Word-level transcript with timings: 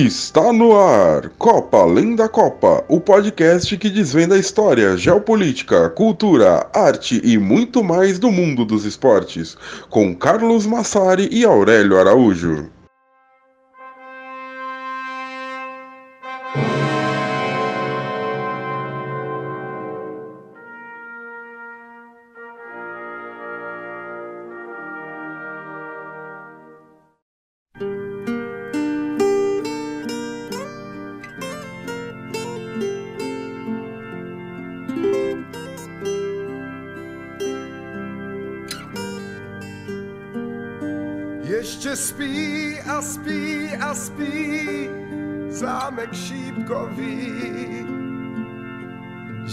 Está 0.00 0.50
no 0.50 0.74
ar, 0.80 1.28
Copa 1.36 1.76
Além 1.76 2.16
da 2.16 2.26
Copa, 2.26 2.82
o 2.88 2.98
podcast 2.98 3.76
que 3.76 3.90
desvenda 3.90 4.34
a 4.34 4.38
história, 4.38 4.96
geopolítica, 4.96 5.90
cultura, 5.90 6.66
arte 6.72 7.20
e 7.22 7.36
muito 7.36 7.84
mais 7.84 8.18
do 8.18 8.32
mundo 8.32 8.64
dos 8.64 8.86
esportes, 8.86 9.58
com 9.90 10.16
Carlos 10.16 10.64
Massari 10.64 11.28
e 11.30 11.44
Aurélio 11.44 12.00
Araújo. 12.00 12.70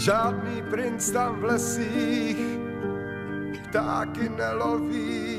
Żadny 0.08 0.62
princ 0.70 1.12
tam 1.12 1.42
Ptaki 3.70 4.20
nie 4.20 4.52
lowi 4.58 5.38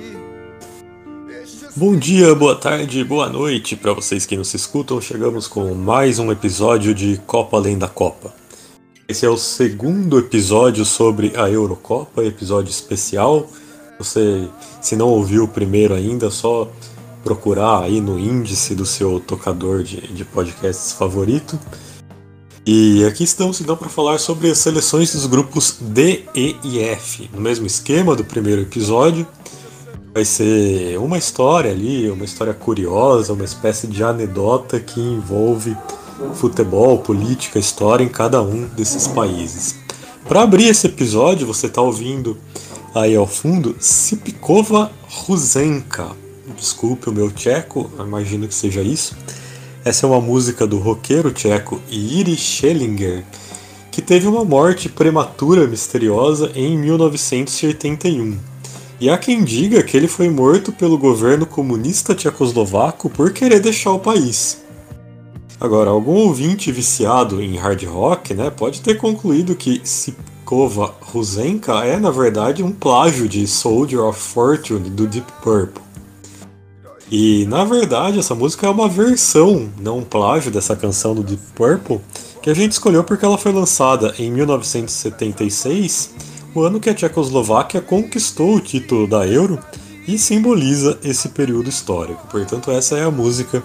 Jeszcze 1.29 1.67
Bom 1.75 1.97
dia, 1.97 2.35
boa 2.35 2.55
tarde, 2.55 3.03
boa 3.03 3.29
noite 3.29 3.75
para 3.75 3.93
vocês 3.93 4.27
que 4.27 4.37
nos 4.37 4.53
escutam. 4.53 5.01
Chegamos 5.01 5.47
com 5.47 5.73
mais 5.73 6.19
um 6.19 6.31
episódio 6.31 6.93
de 6.93 7.19
Copa 7.25 7.57
Além 7.57 7.79
da 7.79 7.87
Copa. 7.87 8.31
Esse 9.07 9.25
é 9.25 9.29
o 9.29 9.37
segundo 9.37 10.19
episódio 10.19 10.85
sobre 10.85 11.33
a 11.35 11.49
Eurocopa, 11.49 12.23
episódio 12.23 12.69
especial. 12.69 13.49
Você, 13.97 14.47
se 14.79 14.95
não 14.95 15.07
ouviu 15.07 15.45
o 15.45 15.47
primeiro 15.47 15.95
ainda, 15.95 16.27
é 16.27 16.31
só 16.31 16.71
procurar 17.23 17.85
aí 17.85 17.99
no 17.99 18.19
índice 18.19 18.75
do 18.75 18.85
seu 18.85 19.19
tocador 19.19 19.81
de, 19.81 19.99
de 20.13 20.23
podcasts 20.23 20.91
favorito. 20.91 21.57
E 22.71 23.03
aqui 23.03 23.23
estamos 23.23 23.59
então 23.59 23.75
para 23.75 23.89
falar 23.89 24.19
sobre 24.19 24.51
as 24.51 24.59
seleções 24.59 25.11
dos 25.11 25.25
grupos 25.25 25.77
D, 25.81 26.25
E 26.35 26.55
e 26.63 26.79
F. 26.79 27.27
No 27.33 27.41
mesmo 27.41 27.65
esquema 27.65 28.15
do 28.15 28.23
primeiro 28.23 28.61
episódio, 28.61 29.25
vai 30.13 30.23
ser 30.23 30.99
uma 30.99 31.17
história 31.17 31.71
ali, 31.71 32.07
uma 32.11 32.23
história 32.23 32.53
curiosa, 32.53 33.33
uma 33.33 33.43
espécie 33.43 33.87
de 33.87 34.03
anedota 34.03 34.79
que 34.79 35.01
envolve 35.01 35.75
futebol, 36.35 36.99
política, 36.99 37.57
história 37.57 38.03
em 38.03 38.07
cada 38.07 38.39
um 38.39 38.67
desses 38.67 39.07
países. 39.07 39.75
Para 40.27 40.43
abrir 40.43 40.67
esse 40.67 40.85
episódio, 40.85 41.47
você 41.47 41.65
está 41.65 41.81
ouvindo 41.81 42.37
aí 42.93 43.15
ao 43.15 43.25
fundo 43.25 43.75
Sipkova 43.79 44.91
Ruzenka. 45.07 46.11
Desculpe 46.55 47.09
o 47.09 47.11
meu 47.11 47.31
tcheco, 47.31 47.89
imagino 47.97 48.47
que 48.47 48.53
seja 48.53 48.83
isso. 48.83 49.17
Essa 49.89 50.05
é 50.05 50.09
uma 50.09 50.21
música 50.21 50.67
do 50.67 50.77
roqueiro 50.77 51.31
tcheco 51.31 51.81
Yuri 51.91 52.35
Schellinger, 52.35 53.23
que 53.91 54.03
teve 54.03 54.27
uma 54.27 54.45
morte 54.45 54.87
prematura 54.87 55.65
misteriosa 55.65 56.51
em 56.53 56.77
1981. 56.77 58.37
E 59.01 59.09
há 59.09 59.17
quem 59.17 59.43
diga 59.43 59.81
que 59.81 59.97
ele 59.97 60.07
foi 60.07 60.29
morto 60.29 60.71
pelo 60.71 60.95
governo 60.95 61.43
comunista 61.43 62.13
tchecoslovaco 62.13 63.09
por 63.09 63.33
querer 63.33 63.59
deixar 63.61 63.91
o 63.93 63.99
país. 63.99 64.61
Agora, 65.59 65.89
algum 65.89 66.17
ouvinte 66.17 66.71
viciado 66.71 67.41
em 67.41 67.57
hard 67.57 67.83
rock 67.85 68.35
né, 68.35 68.51
pode 68.51 68.81
ter 68.81 68.95
concluído 68.95 69.55
que 69.55 69.81
Sipkova 69.83 70.93
Ruzenka 71.01 71.83
é, 71.83 71.99
na 71.99 72.11
verdade, 72.11 72.61
um 72.61 72.71
plágio 72.71 73.27
de 73.27 73.47
Soldier 73.47 74.01
of 74.01 74.19
Fortune 74.19 74.87
do 74.91 75.07
Deep 75.07 75.31
Purple. 75.41 75.88
E, 77.11 77.45
na 77.47 77.65
verdade, 77.65 78.19
essa 78.19 78.35
música 78.35 78.67
é 78.67 78.69
uma 78.69 78.87
versão, 78.87 79.69
não 79.79 79.99
um 79.99 80.03
plágio 80.03 80.51
dessa 80.51 80.75
canção 80.75 81.15
do 81.15 81.23
Deep 81.23 81.41
Purple, 81.55 81.99
que 82.41 82.49
a 82.49 82.53
gente 82.53 82.73
escolheu 82.73 83.03
porque 83.03 83.25
ela 83.25 83.37
foi 83.37 83.51
lançada 83.51 84.13
em 84.19 84.31
1976, 84.31 86.13
o 86.53 86.61
ano 86.61 86.79
que 86.79 86.89
a 86.89 86.93
Tchecoslováquia 86.93 87.81
conquistou 87.81 88.55
o 88.55 88.59
título 88.59 89.07
da 89.07 89.25
Euro 89.25 89.59
e 90.07 90.17
simboliza 90.17 90.99
esse 91.03 91.29
período 91.29 91.67
histórico. 91.67 92.27
Portanto, 92.27 92.71
essa 92.71 92.97
é 92.97 93.03
a 93.03 93.11
música 93.11 93.63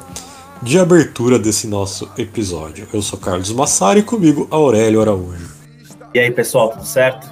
de 0.63 0.79
abertura 0.79 1.39
desse 1.39 1.67
nosso 1.67 2.11
episódio. 2.17 2.89
Eu 2.93 3.03
sou 3.03 3.19
Carlos 3.19 3.53
Massari 3.53 4.01
e 4.01 4.03
comigo 4.03 4.49
Aurélio 4.51 5.03
Araújo. 5.03 5.53
E 6.15 6.19
aí, 6.19 6.31
pessoal, 6.31 6.71
tudo 6.71 6.87
certo? 6.87 7.31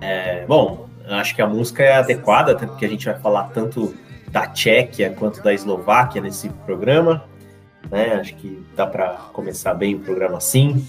É, 0.00 0.44
bom, 0.46 0.88
acho 1.08 1.34
que 1.34 1.42
a 1.42 1.46
música 1.46 1.82
é 1.82 1.96
adequada, 1.96 2.52
até 2.52 2.66
porque 2.66 2.84
a 2.84 2.88
gente 2.88 3.06
vai 3.06 3.18
falar 3.18 3.44
tanto 3.54 3.94
da 4.30 4.46
Tchequia 4.46 5.14
quanto 5.18 5.42
da 5.42 5.52
Eslováquia 5.52 6.20
nesse 6.20 6.48
programa. 6.66 7.24
Né? 7.90 8.14
Acho 8.14 8.34
que 8.36 8.64
dá 8.76 8.86
para 8.86 9.08
começar 9.32 9.74
bem 9.74 9.94
o 9.94 10.00
programa 10.00 10.38
assim, 10.38 10.86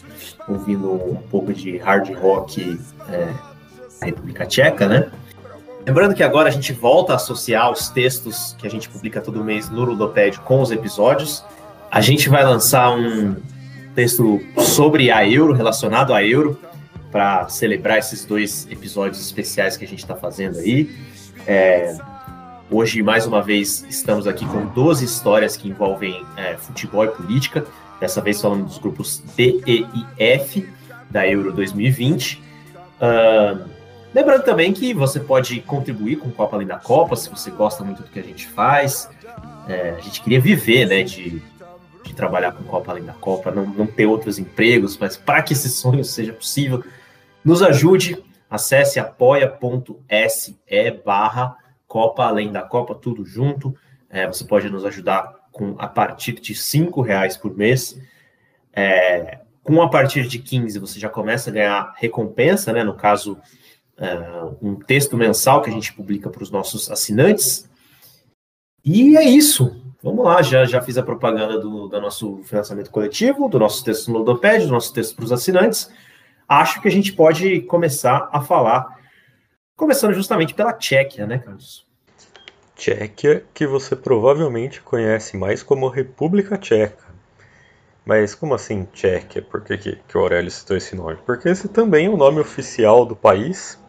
ouvindo 0.47 0.91
um 0.91 1.15
pouco 1.15 1.53
de 1.53 1.77
hard 1.77 2.13
rock 2.15 2.79
é, 3.09 3.33
da 3.99 4.05
República 4.05 4.45
Tcheca, 4.45 4.87
né? 4.87 5.09
Lembrando 5.85 6.13
que 6.13 6.21
agora 6.21 6.49
a 6.49 6.51
gente 6.51 6.73
volta 6.73 7.13
a 7.13 7.15
associar 7.15 7.71
os 7.71 7.89
textos 7.89 8.55
que 8.59 8.67
a 8.67 8.69
gente 8.69 8.89
publica 8.89 9.21
todo 9.21 9.43
mês 9.43 9.69
no 9.69 9.83
Ludopédio 9.85 10.41
com 10.41 10.61
os 10.61 10.71
episódios. 10.71 11.43
A 11.89 12.01
gente 12.01 12.29
vai 12.29 12.43
lançar 12.43 12.91
um 12.91 13.35
texto 13.95 14.39
sobre 14.57 15.09
a 15.09 15.27
Euro, 15.27 15.53
relacionado 15.53 16.13
à 16.13 16.23
Euro, 16.23 16.59
para 17.11 17.47
celebrar 17.49 17.97
esses 17.97 18.23
dois 18.23 18.67
episódios 18.69 19.19
especiais 19.19 19.77
que 19.77 19.85
a 19.85 19.87
gente 19.87 19.99
está 19.99 20.15
fazendo 20.15 20.59
aí. 20.59 20.95
É, 21.47 21.97
hoje, 22.71 23.01
mais 23.01 23.25
uma 23.25 23.41
vez, 23.41 23.85
estamos 23.89 24.27
aqui 24.27 24.45
com 24.45 24.65
12 24.67 25.03
histórias 25.03 25.57
que 25.57 25.67
envolvem 25.67 26.23
é, 26.37 26.55
futebol 26.55 27.03
e 27.03 27.09
política, 27.09 27.65
dessa 27.99 28.21
vez 28.21 28.39
falando 28.39 28.65
dos 28.65 28.77
grupos 28.77 29.19
D, 29.35 29.61
E 29.65 29.81
e 29.81 30.05
F 30.17 30.69
da 31.09 31.27
Euro 31.27 31.51
2020. 31.51 32.41
Uh, 33.01 33.67
lembrando 34.13 34.43
também 34.43 34.71
que 34.71 34.93
você 34.93 35.19
pode 35.19 35.59
contribuir 35.61 36.17
com 36.17 36.27
o 36.27 36.31
Copa 36.31 36.55
Além 36.55 36.67
da 36.67 36.77
Copa, 36.77 37.15
se 37.15 37.29
você 37.29 37.49
gosta 37.49 37.83
muito 37.83 38.03
do 38.03 38.09
que 38.09 38.19
a 38.19 38.23
gente 38.23 38.47
faz. 38.47 39.09
É, 39.67 39.95
a 39.97 40.01
gente 40.01 40.21
queria 40.21 40.39
viver 40.39 40.87
né, 40.87 41.03
de, 41.03 41.41
de 42.03 42.13
trabalhar 42.13 42.51
com 42.51 42.63
Copa 42.63 42.91
Além 42.91 43.03
da 43.03 43.13
Copa, 43.13 43.51
não, 43.51 43.65
não 43.65 43.87
ter 43.87 44.05
outros 44.05 44.37
empregos, 44.37 44.97
mas 44.97 45.17
para 45.17 45.41
que 45.41 45.53
esse 45.53 45.69
sonho 45.69 46.03
seja 46.03 46.33
possível, 46.33 46.83
nos 47.43 47.61
ajude, 47.61 48.23
acesse 48.49 48.99
apoia.se 48.99 50.57
barra 51.03 51.57
Copa 51.89 52.23
Além 52.23 52.51
da 52.51 52.61
Copa, 52.61 52.93
tudo 52.93 53.25
junto. 53.25 53.75
É, 54.09 54.27
você 54.27 54.45
pode 54.45 54.69
nos 54.69 54.85
ajudar 54.85 55.49
com 55.51 55.75
a 55.79 55.87
partir 55.87 56.33
de 56.33 56.53
cinco 56.53 57.01
reais 57.01 57.35
por 57.35 57.57
mês. 57.57 57.99
É, 58.71 59.39
com 59.63 59.81
a 59.81 59.89
partir 59.89 60.27
de 60.27 60.37
15 60.37 60.77
você 60.79 60.99
já 60.99 61.09
começa 61.09 61.49
a 61.49 61.53
ganhar 61.53 61.93
recompensa, 61.97 62.71
né? 62.71 62.83
No 62.83 62.93
caso, 62.93 63.37
é, 63.97 64.17
um 64.61 64.75
texto 64.75 65.17
mensal 65.17 65.63
que 65.63 65.69
a 65.69 65.73
gente 65.73 65.91
publica 65.91 66.29
para 66.29 66.43
os 66.43 66.51
nossos 66.51 66.89
assinantes. 66.91 67.67
E 68.85 69.17
é 69.17 69.23
isso. 69.23 69.83
Vamos 70.01 70.23
lá, 70.23 70.41
já, 70.43 70.63
já 70.65 70.81
fiz 70.81 70.97
a 70.97 71.03
propaganda 71.03 71.59
do, 71.59 71.87
do 71.87 71.99
nosso 71.99 72.41
financiamento 72.43 72.91
coletivo, 72.91 73.49
do 73.49 73.59
nosso 73.59 73.83
texto 73.83 74.11
no 74.11 74.19
Ludopad, 74.19 74.63
do 74.63 74.71
nosso 74.71 74.93
texto 74.93 75.15
para 75.15 75.25
os 75.25 75.31
assinantes. 75.31 75.91
Acho 76.47 76.81
que 76.81 76.87
a 76.87 76.91
gente 76.91 77.11
pode 77.13 77.61
começar 77.61 78.29
a 78.31 78.41
falar, 78.41 78.98
começando 79.79 80.13
justamente 80.13 80.53
pela 80.53 80.73
Tchequia, 80.73 81.25
né, 81.25 81.39
Carlos? 81.39 81.87
Tchequia, 82.75 83.45
que 83.53 83.65
você 83.65 83.95
provavelmente 83.95 84.81
conhece 84.81 85.37
mais 85.37 85.63
como 85.63 85.87
República 85.87 86.57
Tcheca. 86.57 87.07
Mas 88.05 88.35
como 88.35 88.53
assim 88.53 88.85
Tchequia? 88.93 89.41
Por 89.41 89.61
que, 89.61 89.77
que, 89.77 89.95
que 89.95 90.17
o 90.17 90.21
Aurélio 90.21 90.51
citou 90.51 90.75
esse 90.75 90.95
nome? 90.95 91.17
Porque 91.25 91.47
esse 91.47 91.69
também 91.69 92.07
é 92.07 92.09
o 92.09 92.17
nome 92.17 92.41
oficial 92.41 93.05
do 93.05 93.15
país, 93.15 93.79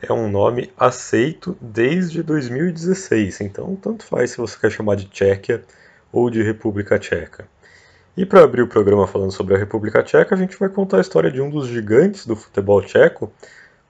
é 0.00 0.12
um 0.12 0.30
nome 0.30 0.72
aceito 0.78 1.56
desde 1.60 2.22
2016, 2.22 3.40
então 3.40 3.74
tanto 3.74 4.04
faz 4.04 4.30
se 4.30 4.38
você 4.38 4.56
quer 4.58 4.70
chamar 4.70 4.94
de 4.94 5.06
Tchequia 5.06 5.64
ou 6.12 6.30
de 6.30 6.40
República 6.40 6.98
Tcheca. 6.98 7.48
E 8.16 8.24
para 8.24 8.44
abrir 8.44 8.62
o 8.62 8.68
programa 8.68 9.06
falando 9.06 9.32
sobre 9.32 9.56
a 9.56 9.58
República 9.58 10.02
Tcheca, 10.02 10.34
a 10.34 10.38
gente 10.38 10.56
vai 10.56 10.68
contar 10.68 10.98
a 10.98 11.00
história 11.00 11.30
de 11.30 11.40
um 11.40 11.50
dos 11.50 11.66
gigantes 11.66 12.26
do 12.26 12.36
futebol 12.36 12.80
tcheco, 12.80 13.32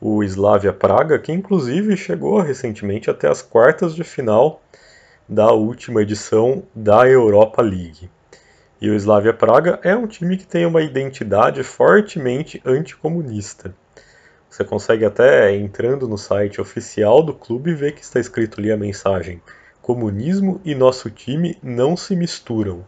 o 0.00 0.22
Slavia 0.22 0.72
Praga, 0.72 1.18
que 1.18 1.32
inclusive 1.32 1.96
chegou 1.96 2.40
recentemente 2.40 3.10
até 3.10 3.28
as 3.28 3.42
quartas 3.42 3.94
de 3.94 4.04
final 4.04 4.62
da 5.28 5.50
última 5.52 6.02
edição 6.02 6.62
da 6.74 7.08
Europa 7.08 7.62
League. 7.62 8.10
E 8.80 8.90
o 8.90 8.94
Slavia 8.94 9.32
Praga 9.32 9.80
é 9.82 9.96
um 9.96 10.06
time 10.06 10.36
que 10.36 10.46
tem 10.46 10.66
uma 10.66 10.82
identidade 10.82 11.62
fortemente 11.62 12.60
anticomunista. 12.64 13.74
Você 14.50 14.64
consegue 14.64 15.04
até, 15.04 15.54
entrando 15.54 16.06
no 16.06 16.16
site 16.16 16.60
oficial 16.60 17.22
do 17.22 17.34
clube, 17.34 17.74
ver 17.74 17.92
que 17.92 18.02
está 18.02 18.20
escrito 18.20 18.60
ali 18.60 18.70
a 18.70 18.76
mensagem: 18.76 19.40
Comunismo 19.80 20.60
e 20.64 20.74
nosso 20.74 21.10
time 21.10 21.58
não 21.62 21.96
se 21.96 22.14
misturam. 22.14 22.84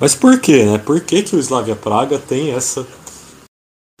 Mas 0.00 0.14
por 0.14 0.38
quê, 0.40 0.64
né? 0.64 0.78
Por 0.78 1.00
que, 1.00 1.22
que 1.22 1.34
o 1.34 1.40
Slavia 1.40 1.74
Praga 1.74 2.18
tem 2.18 2.52
essa, 2.52 2.86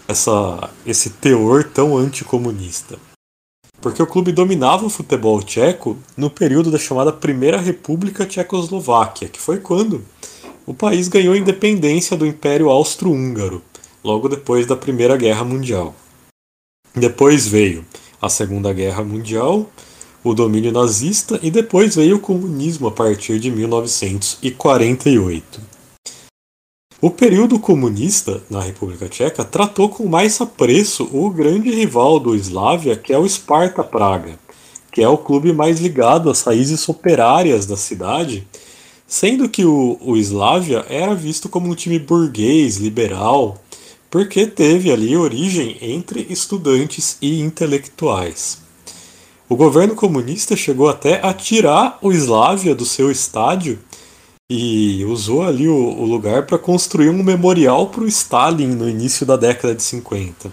essa, 0.08 0.70
esse 0.86 1.10
teor 1.10 1.64
tão 1.64 1.96
anticomunista? 1.96 2.98
Porque 3.80 4.02
o 4.02 4.06
clube 4.06 4.32
dominava 4.32 4.86
o 4.86 4.90
futebol 4.90 5.40
tcheco 5.42 5.96
no 6.16 6.28
período 6.28 6.70
da 6.70 6.78
chamada 6.78 7.12
Primeira 7.12 7.60
República 7.60 8.26
Tchecoslováquia, 8.26 9.28
que 9.28 9.38
foi 9.38 9.58
quando 9.58 10.04
o 10.66 10.74
país 10.74 11.06
ganhou 11.06 11.36
independência 11.36 12.16
do 12.16 12.26
Império 12.26 12.70
Austro-Húngaro, 12.70 13.62
logo 14.02 14.28
depois 14.28 14.66
da 14.66 14.74
Primeira 14.74 15.16
Guerra 15.16 15.44
Mundial. 15.44 15.94
Depois 16.94 17.46
veio 17.46 17.84
a 18.20 18.28
Segunda 18.28 18.72
Guerra 18.72 19.04
Mundial, 19.04 19.70
o 20.24 20.34
domínio 20.34 20.72
nazista 20.72 21.38
e 21.42 21.50
depois 21.50 21.94
veio 21.94 22.16
o 22.16 22.20
comunismo 22.20 22.88
a 22.88 22.90
partir 22.90 23.38
de 23.38 23.50
1948. 23.50 25.77
O 27.00 27.10
período 27.10 27.60
comunista 27.60 28.42
na 28.50 28.60
República 28.60 29.08
Tcheca 29.08 29.44
tratou 29.44 29.88
com 29.88 30.08
mais 30.08 30.40
apreço 30.40 31.08
o 31.12 31.30
grande 31.30 31.70
rival 31.70 32.18
do 32.18 32.34
Slavia, 32.34 32.96
que 32.96 33.12
é 33.12 33.18
o 33.18 33.28
Sparta 33.28 33.84
Praga, 33.84 34.36
que 34.90 35.00
é 35.00 35.08
o 35.08 35.16
clube 35.16 35.52
mais 35.52 35.78
ligado 35.78 36.28
às 36.28 36.42
raízes 36.42 36.88
operárias 36.88 37.66
da 37.66 37.76
cidade, 37.76 38.48
sendo 39.06 39.48
que 39.48 39.64
o, 39.64 39.96
o 40.00 40.16
Slavia 40.16 40.84
era 40.88 41.14
visto 41.14 41.48
como 41.48 41.70
um 41.70 41.74
time 41.76 42.00
burguês, 42.00 42.78
liberal, 42.78 43.62
porque 44.10 44.44
teve 44.44 44.90
ali 44.90 45.16
origem 45.16 45.78
entre 45.80 46.26
estudantes 46.28 47.16
e 47.22 47.40
intelectuais. 47.40 48.58
O 49.48 49.54
governo 49.54 49.94
comunista 49.94 50.56
chegou 50.56 50.88
até 50.88 51.24
a 51.24 51.32
tirar 51.32 51.96
o 52.02 52.10
Slavia 52.10 52.74
do 52.74 52.84
seu 52.84 53.08
estádio 53.08 53.78
e 54.50 55.04
usou 55.04 55.42
ali 55.42 55.68
o, 55.68 55.74
o 55.74 56.04
lugar 56.06 56.46
para 56.46 56.58
construir 56.58 57.10
um 57.10 57.22
memorial 57.22 57.88
para 57.88 58.02
o 58.02 58.08
Stalin 58.08 58.68
no 58.68 58.88
início 58.88 59.26
da 59.26 59.36
década 59.36 59.74
de 59.74 59.82
50. 59.82 60.50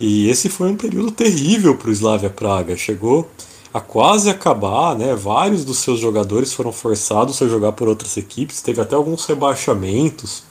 E 0.00 0.28
esse 0.28 0.48
foi 0.48 0.70
um 0.70 0.76
período 0.76 1.10
terrível 1.10 1.76
para 1.76 1.90
o 1.90 1.92
Slavia 1.92 2.30
Praga. 2.30 2.76
Chegou 2.76 3.30
a 3.72 3.80
quase 3.80 4.28
acabar, 4.28 4.96
né? 4.96 5.14
Vários 5.14 5.64
dos 5.64 5.78
seus 5.78 6.00
jogadores 6.00 6.52
foram 6.52 6.72
forçados 6.72 7.40
a 7.40 7.46
jogar 7.46 7.72
por 7.72 7.88
outras 7.88 8.16
equipes, 8.16 8.62
teve 8.62 8.80
até 8.80 8.94
alguns 8.94 9.24
rebaixamentos. 9.26 10.42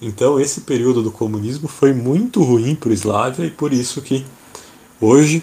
Então 0.00 0.38
esse 0.40 0.62
período 0.62 1.02
do 1.02 1.10
comunismo 1.10 1.68
foi 1.68 1.92
muito 1.92 2.42
ruim 2.42 2.74
para 2.74 2.90
o 2.90 2.92
Slavia 2.92 3.46
e 3.46 3.50
por 3.50 3.72
isso 3.72 4.00
que 4.00 4.24
hoje 5.00 5.42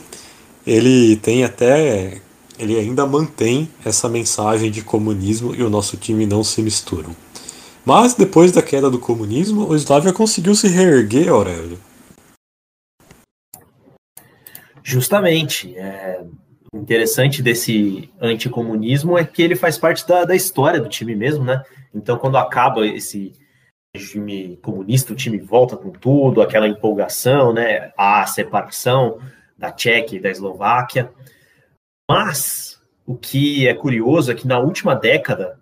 ele 0.66 1.18
tem 1.18 1.44
até 1.44 2.22
ele 2.58 2.78
ainda 2.78 3.06
mantém 3.06 3.70
essa 3.86 4.08
mensagem 4.08 4.70
de 4.72 4.82
comunismo 4.82 5.56
e 5.56 5.64
o 5.64 5.70
nosso 5.70 5.98
time 5.98 6.26
não 6.26 6.44
se 6.44 6.62
misturam. 6.62 7.16
Mas 7.86 8.14
depois 8.14 8.52
da 8.52 8.62
queda 8.62 8.90
do 8.90 9.00
comunismo, 9.00 9.68
o 9.68 9.76
Slavia 9.76 10.14
conseguiu 10.14 10.56
se 10.56 10.68
reerguer, 10.68 11.30
Aurélio. 11.30 11.80
Justamente. 14.84 15.76
É, 15.78 16.24
interessante 16.74 17.42
desse 17.42 18.10
anticomunismo 18.20 19.18
é 19.18 19.24
que 19.24 19.42
ele 19.42 19.56
faz 19.56 19.78
parte 19.78 20.08
da, 20.08 20.26
da 20.26 20.36
história 20.36 20.82
do 20.82 20.90
time 20.90 21.16
mesmo, 21.16 21.44
né? 21.44 21.64
Então, 21.94 22.18
quando 22.18 22.38
acaba 22.38 22.86
esse 22.86 23.34
regime 23.96 24.58
comunista, 24.58 25.14
o 25.14 25.16
time 25.16 25.38
volta 25.38 25.78
com 25.78 25.92
tudo, 25.92 26.42
aquela 26.42 26.68
empolgação, 26.68 27.54
né? 27.54 27.92
A 27.96 28.26
separação 28.26 29.20
da 29.58 29.72
Tchequia 29.72 30.18
e 30.18 30.22
da 30.22 30.32
Eslováquia. 30.32 31.12
Mas 32.10 32.82
o 33.06 33.16
que 33.18 33.68
é 33.68 33.74
curioso 33.74 34.32
é 34.32 34.36
que 34.36 34.48
na 34.48 34.60
última 34.60 34.96
década, 34.96 35.60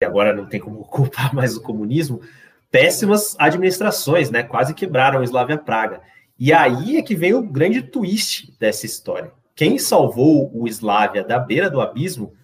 e 0.00 0.04
agora 0.04 0.32
não 0.32 0.46
tem 0.46 0.60
como 0.60 0.84
culpar 0.88 1.34
mais 1.34 1.56
o 1.56 1.62
comunismo, 1.62 2.20
péssimas 2.70 3.36
administrações, 3.38 4.30
né? 4.30 4.42
Quase 4.42 4.74
quebraram 4.74 5.20
a 5.20 5.24
Eslavia 5.24 5.58
Praga. 5.58 6.02
E 6.38 6.52
aí 6.52 6.96
é 6.96 7.02
que 7.02 7.14
vem 7.14 7.32
o 7.34 7.42
grande 7.42 7.82
twist 7.82 8.52
dessa 8.58 8.86
história. 8.86 9.32
Quem 9.54 9.78
salvou 9.78 10.50
o 10.52 10.66
Slavia 10.66 11.22
da 11.22 11.38
beira 11.38 11.70
do 11.70 11.80
abismo 11.80 12.34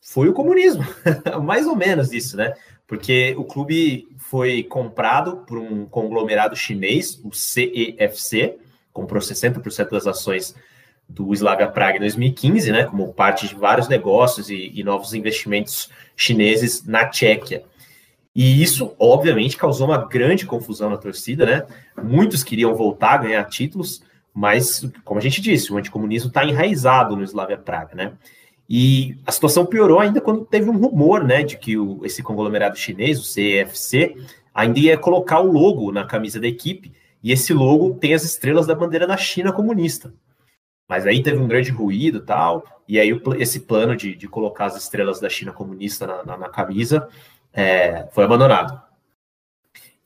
foi 0.00 0.28
o 0.28 0.32
comunismo. 0.32 0.84
Mais 1.44 1.66
ou 1.66 1.76
menos 1.76 2.12
isso, 2.12 2.36
né? 2.36 2.54
Porque 2.86 3.34
o 3.38 3.44
clube 3.44 4.08
foi 4.18 4.64
comprado 4.64 5.44
por 5.46 5.58
um 5.58 5.86
conglomerado 5.86 6.56
chinês, 6.56 7.20
o 7.22 7.32
CEFC, 7.32 8.58
comprou 8.92 9.22
60% 9.22 9.90
das 9.90 10.06
ações 10.06 10.56
do 11.08 11.32
Slavia 11.32 11.68
Praga 11.68 11.96
em 11.96 12.00
2015, 12.00 12.70
né, 12.70 12.84
como 12.84 13.12
parte 13.14 13.48
de 13.48 13.54
vários 13.54 13.88
negócios 13.88 14.50
e, 14.50 14.70
e 14.74 14.84
novos 14.84 15.14
investimentos 15.14 15.88
chineses 16.14 16.84
na 16.84 17.06
Tchequia. 17.06 17.64
E 18.34 18.62
isso, 18.62 18.94
obviamente, 18.98 19.56
causou 19.56 19.88
uma 19.88 20.06
grande 20.06 20.46
confusão 20.46 20.90
na 20.90 20.96
torcida, 20.96 21.44
né? 21.44 21.66
Muitos 22.00 22.44
queriam 22.44 22.72
voltar 22.74 23.14
a 23.14 23.16
ganhar 23.18 23.44
títulos, 23.46 24.00
mas, 24.32 24.88
como 25.04 25.18
a 25.18 25.22
gente 25.22 25.40
disse, 25.40 25.72
o 25.72 25.76
anticomunismo 25.76 26.28
está 26.28 26.44
enraizado 26.44 27.16
no 27.16 27.24
Slavia 27.24 27.58
Praga, 27.58 27.96
né? 27.96 28.12
E 28.68 29.16
a 29.26 29.32
situação 29.32 29.66
piorou 29.66 29.98
ainda 29.98 30.20
quando 30.20 30.44
teve 30.44 30.68
um 30.70 30.76
rumor, 30.76 31.24
né, 31.24 31.42
de 31.42 31.56
que 31.56 31.76
o, 31.78 32.04
esse 32.04 32.22
conglomerado 32.22 32.78
chinês, 32.78 33.18
o 33.18 33.24
CEFC, 33.24 34.14
ainda 34.54 34.78
ia 34.78 34.98
colocar 34.98 35.40
o 35.40 35.50
logo 35.50 35.90
na 35.90 36.04
camisa 36.04 36.38
da 36.38 36.46
equipe, 36.46 36.92
e 37.22 37.32
esse 37.32 37.52
logo 37.52 37.94
tem 37.94 38.14
as 38.14 38.24
estrelas 38.24 38.66
da 38.66 38.74
bandeira 38.74 39.06
da 39.06 39.16
China 39.16 39.52
comunista. 39.52 40.12
Mas 40.88 41.06
aí 41.06 41.22
teve 41.22 41.38
um 41.38 41.46
grande 41.46 41.70
ruído 41.70 42.20
tal, 42.20 42.64
e 42.88 42.98
aí 42.98 43.10
esse 43.38 43.60
plano 43.60 43.94
de, 43.94 44.14
de 44.14 44.26
colocar 44.26 44.66
as 44.66 44.76
estrelas 44.76 45.20
da 45.20 45.28
China 45.28 45.52
comunista 45.52 46.06
na, 46.06 46.24
na, 46.24 46.36
na 46.38 46.48
camisa 46.48 47.08
é, 47.52 48.06
foi 48.12 48.24
abandonado. 48.24 48.80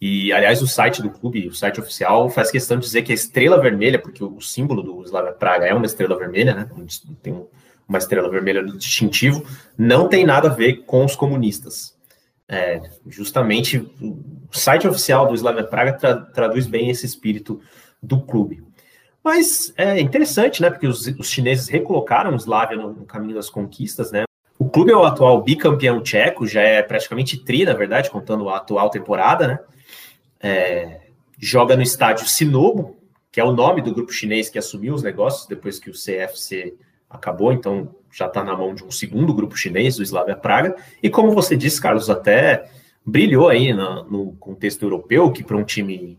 E, 0.04 0.32
aliás, 0.32 0.60
o 0.60 0.66
site 0.66 1.00
do 1.00 1.10
clube, 1.10 1.46
o 1.46 1.54
site 1.54 1.78
oficial, 1.78 2.28
faz 2.28 2.50
questão 2.50 2.76
de 2.76 2.84
dizer 2.84 3.02
que 3.02 3.12
a 3.12 3.14
estrela 3.14 3.60
vermelha, 3.60 4.00
porque 4.00 4.24
o 4.24 4.40
símbolo 4.40 4.82
do 4.82 5.00
Slavia 5.04 5.30
Praga 5.30 5.64
é 5.64 5.72
uma 5.72 5.86
estrela 5.86 6.18
vermelha, 6.18 6.52
né? 6.54 6.68
Tem 7.22 7.46
uma 7.88 7.98
estrela 7.98 8.28
vermelha 8.28 8.64
do 8.64 8.76
distintivo, 8.76 9.46
não 9.78 10.08
tem 10.08 10.26
nada 10.26 10.48
a 10.48 10.52
ver 10.52 10.84
com 10.86 11.04
os 11.04 11.14
comunistas. 11.14 11.96
É, 12.48 12.82
justamente, 13.06 13.78
o 14.00 14.18
site 14.50 14.88
oficial 14.88 15.28
do 15.28 15.36
Slavia 15.36 15.62
Praga 15.62 15.92
tra 15.92 16.16
traduz 16.16 16.66
bem 16.66 16.90
esse 16.90 17.06
espírito 17.06 17.60
do 18.02 18.20
clube. 18.20 18.60
Mas 19.22 19.72
é 19.76 20.00
interessante, 20.00 20.60
né? 20.60 20.70
Porque 20.70 20.86
os, 20.86 21.06
os 21.06 21.28
chineses 21.28 21.68
recolocaram 21.68 22.34
Slavia 22.36 22.76
no, 22.76 22.92
no 22.92 23.04
caminho 23.04 23.34
das 23.34 23.48
conquistas, 23.48 24.10
né? 24.10 24.24
O 24.58 24.68
clube 24.68 24.92
é 24.92 24.96
o 24.96 25.04
atual 25.04 25.42
bicampeão 25.42 26.00
tcheco, 26.00 26.46
já 26.46 26.60
é 26.60 26.82
praticamente 26.82 27.36
tri, 27.44 27.64
na 27.64 27.72
verdade, 27.72 28.10
contando 28.10 28.48
a 28.48 28.56
atual 28.56 28.90
temporada, 28.90 29.46
né? 29.48 29.58
É, 30.40 31.00
joga 31.38 31.76
no 31.76 31.82
estádio 31.82 32.28
Sinobo, 32.28 32.96
que 33.30 33.40
é 33.40 33.44
o 33.44 33.52
nome 33.52 33.80
do 33.80 33.94
grupo 33.94 34.12
chinês 34.12 34.48
que 34.50 34.58
assumiu 34.58 34.94
os 34.94 35.02
negócios 35.02 35.46
depois 35.46 35.78
que 35.78 35.90
o 35.90 35.92
CFC 35.92 36.74
acabou, 37.08 37.52
então 37.52 37.94
já 38.12 38.26
está 38.26 38.44
na 38.44 38.56
mão 38.56 38.74
de 38.74 38.84
um 38.84 38.90
segundo 38.90 39.32
grupo 39.32 39.56
chinês, 39.56 39.98
o 39.98 40.02
Slavia 40.02 40.36
Praga. 40.36 40.76
E 41.02 41.08
como 41.08 41.32
você 41.32 41.56
disse, 41.56 41.80
Carlos, 41.80 42.10
até 42.10 42.68
brilhou 43.04 43.48
aí 43.48 43.72
no, 43.72 44.04
no 44.04 44.32
contexto 44.32 44.82
europeu, 44.82 45.32
que 45.32 45.42
para 45.42 45.56
um 45.56 45.64
time 45.64 46.18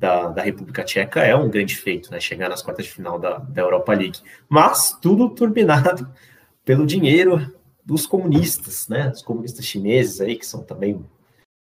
da, 0.00 0.28
da, 0.28 0.42
República 0.42 0.82
Tcheca 0.82 1.20
é 1.20 1.36
um 1.36 1.50
grande 1.50 1.76
feito, 1.76 2.10
né? 2.10 2.18
Chegar 2.18 2.48
nas 2.48 2.62
quartas 2.62 2.86
de 2.86 2.90
final 2.90 3.18
da, 3.18 3.36
da 3.36 3.60
Europa 3.60 3.92
League. 3.92 4.18
Mas 4.48 4.96
tudo 5.00 5.28
turbinado 5.28 6.10
pelo 6.64 6.86
dinheiro 6.86 7.54
dos 7.84 8.06
comunistas, 8.06 8.88
né? 8.88 9.10
Os 9.14 9.22
comunistas 9.22 9.66
chineses 9.66 10.22
aí, 10.22 10.36
que 10.36 10.46
são 10.46 10.62
também 10.62 11.04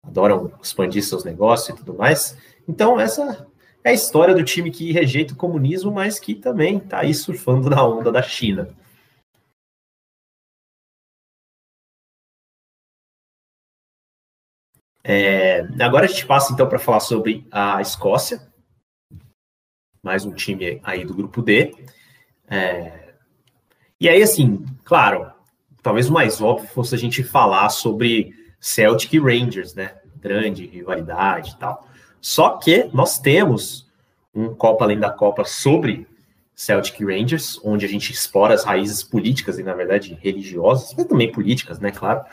adoram 0.01 0.51
expandir 0.61 1.03
seus 1.03 1.23
negócios 1.23 1.69
e 1.69 1.79
tudo 1.79 1.93
mais. 1.93 2.35
Então, 2.67 2.99
essa 2.99 3.47
é 3.83 3.91
a 3.91 3.93
história 3.93 4.33
do 4.33 4.43
time 4.43 4.71
que 4.71 4.91
rejeita 4.91 5.33
o 5.33 5.37
comunismo, 5.37 5.91
mas 5.91 6.19
que 6.19 6.33
também 6.33 6.77
está 6.77 7.01
aí 7.01 7.13
surfando 7.13 7.69
na 7.69 7.85
onda 7.85 8.11
da 8.11 8.23
China. 8.23 8.67
É, 15.05 15.67
agora 15.81 16.05
a 16.05 16.07
gente 16.07 16.25
passa 16.25 16.53
então 16.53 16.67
para 16.67 16.79
falar 16.79 17.01
sobre 17.01 17.45
a 17.51 17.81
Escócia, 17.81 18.41
mais 20.01 20.23
um 20.23 20.31
time 20.31 20.79
aí 20.81 21.03
do 21.03 21.13
grupo 21.13 21.41
D. 21.41 21.75
É, 22.47 23.13
e 23.99 24.07
aí, 24.07 24.21
assim, 24.21 24.65
claro, 24.85 25.29
talvez 25.81 26.09
o 26.09 26.13
mais 26.13 26.41
óbvio 26.41 26.69
fosse 26.69 26.95
a 26.95 26.97
gente 26.97 27.21
falar 27.21 27.69
sobre 27.69 28.33
Celtic 28.61 29.13
e 29.13 29.19
Rangers, 29.19 29.73
né? 29.73 29.95
Grande 30.17 30.65
rivalidade 30.65 31.51
e 31.51 31.57
tal. 31.57 31.85
Só 32.21 32.57
que 32.57 32.89
nós 32.93 33.19
temos 33.19 33.85
um 34.33 34.55
Copa 34.55 34.85
Além 34.85 34.99
da 34.99 35.11
Copa 35.11 35.43
sobre 35.43 36.07
Celtic 36.55 36.97
Rangers, 37.01 37.59
onde 37.63 37.85
a 37.85 37.89
gente 37.89 38.11
explora 38.11 38.53
as 38.53 38.63
raízes 38.63 39.03
políticas 39.03 39.59
e, 39.59 39.63
na 39.63 39.73
verdade, 39.73 40.17
religiosas, 40.21 40.93
mas 40.97 41.07
também 41.07 41.29
políticas, 41.29 41.79
né? 41.79 41.91
Claro. 41.91 42.23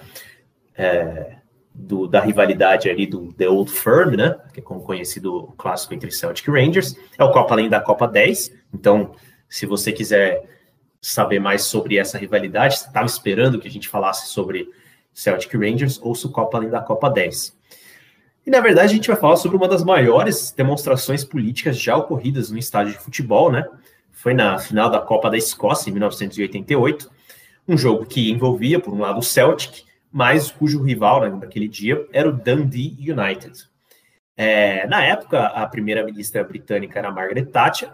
É, 0.77 1.40
do, 1.75 2.07
da 2.07 2.21
rivalidade 2.21 2.89
ali 2.89 3.07
do 3.07 3.33
The 3.33 3.49
Old 3.49 3.71
Firm, 3.71 4.17
né? 4.17 4.37
Que 4.53 4.61
é 4.61 4.63
como 4.63 4.83
conhecido 4.83 5.35
o 5.35 5.53
clássico 5.53 5.95
entre 5.95 6.11
Celtic 6.11 6.47
e 6.47 6.51
Rangers. 6.51 6.97
É 7.17 7.25
o 7.25 7.31
Copa 7.31 7.55
Além 7.55 7.69
da 7.69 7.81
Copa 7.81 8.07
10. 8.07 8.53
Então, 8.75 9.13
se 9.49 9.67
você 9.67 9.93
quiser 9.93 10.49
saber 11.01 11.41
mais 11.41 11.63
sobre 11.63 11.97
essa 11.97 12.19
rivalidade, 12.19 12.75
estava 12.75 13.07
esperando 13.07 13.59
que 13.59 13.67
a 13.67 13.71
gente 13.71 13.89
falasse 13.89 14.29
sobre 14.29 14.69
Celtic 15.15 15.53
Rangers, 15.55 15.99
ou 16.03 16.15
se 16.15 16.27
o 16.27 16.31
Copa 16.31 16.59
além 16.59 16.71
da 16.71 16.81
Copa 16.81 17.09
10. 17.09 17.59
E 18.47 18.51
na 18.51 18.61
verdade 18.61 18.93
a 18.93 18.95
gente 18.95 19.09
vai 19.09 19.17
falar 19.17 19.37
sobre 19.37 19.57
uma 19.57 19.69
das 19.69 19.85
maiores 19.85 20.51
demonstrações 20.53 21.25
políticas 21.25 21.79
já 21.79 21.97
ocorridas 21.97 22.51
no 22.51 22.59
estádio 22.59 22.93
de 22.93 22.99
futebol, 22.99 23.51
né? 23.51 23.67
Foi 24.13 24.35
na 24.35 24.59
final 24.59 24.91
da 24.91 25.01
Copa 25.01 25.31
da 25.31 25.37
Escócia 25.37 25.89
em 25.89 25.93
1988, 25.93 27.11
um 27.67 27.77
jogo 27.77 28.05
que 28.05 28.31
envolvia, 28.31 28.79
por 28.79 28.93
um 28.93 29.01
lado, 29.01 29.19
o 29.19 29.23
Celtic, 29.23 29.85
mas 30.13 30.51
cujo 30.51 30.83
rival 30.83 31.21
né, 31.21 31.29
naquele 31.31 31.69
dia 31.69 32.07
era 32.13 32.29
o 32.29 32.33
Dundee 32.33 32.97
United. 32.99 33.69
É, 34.37 34.87
na 34.87 35.03
época, 35.03 35.47
a 35.47 35.67
primeira-ministra 35.67 36.43
britânica 36.43 36.99
era 36.99 37.11
Margaret 37.11 37.47
Thatcher, 37.47 37.93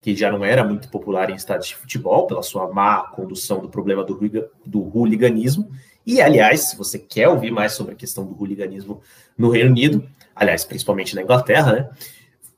que 0.00 0.14
já 0.14 0.30
não 0.30 0.44
era 0.44 0.62
muito 0.62 0.88
popular 0.88 1.30
em 1.30 1.34
estádios 1.34 1.68
de 1.68 1.76
futebol 1.76 2.26
pela 2.26 2.42
sua 2.42 2.70
má 2.72 3.04
condução 3.08 3.60
do 3.60 3.68
problema 3.68 4.04
do, 4.04 4.18
do 4.64 4.96
hooliganismo. 4.96 5.70
E, 6.06 6.20
aliás, 6.20 6.70
se 6.70 6.76
você 6.76 6.98
quer 6.98 7.28
ouvir 7.28 7.50
mais 7.50 7.72
sobre 7.72 7.92
a 7.94 7.96
questão 7.96 8.24
do 8.24 8.38
hooliganismo 8.38 9.00
no 9.36 9.50
Reino 9.50 9.70
Unido, 9.70 10.08
aliás, 10.34 10.64
principalmente 10.64 11.14
na 11.14 11.22
Inglaterra, 11.22 11.72
né? 11.72 11.90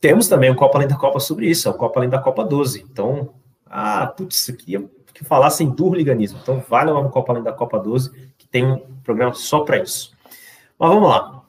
Temos 0.00 0.28
também 0.28 0.50
o 0.50 0.54
Copa 0.54 0.78
Além 0.78 0.88
da 0.88 0.97
Copa 0.97 1.21
sobre 1.21 1.49
isso, 1.49 1.69
é 1.69 1.71
o 1.71 1.75
Copa 1.75 2.00
Além 2.00 2.09
da 2.09 2.19
Copa 2.19 2.45
12. 2.45 2.87
Então, 2.90 3.35
ah, 3.66 4.07
putz, 4.07 4.49
eu 4.49 4.57
queria 4.57 4.90
que 5.12 5.25
falassem 5.25 5.69
do 5.69 5.87
hooliganismo. 5.87 6.38
Então, 6.42 6.64
vale 6.69 6.90
lá 6.90 7.02
no 7.02 7.11
Copa 7.11 7.33
Além 7.33 7.42
da 7.42 7.52
Copa 7.52 7.78
12, 7.78 8.11
que 8.38 8.39
tem 8.50 8.64
um 8.64 8.78
programa 9.02 9.35
só 9.35 9.61
para 9.61 9.78
isso. 9.78 10.12
Mas 10.78 10.90
vamos 10.90 11.09
lá. 11.09 11.42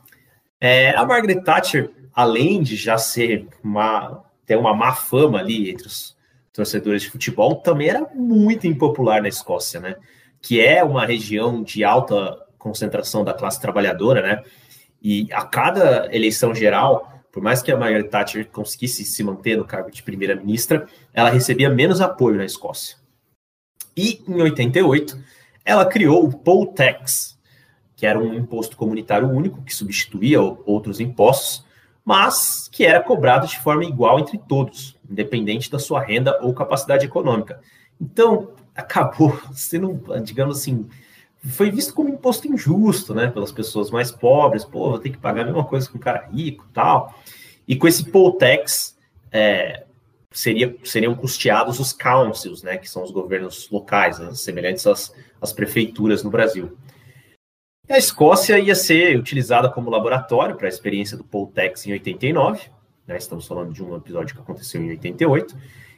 É, 0.60 0.96
a 0.96 1.06
Margaret 1.06 1.42
Thatcher, 1.42 1.90
além 2.14 2.62
de 2.62 2.76
já 2.76 2.98
ser 2.98 3.48
uma, 3.64 4.24
ter 4.46 4.56
uma 4.56 4.76
má 4.76 4.94
fama 4.94 5.40
ali 5.40 5.72
entre 5.72 5.88
os 5.88 6.16
torcedores 6.54 7.02
de 7.02 7.10
futebol, 7.10 7.56
também 7.56 7.90
era 7.90 8.08
muito 8.14 8.68
impopular 8.68 9.22
na 9.22 9.28
Escócia, 9.28 9.80
né? 9.80 9.96
Que 10.42 10.62
é 10.62 10.84
uma 10.84 11.06
região 11.06 11.64
de 11.64 11.84
alta 11.84 12.38
concentração 12.58 13.24
da 13.24 13.34
classe 13.34 13.60
trabalhadora, 13.60 14.22
né? 14.22 14.44
E 15.02 15.28
a 15.32 15.44
cada 15.44 16.16
eleição 16.16 16.54
geral, 16.54 17.24
por 17.32 17.42
mais 17.42 17.62
que 17.62 17.72
a 17.72 17.78
Margaret 17.78 18.10
Thatcher 18.10 18.48
conseguisse 18.52 19.04
se 19.04 19.24
manter 19.24 19.58
no 19.58 19.66
cargo 19.66 19.90
de 19.90 20.04
primeira-ministra, 20.04 20.88
ela 21.12 21.30
recebia 21.30 21.70
menos 21.70 22.02
apoio 22.02 22.38
na 22.38 22.46
Escócia. 22.46 22.98
E 23.98 24.22
em 24.28 24.42
88, 24.42 25.18
ela 25.66 25.86
criou 25.86 26.26
o 26.26 26.38
Poll 26.38 26.68
Tax, 26.68 27.38
que 27.96 28.06
era 28.06 28.18
um 28.18 28.34
imposto 28.34 28.76
comunitário 28.76 29.30
único 29.30 29.62
que 29.62 29.74
substituía 29.74 30.42
outros 30.42 31.00
impostos, 31.00 31.66
mas 32.04 32.68
que 32.72 32.86
era 32.86 33.02
cobrado 33.02 33.48
de 33.48 33.60
forma 33.60 33.86
igual 33.86 34.20
entre 34.20 34.38
todos, 34.38 34.98
independente 35.10 35.70
da 35.70 35.78
sua 35.78 36.02
renda 36.02 36.40
ou 36.42 36.54
capacidade 36.54 37.06
econômica. 37.06 37.62
Então, 38.00 38.52
acabou 38.76 39.40
sendo, 39.54 40.02
digamos 40.24 40.58
assim, 40.58 40.88
foi 41.44 41.72
visto 41.72 41.94
como 41.94 42.10
imposto 42.10 42.48
injusto, 42.48 43.14
né, 43.14 43.28
pelas 43.28 43.52
pessoas 43.52 43.90
mais 43.90 44.12
pobres. 44.12 44.64
Pô, 44.64 44.90
vou 44.90 45.00
ter 45.00 45.10
que 45.10 45.18
pagar 45.18 45.42
a 45.42 45.46
mesma 45.46 45.64
coisa 45.64 45.90
que 45.90 45.98
um 45.98 46.00
cara 46.00 46.28
rico, 46.32 46.68
tal. 46.74 47.16
E 47.68 47.76
com 47.76 47.88
esse 47.88 48.04
poll 48.06 48.34
tax, 48.34 48.98
é, 49.32 49.86
seria, 50.32 50.76
seriam 50.84 51.16
custeados 51.16 51.80
os 51.80 51.94
councils, 51.94 52.62
né, 52.64 52.78
que 52.78 52.90
são 52.90 53.04
os 53.04 53.12
governos 53.12 53.70
locais, 53.72 54.20
né, 54.20 54.34
semelhantes 54.34 54.86
às, 54.86 55.14
às 55.42 55.52
prefeituras 55.52 56.24
no 56.24 56.30
Brasil. 56.30 56.78
A 57.90 57.98
Escócia 57.98 58.58
ia 58.58 58.76
ser 58.76 59.18
utilizada 59.18 59.70
como 59.70 59.90
laboratório 59.90 60.56
para 60.56 60.68
a 60.68 60.70
experiência 60.70 61.18
do 61.18 61.24
poll 61.24 61.48
tax 61.48 61.86
em 61.86 61.92
89. 61.92 62.70
Né, 63.06 63.18
estamos 63.18 63.46
falando 63.46 63.74
de 63.74 63.84
um 63.84 63.96
episódio 63.96 64.36
que 64.36 64.42
aconteceu 64.42 64.82
em 64.82 64.90
88. 64.92 65.58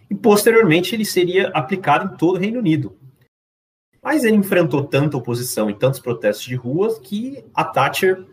E 0.09 0.15
posteriormente 0.15 0.95
ele 0.95 1.05
seria 1.05 1.49
aplicado 1.49 2.13
em 2.13 2.17
todo 2.17 2.37
o 2.37 2.39
Reino 2.39 2.59
Unido, 2.59 2.97
mas 4.01 4.23
ele 4.23 4.35
enfrentou 4.35 4.83
tanta 4.83 5.17
oposição 5.17 5.69
e 5.69 5.73
tantos 5.73 5.99
protestos 5.99 6.45
de 6.45 6.55
ruas 6.55 6.99
que 6.99 7.43
a 7.53 7.63
Thatcher 7.63 8.25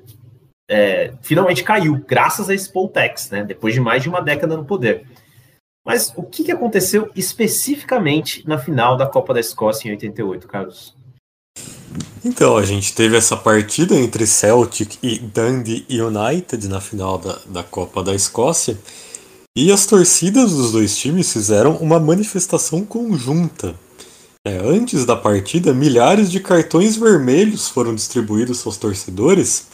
é, 0.68 1.14
finalmente 1.20 1.62
caiu, 1.62 2.02
graças 2.06 2.48
a 2.48 2.54
esse 2.54 2.70
poll 2.72 2.88
tax, 2.88 3.30
né, 3.30 3.44
depois 3.44 3.74
de 3.74 3.80
mais 3.80 4.02
de 4.02 4.08
uma 4.08 4.20
década 4.20 4.56
no 4.56 4.64
poder. 4.64 5.06
Mas 5.84 6.12
o 6.16 6.22
que 6.22 6.50
aconteceu 6.50 7.10
especificamente 7.14 8.46
na 8.46 8.58
final 8.58 8.96
da 8.96 9.06
Copa 9.06 9.32
da 9.32 9.40
Escócia 9.40 9.88
em 9.88 9.92
88, 9.92 10.46
Carlos? 10.46 10.99
Então, 12.24 12.56
a 12.56 12.64
gente 12.64 12.92
teve 12.94 13.16
essa 13.16 13.36
partida 13.36 13.94
entre 13.94 14.26
Celtic 14.26 14.98
e 15.02 15.18
Dundee 15.18 15.86
United 15.88 16.68
na 16.68 16.80
final 16.80 17.18
da, 17.18 17.38
da 17.46 17.62
Copa 17.62 18.02
da 18.02 18.14
Escócia. 18.14 18.78
E 19.56 19.72
as 19.72 19.86
torcidas 19.86 20.52
dos 20.52 20.72
dois 20.72 20.96
times 20.96 21.32
fizeram 21.32 21.76
uma 21.76 21.98
manifestação 21.98 22.84
conjunta 22.84 23.74
é, 24.42 24.56
antes 24.56 25.04
da 25.04 25.14
partida, 25.14 25.74
milhares 25.74 26.30
de 26.30 26.40
cartões 26.40 26.96
vermelhos 26.96 27.68
foram 27.68 27.94
distribuídos 27.94 28.66
aos 28.66 28.78
torcedores 28.78 29.66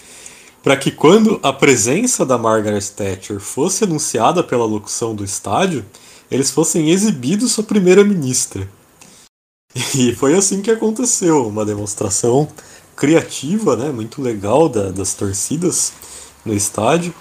para 0.61 0.76
que, 0.76 0.90
quando 0.90 1.38
a 1.40 1.52
presença 1.52 2.26
da 2.26 2.37
Margaret 2.37 2.82
Thatcher 2.96 3.38
fosse 3.38 3.85
anunciada 3.85 4.42
pela 4.42 4.64
locução 4.64 5.14
do 5.14 5.23
estádio, 5.23 5.87
eles 6.28 6.50
fossem 6.50 6.90
exibidos 6.90 7.56
à 7.61 7.62
primeira-ministra. 7.62 8.68
E 9.95 10.14
foi 10.14 10.35
assim 10.35 10.62
que 10.62 10.71
aconteceu 10.71 11.47
uma 11.47 11.64
demonstração 11.64 12.49
criativa, 12.95 13.76
né, 13.76 13.90
muito 13.90 14.23
legal 14.23 14.68
da, 14.68 14.90
das 14.90 15.12
torcidas 15.12 15.92
no 16.45 16.54
estádio. 16.54 17.14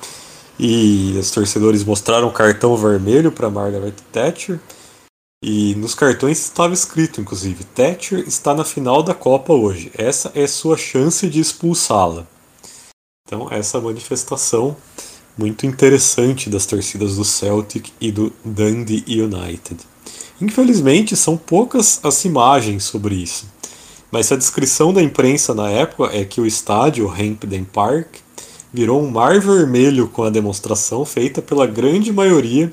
E 0.57 1.17
os 1.19 1.31
torcedores 1.31 1.83
mostraram 1.83 2.31
cartão 2.31 2.77
vermelho 2.77 3.29
para 3.29 3.49
Margaret 3.49 3.95
Thatcher 4.11 4.59
e 5.47 5.75
nos 5.75 5.93
cartões 5.93 6.39
estava 6.39 6.73
escrito, 6.73 7.21
inclusive, 7.21 7.63
Thatcher 7.65 8.27
está 8.27 8.53
na 8.55 8.63
final 8.63 9.03
da 9.03 9.13
Copa 9.13 9.53
hoje. 9.53 9.91
Essa 9.95 10.31
é 10.33 10.47
sua 10.47 10.75
chance 10.75 11.29
de 11.29 11.39
expulsá-la. 11.39 12.25
Então, 13.27 13.47
essa 13.51 13.79
manifestação 13.79 14.75
muito 15.37 15.67
interessante 15.67 16.49
das 16.49 16.65
torcidas 16.65 17.17
do 17.17 17.23
Celtic 17.23 17.91
e 18.01 18.11
do 18.11 18.33
Dundee 18.43 19.03
United. 19.07 19.77
Infelizmente, 20.41 21.15
são 21.15 21.37
poucas 21.37 21.99
as 22.03 22.25
imagens 22.25 22.83
sobre 22.83 23.15
isso. 23.15 23.47
Mas 24.11 24.31
a 24.31 24.35
descrição 24.35 24.93
da 24.93 25.01
imprensa 25.01 25.53
na 25.53 25.69
época 25.69 26.15
é 26.15 26.23
que 26.23 26.39
o 26.39 26.45
estádio 26.45 27.09
Hampden 27.09 27.63
Park 27.63 28.17
virou 28.73 29.01
um 29.01 29.09
mar 29.09 29.39
vermelho 29.39 30.07
com 30.09 30.23
a 30.23 30.29
demonstração 30.29 31.05
feita 31.05 31.41
pela 31.41 31.65
grande 31.65 32.11
maioria 32.11 32.71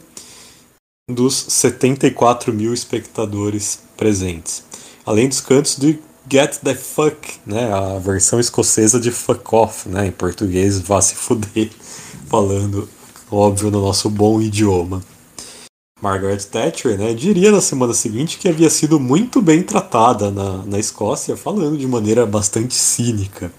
dos 1.09 1.47
74 1.49 2.53
mil 2.53 2.73
espectadores 2.73 3.81
presentes. 3.97 4.65
Além 5.05 5.29
dos 5.29 5.41
cantos 5.41 5.77
de 5.77 5.99
Get 6.31 6.59
the 6.59 6.75
Fuck, 6.75 7.41
né, 7.45 7.73
a 7.73 7.99
versão 7.99 8.39
escocesa 8.39 9.01
de 9.01 9.11
Fuck 9.11 9.43
Off, 9.55 9.89
né, 9.89 10.07
em 10.07 10.13
português, 10.13 10.79
vá 10.79 11.01
se 11.01 11.15
fuder, 11.15 11.71
falando, 12.29 12.89
óbvio, 13.31 13.71
no 13.71 13.81
nosso 13.81 14.09
bom 14.09 14.41
idioma. 14.41 15.03
Margaret 16.03 16.39
Thatcher 16.51 16.99
né, 16.99 17.15
diria 17.15 17.53
na 17.53 17.61
semana 17.61 17.95
seguinte 17.95 18.37
que 18.37 18.49
havia 18.49 18.69
sido 18.69 18.99
muito 18.99 19.41
bem 19.41 19.63
tratada 19.63 20.33
na, 20.33 20.59
na 20.67 20.77
Escócia, 20.77 21.37
falando 21.37 21.79
de 21.79 21.87
maneira 21.87 22.27
bastante 22.27 22.75
cínica. 22.75 23.53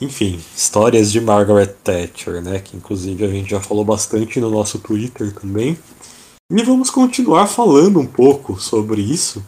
Enfim, 0.00 0.40
histórias 0.56 1.12
de 1.12 1.20
Margaret 1.20 1.74
Thatcher, 1.84 2.40
né, 2.40 2.60
que 2.60 2.74
inclusive 2.74 3.22
a 3.22 3.28
gente 3.28 3.50
já 3.50 3.60
falou 3.60 3.84
bastante 3.84 4.40
no 4.40 4.48
nosso 4.48 4.78
Twitter 4.78 5.34
também. 5.34 5.78
E 6.50 6.62
vamos 6.62 6.88
continuar 6.88 7.46
falando 7.46 8.00
um 8.00 8.06
pouco 8.06 8.58
sobre 8.58 9.02
isso. 9.02 9.44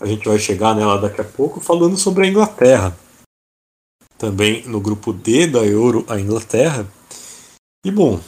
A 0.00 0.06
gente 0.06 0.26
vai 0.26 0.38
chegar 0.38 0.74
nela 0.74 0.98
daqui 0.98 1.20
a 1.20 1.24
pouco 1.24 1.60
falando 1.60 1.98
sobre 1.98 2.24
a 2.24 2.30
Inglaterra. 2.30 2.98
Também 4.16 4.66
no 4.66 4.80
grupo 4.80 5.12
D 5.12 5.46
da 5.46 5.60
Euro, 5.66 6.02
a 6.08 6.18
Inglaterra. 6.18 6.88
E 7.84 7.90
bom, 7.90 8.18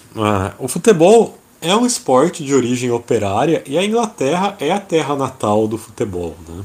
o 0.59 0.69
futebol 0.69 1.39
é 1.63 1.75
um 1.77 1.87
esporte 1.87 2.45
de 2.45 2.53
origem 2.53 2.91
operária 2.91 3.63
e 3.67 3.79
a 3.79 3.85
Inglaterra 3.85 4.57
é 4.61 4.73
a 4.73 4.81
terra 4.81 5.15
natal 5.15 5.69
do 5.69 5.79
futebol. 5.79 6.35
Né? 6.47 6.65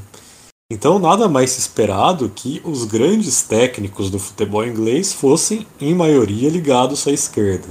Então, 0.70 0.98
nada 0.98 1.28
mais 1.28 1.56
esperado 1.56 2.28
que 2.28 2.60
os 2.64 2.84
grandes 2.84 3.40
técnicos 3.42 4.10
do 4.10 4.18
futebol 4.18 4.66
inglês 4.66 5.12
fossem, 5.12 5.66
em 5.80 5.94
maioria, 5.94 6.50
ligados 6.50 7.06
à 7.06 7.12
esquerda. 7.12 7.68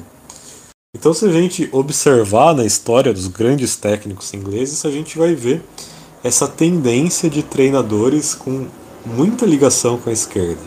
Então, 0.95 1.13
se 1.13 1.25
a 1.25 1.31
gente 1.31 1.69
observar 1.71 2.55
na 2.55 2.65
história 2.65 3.13
dos 3.13 3.27
grandes 3.27 3.75
técnicos 3.75 4.33
ingleses, 4.33 4.83
a 4.85 4.89
gente 4.89 5.17
vai 5.17 5.35
ver 5.35 5.61
essa 6.23 6.47
tendência 6.47 7.29
de 7.29 7.43
treinadores 7.43 8.33
com 8.33 8.67
muita 9.05 9.45
ligação 9.45 9.97
com 9.97 10.09
a 10.09 10.13
esquerda. 10.13 10.61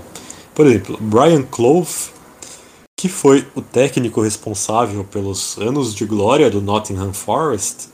Por 0.54 0.66
exemplo, 0.66 0.98
Brian 1.00 1.42
Clough, 1.42 1.88
que 3.00 3.08
foi 3.08 3.46
o 3.54 3.62
técnico 3.62 4.20
responsável 4.20 5.02
pelos 5.04 5.56
anos 5.56 5.94
de 5.94 6.04
glória 6.04 6.50
do 6.50 6.60
Nottingham 6.60 7.14
Forest, 7.14 7.88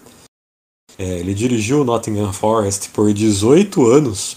é, 0.99 1.21
ele 1.21 1.33
dirigiu 1.33 1.83
o 1.83 1.85
Nottingham 1.85 2.33
Forest 2.33 2.91
por 2.91 3.13
18 3.13 3.87
anos, 3.87 4.37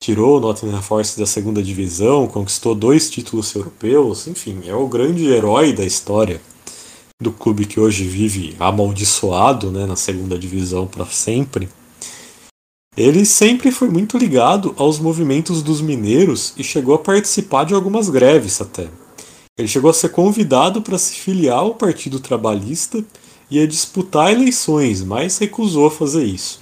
tirou 0.00 0.36
o 0.36 0.40
Nottingham 0.40 0.80
Forest 0.80 1.18
da 1.18 1.26
segunda 1.26 1.60
divisão, 1.60 2.28
conquistou 2.28 2.72
dois 2.72 3.10
títulos 3.10 3.52
europeus, 3.52 4.28
enfim, 4.28 4.62
é 4.64 4.72
o 4.72 4.86
grande 4.86 5.26
herói 5.26 5.72
da 5.72 5.84
história 5.84 6.40
do 7.20 7.32
clube 7.32 7.66
que 7.66 7.80
hoje 7.80 8.04
vive 8.04 8.54
amaldiçoado 8.60 9.72
né, 9.72 9.86
na 9.86 9.96
segunda 9.96 10.38
divisão 10.38 10.86
para 10.86 11.04
sempre. 11.06 11.68
Ele 12.96 13.26
sempre 13.26 13.72
foi 13.72 13.88
muito 13.88 14.16
ligado 14.16 14.72
aos 14.76 15.00
movimentos 15.00 15.64
dos 15.64 15.80
mineiros 15.80 16.54
e 16.56 16.62
chegou 16.62 16.94
a 16.94 16.98
participar 16.98 17.64
de 17.64 17.74
algumas 17.74 18.08
greves 18.08 18.60
até. 18.60 18.88
Ele 19.58 19.68
chegou 19.68 19.90
a 19.90 19.94
ser 19.94 20.10
convidado 20.10 20.80
para 20.80 20.98
se 20.98 21.14
filiar 21.14 21.58
ao 21.58 21.74
Partido 21.74 22.20
Trabalhista 22.20 23.04
e 23.50 23.60
a 23.60 23.66
disputar 23.66 24.32
eleições, 24.32 25.02
mas 25.02 25.38
recusou 25.38 25.86
a 25.86 25.90
fazer 25.90 26.24
isso. 26.24 26.60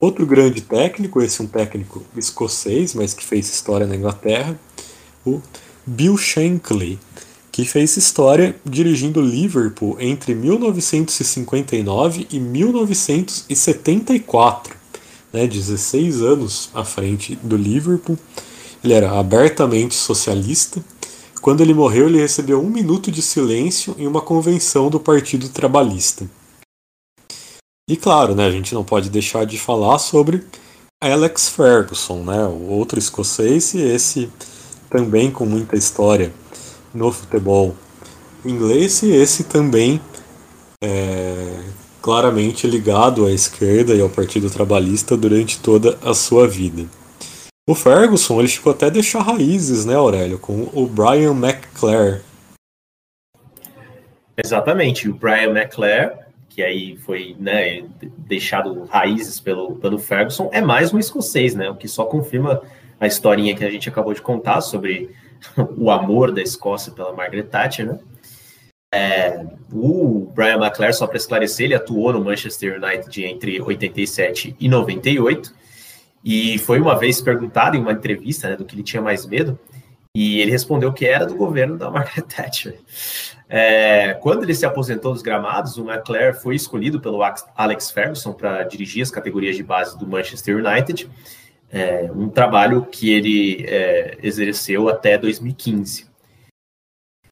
Outro 0.00 0.24
grande 0.24 0.60
técnico, 0.60 1.20
esse 1.20 1.40
é 1.40 1.44
um 1.44 1.48
técnico 1.48 2.04
escocês, 2.16 2.94
mas 2.94 3.12
que 3.12 3.24
fez 3.24 3.48
história 3.48 3.84
na 3.86 3.96
Inglaterra, 3.96 4.56
o 5.26 5.42
Bill 5.84 6.16
Shankly, 6.16 7.00
que 7.50 7.64
fez 7.64 7.96
história 7.96 8.54
dirigindo 8.64 9.20
Liverpool 9.20 9.96
entre 9.98 10.36
1959 10.36 12.28
e 12.30 12.38
1974, 12.38 14.76
né, 15.32 15.48
16 15.48 16.22
anos 16.22 16.70
à 16.72 16.84
frente 16.84 17.34
do 17.42 17.56
Liverpool. 17.56 18.16
Ele 18.82 18.94
era 18.94 19.18
abertamente 19.18 19.94
socialista. 19.94 20.82
Quando 21.40 21.60
ele 21.60 21.74
morreu, 21.74 22.08
ele 22.08 22.18
recebeu 22.18 22.60
um 22.60 22.70
minuto 22.70 23.10
de 23.10 23.22
silêncio 23.22 23.94
em 23.98 24.06
uma 24.06 24.20
convenção 24.20 24.90
do 24.90 25.00
Partido 25.00 25.48
Trabalhista. 25.48 26.28
E 27.88 27.96
claro, 27.96 28.34
né, 28.34 28.46
a 28.46 28.50
gente 28.50 28.74
não 28.74 28.84
pode 28.84 29.08
deixar 29.08 29.46
de 29.46 29.58
falar 29.58 29.98
sobre 29.98 30.44
Alex 31.02 31.48
Ferguson, 31.48 32.22
né, 32.22 32.44
o 32.44 32.68
outro 32.68 32.98
escocês 32.98 33.72
e 33.72 33.80
esse 33.80 34.30
também 34.90 35.30
com 35.30 35.46
muita 35.46 35.76
história 35.76 36.32
no 36.92 37.10
futebol 37.12 37.74
inglês 38.44 39.02
e 39.02 39.10
esse 39.12 39.44
também 39.44 40.00
é, 40.82 41.60
claramente 42.02 42.66
ligado 42.66 43.24
à 43.24 43.32
esquerda 43.32 43.94
e 43.94 44.00
ao 44.00 44.08
Partido 44.08 44.50
Trabalhista 44.50 45.16
durante 45.16 45.58
toda 45.58 45.98
a 46.02 46.14
sua 46.14 46.46
vida. 46.46 46.86
O 47.68 47.74
Ferguson 47.74 48.38
ele 48.38 48.48
chegou 48.48 48.72
até 48.72 48.90
deixar 48.90 49.20
raízes, 49.20 49.84
né, 49.84 49.94
Aurélio, 49.94 50.38
com 50.38 50.70
o 50.72 50.86
Brian 50.86 51.32
McClare. 51.32 52.22
Exatamente, 54.42 55.06
o 55.06 55.12
Brian 55.12 55.50
McClare, 55.50 56.16
que 56.48 56.62
aí 56.62 56.96
foi 56.96 57.36
né, 57.38 57.84
deixado 58.16 58.84
raízes 58.84 59.38
pelo, 59.38 59.76
pelo 59.76 59.98
Ferguson, 59.98 60.48
é 60.50 60.62
mais 60.62 60.94
um 60.94 60.98
escocês, 60.98 61.54
né, 61.54 61.68
o 61.68 61.76
que 61.76 61.86
só 61.86 62.06
confirma 62.06 62.62
a 62.98 63.06
historinha 63.06 63.54
que 63.54 63.62
a 63.62 63.70
gente 63.70 63.86
acabou 63.86 64.14
de 64.14 64.22
contar 64.22 64.62
sobre 64.62 65.14
o 65.76 65.90
amor 65.90 66.32
da 66.32 66.40
Escócia 66.40 66.90
pela 66.90 67.12
Margaret 67.12 67.42
Thatcher, 67.42 67.86
né? 67.86 67.98
É, 68.94 69.44
o 69.70 70.32
Brian 70.34 70.56
McClare, 70.56 70.94
só 70.94 71.06
para 71.06 71.18
esclarecer, 71.18 71.66
ele 71.66 71.74
atuou 71.74 72.14
no 72.14 72.24
Manchester 72.24 72.82
United 72.82 73.26
entre 73.26 73.60
87 73.60 74.56
e 74.58 74.68
98 74.70 75.52
e 76.24 76.58
foi 76.58 76.80
uma 76.80 76.98
vez 76.98 77.20
perguntado 77.20 77.76
em 77.76 77.80
uma 77.80 77.92
entrevista 77.92 78.48
né, 78.48 78.56
do 78.56 78.64
que 78.64 78.74
ele 78.74 78.82
tinha 78.82 79.02
mais 79.02 79.26
medo 79.26 79.58
e 80.14 80.40
ele 80.40 80.50
respondeu 80.50 80.92
que 80.92 81.06
era 81.06 81.24
do 81.24 81.36
governo 81.36 81.76
da 81.76 81.90
Margaret 81.90 82.22
Thatcher. 82.28 82.80
É, 83.48 84.14
quando 84.14 84.42
ele 84.42 84.54
se 84.54 84.66
aposentou 84.66 85.12
dos 85.12 85.22
gramados, 85.22 85.76
o 85.76 85.88
McClare 85.88 86.34
foi 86.34 86.54
escolhido 86.54 87.00
pelo 87.00 87.20
Alex 87.56 87.90
Ferguson 87.90 88.32
para 88.32 88.64
dirigir 88.64 89.02
as 89.02 89.10
categorias 89.10 89.56
de 89.56 89.62
base 89.62 89.98
do 89.98 90.06
Manchester 90.06 90.56
United 90.56 91.08
é, 91.70 92.10
um 92.12 92.28
trabalho 92.28 92.84
que 92.86 93.10
ele 93.10 93.64
é, 93.66 94.18
exerceu 94.22 94.88
até 94.88 95.18
2015. 95.18 96.08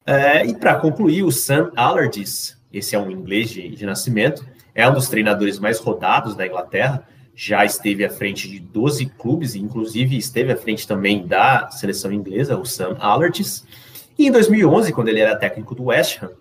É, 0.05 0.45
e 0.45 0.55
para 0.55 0.75
concluir, 0.75 1.23
o 1.23 1.31
Sam 1.31 1.71
Allardyce, 1.75 2.55
esse 2.71 2.95
é 2.95 2.99
um 2.99 3.11
inglês 3.11 3.49
de, 3.49 3.67
de, 3.69 3.85
nascimento, 3.85 4.47
é 4.73 4.87
um 4.87 4.93
dos 4.93 5.09
treinadores 5.09 5.59
mais 5.59 5.79
rodados 5.79 6.35
da 6.35 6.45
Inglaterra, 6.45 7.05
já 7.39 7.63
esteve 7.63 8.03
à 8.03 8.09
frente 8.09 8.49
de 8.49 8.59
12 8.59 9.05
clubes, 9.05 9.53
inclusive 9.53 10.17
esteve 10.17 10.51
à 10.51 10.57
frente 10.57 10.87
também 10.87 11.27
da 11.27 11.69
seleção 11.69 12.11
inglesa, 12.11 12.57
o 12.57 12.65
Sam 12.65 12.97
Allardyce. 12.99 13.63
E 14.17 14.25
em 14.25 14.31
2011, 14.31 14.91
quando 14.91 15.09
ele 15.09 15.19
era 15.19 15.37
técnico 15.37 15.75
do 15.75 15.85
West 15.85 16.23
Ham, 16.23 16.31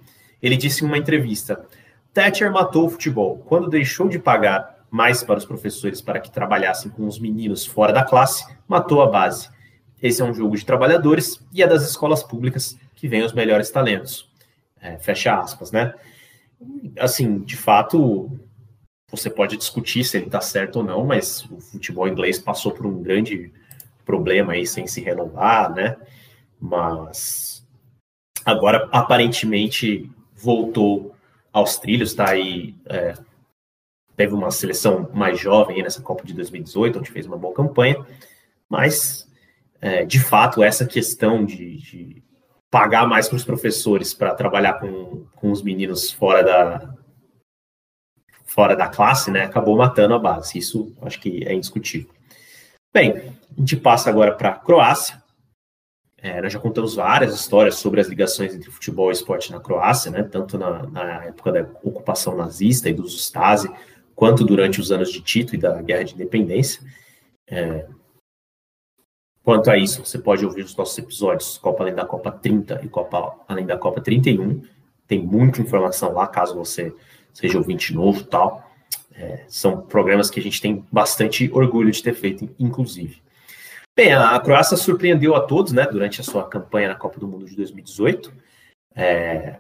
ele 0.42 0.56
disse 0.56 0.82
em 0.82 0.86
uma 0.86 0.96
entrevista: 0.96 1.66
Thatcher 2.14 2.50
matou 2.50 2.86
o 2.86 2.88
futebol 2.88 3.44
quando 3.46 3.68
deixou 3.68 4.08
de 4.08 4.18
pagar 4.18 4.86
mais 4.90 5.22
para 5.22 5.36
os 5.36 5.44
professores 5.44 6.00
para 6.00 6.18
que 6.18 6.30
trabalhassem 6.30 6.90
com 6.90 7.06
os 7.06 7.18
meninos 7.18 7.66
fora 7.66 7.92
da 7.92 8.02
classe, 8.02 8.46
matou 8.66 9.02
a 9.02 9.06
base. 9.06 9.50
Esse 10.02 10.22
é 10.22 10.24
um 10.24 10.32
jogo 10.32 10.56
de 10.56 10.64
trabalhadores 10.64 11.38
e 11.52 11.62
é 11.62 11.66
das 11.66 11.86
escolas 11.86 12.22
públicas 12.22 12.78
que 12.94 13.06
vêm 13.06 13.22
os 13.22 13.34
melhores 13.34 13.70
talentos. 13.70 14.30
É, 14.80 14.96
fecha 14.96 15.38
aspas, 15.38 15.70
né? 15.70 15.92
Assim, 16.98 17.40
de 17.40 17.54
fato, 17.54 18.30
você 19.10 19.30
pode 19.30 19.56
discutir 19.56 20.04
se 20.04 20.16
ele 20.16 20.26
está 20.26 20.40
certo 20.40 20.76
ou 20.76 20.84
não, 20.84 21.04
mas 21.04 21.44
o 21.44 21.60
futebol 21.60 22.08
inglês 22.08 22.38
passou 22.38 22.72
por 22.72 22.86
um 22.86 23.02
grande 23.02 23.52
problema 24.04 24.52
aí 24.52 24.66
sem 24.66 24.86
se 24.86 25.00
renovar, 25.00 25.72
né? 25.72 25.96
Mas 26.60 27.64
agora 28.44 28.88
aparentemente 28.92 30.10
voltou 30.34 31.14
aos 31.52 31.78
trilhos, 31.78 32.10
está 32.10 32.30
aí 32.30 32.74
é, 32.86 33.14
teve 34.16 34.34
uma 34.34 34.50
seleção 34.50 35.08
mais 35.12 35.38
jovem 35.38 35.82
nessa 35.82 36.00
Copa 36.02 36.24
de 36.24 36.32
2018, 36.32 36.98
onde 36.98 37.10
fez 37.10 37.26
uma 37.26 37.36
boa 37.36 37.54
campanha, 37.54 38.04
mas, 38.68 39.30
é, 39.80 40.04
de 40.04 40.18
fato, 40.18 40.62
essa 40.62 40.86
questão 40.86 41.44
de, 41.44 41.76
de 41.76 42.22
pagar 42.70 43.06
mais 43.06 43.28
para 43.28 43.36
os 43.36 43.44
professores 43.44 44.14
para 44.14 44.34
trabalhar 44.34 44.74
com, 44.74 45.26
com 45.36 45.52
os 45.52 45.62
meninos 45.62 46.10
fora 46.10 46.42
da, 46.42 46.95
fora 48.56 48.74
da 48.74 48.88
classe, 48.88 49.30
né, 49.30 49.42
acabou 49.44 49.76
matando 49.76 50.14
a 50.14 50.18
base. 50.18 50.58
Isso 50.58 50.90
acho 51.02 51.20
que 51.20 51.46
é 51.46 51.52
indiscutível. 51.52 52.10
Bem, 52.92 53.12
a 53.14 53.60
gente 53.60 53.76
passa 53.76 54.08
agora 54.08 54.34
para 54.34 54.48
a 54.48 54.54
Croácia. 54.54 55.22
É, 56.16 56.40
nós 56.40 56.50
já 56.50 56.58
contamos 56.58 56.94
várias 56.94 57.34
histórias 57.34 57.74
sobre 57.74 58.00
as 58.00 58.08
ligações 58.08 58.54
entre 58.54 58.70
futebol 58.70 59.10
e 59.10 59.12
esporte 59.12 59.52
na 59.52 59.60
Croácia, 59.60 60.10
né, 60.10 60.22
tanto 60.22 60.56
na, 60.56 60.86
na 60.86 61.24
época 61.24 61.52
da 61.52 61.60
ocupação 61.82 62.34
nazista 62.34 62.88
e 62.88 62.94
dos 62.94 63.14
Stasi, 63.20 63.70
quanto 64.14 64.42
durante 64.42 64.80
os 64.80 64.90
anos 64.90 65.12
de 65.12 65.20
Tito 65.20 65.54
e 65.54 65.58
da 65.58 65.82
Guerra 65.82 66.04
de 66.04 66.14
Independência. 66.14 66.82
É, 67.46 67.86
quanto 69.44 69.70
a 69.70 69.76
isso, 69.76 70.02
você 70.02 70.18
pode 70.18 70.46
ouvir 70.46 70.62
os 70.62 70.74
nossos 70.74 70.96
episódios 70.96 71.58
Copa 71.58 71.84
Além 71.84 71.94
da 71.94 72.06
Copa 72.06 72.32
30 72.32 72.80
e 72.82 72.88
Copa 72.88 73.36
Além 73.46 73.66
da 73.66 73.76
Copa 73.76 74.00
31. 74.00 74.62
Tem 75.06 75.22
muita 75.22 75.60
informação 75.60 76.14
lá, 76.14 76.26
caso 76.26 76.54
você 76.54 76.92
seja 77.36 77.58
ouvinte 77.58 77.94
novo 77.94 78.24
tal. 78.24 78.66
É, 79.14 79.44
são 79.46 79.82
programas 79.82 80.30
que 80.30 80.40
a 80.40 80.42
gente 80.42 80.60
tem 80.60 80.84
bastante 80.90 81.50
orgulho 81.52 81.90
de 81.90 82.02
ter 82.02 82.14
feito, 82.14 82.48
inclusive. 82.58 83.22
Bem, 83.94 84.12
a 84.12 84.38
Croácia 84.40 84.76
surpreendeu 84.76 85.34
a 85.34 85.40
todos, 85.40 85.72
né, 85.72 85.86
durante 85.86 86.20
a 86.20 86.24
sua 86.24 86.46
campanha 86.48 86.88
na 86.88 86.94
Copa 86.94 87.20
do 87.20 87.26
Mundo 87.26 87.46
de 87.46 87.56
2018. 87.56 88.32
É, 88.94 89.56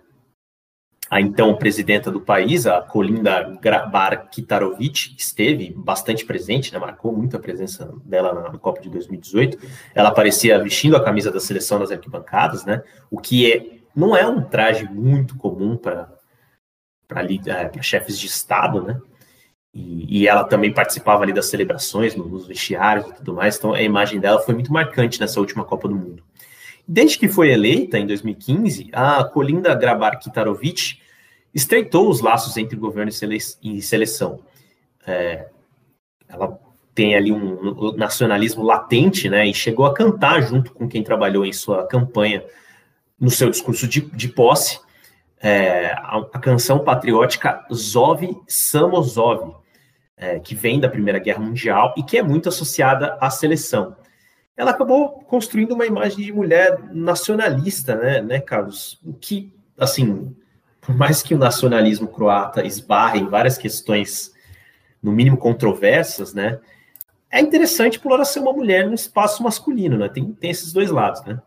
a 1.10 1.20
então 1.20 1.54
presidenta 1.56 2.10
do 2.10 2.20
país, 2.20 2.66
a 2.66 2.80
Kolinda 2.80 3.58
Grabar-Kitarovic, 3.60 5.14
esteve 5.16 5.72
bastante 5.76 6.24
presente, 6.24 6.72
né, 6.72 6.78
marcou 6.78 7.12
muito 7.12 7.36
a 7.36 7.40
presença 7.40 7.94
dela 8.04 8.50
na 8.52 8.58
Copa 8.58 8.80
de 8.80 8.88
2018. 8.88 9.58
Ela 9.94 10.08
aparecia 10.08 10.62
vestindo 10.62 10.96
a 10.96 11.04
camisa 11.04 11.30
da 11.30 11.40
seleção 11.40 11.78
nas 11.78 11.90
arquibancadas, 11.90 12.64
né, 12.64 12.82
o 13.10 13.18
que 13.18 13.50
é, 13.50 13.80
não 13.94 14.16
é 14.16 14.26
um 14.26 14.42
traje 14.42 14.84
muito 14.84 15.36
comum 15.36 15.76
para 15.76 16.15
é, 17.46 17.82
chefes 17.82 18.18
de 18.18 18.26
Estado, 18.26 18.82
né, 18.82 19.00
e, 19.72 20.22
e, 20.22 20.28
ela 20.28 20.44
também 20.44 20.72
participava 20.72 21.22
ali 21.22 21.32
das 21.32 21.46
celebrações, 21.46 22.16
nos 22.16 22.46
vestiários 22.46 23.06
e 23.08 23.14
tudo 23.14 23.34
mais, 23.34 23.58
então 23.58 23.74
a 23.74 23.82
imagem 23.82 24.18
dela 24.18 24.40
foi 24.40 24.54
muito 24.54 24.72
marcante 24.72 25.20
nessa 25.20 25.38
última 25.38 25.64
Copa 25.64 25.86
do 25.86 25.94
Mundo. 25.94 26.22
Desde 26.88 27.18
que 27.18 27.28
foi 27.28 27.50
eleita, 27.50 27.98
em 27.98 28.06
2015, 28.06 28.88
a 28.92 29.22
Kolinda 29.24 29.74
Grabar-Kitarovic 29.74 30.98
estreitou 31.52 32.08
os 32.08 32.20
laços 32.20 32.56
entre 32.56 32.76
governo 32.76 33.10
e 33.62 33.82
seleção. 33.82 34.40
É, 35.06 35.48
ela 36.28 36.58
tem 36.94 37.14
ali 37.14 37.30
um 37.30 37.92
nacionalismo 37.96 38.62
latente, 38.62 39.28
né, 39.28 39.46
e 39.46 39.52
chegou 39.52 39.84
a 39.84 39.92
cantar 39.92 40.40
junto 40.40 40.72
com 40.72 40.88
quem 40.88 41.02
trabalhou 41.02 41.44
em 41.44 41.52
sua 41.52 41.86
campanha, 41.86 42.42
no 43.20 43.30
seu 43.30 43.50
discurso 43.50 43.86
de, 43.86 44.00
de 44.00 44.28
posse, 44.28 44.80
é, 45.40 45.92
a, 45.92 46.18
a, 46.32 46.38
canção 46.38 46.80
patriótica 46.80 47.64
Zove 47.72 48.36
Samozove, 48.46 49.54
é, 50.16 50.38
que 50.38 50.54
vem 50.54 50.80
da 50.80 50.88
Primeira 50.88 51.18
Guerra 51.18 51.40
Mundial 51.40 51.94
e 51.96 52.02
que 52.02 52.16
é 52.16 52.22
muito 52.22 52.48
associada 52.48 53.16
à 53.20 53.30
seleção 53.30 53.96
ela 54.56 54.70
acabou 54.70 55.20
construindo 55.24 55.72
uma 55.72 55.84
imagem 55.84 56.24
de 56.24 56.32
mulher 56.32 56.78
nacionalista, 56.90 57.94
né, 57.94 58.22
né, 58.22 58.40
Carlos? 58.40 58.98
O 59.04 59.12
que, 59.12 59.52
assim, 59.78 60.34
por 60.80 60.96
mais 60.96 61.22
que 61.22 61.34
o 61.34 61.38
nacionalismo 61.38 62.08
croata 62.08 62.64
esbarre 62.64 63.20
em 63.20 63.28
várias 63.28 63.58
questões, 63.58 64.32
no 65.02 65.12
mínimo 65.12 65.36
controversas, 65.36 66.32
né, 66.32 66.58
é 67.30 67.40
interessante 67.40 68.00
por 68.00 68.12
ela 68.12 68.24
ser 68.24 68.40
uma 68.40 68.52
mulher 68.52 68.86
no 68.86 68.94
espaço 68.94 69.42
masculino, 69.42 69.98
né? 69.98 70.08
Tem, 70.08 70.32
tem 70.32 70.50
esses 70.50 70.72
dois 70.72 70.90
lados, 70.90 71.22
né? 71.24 71.38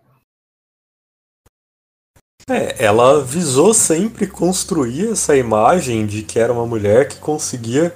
É, 2.49 2.75
ela 2.79 3.23
visou 3.23 3.73
sempre 3.73 4.25
construir 4.25 5.11
essa 5.11 5.37
imagem 5.37 6.05
de 6.05 6.23
que 6.23 6.39
era 6.39 6.51
uma 6.51 6.65
mulher 6.65 7.07
que 7.07 7.17
conseguia 7.17 7.93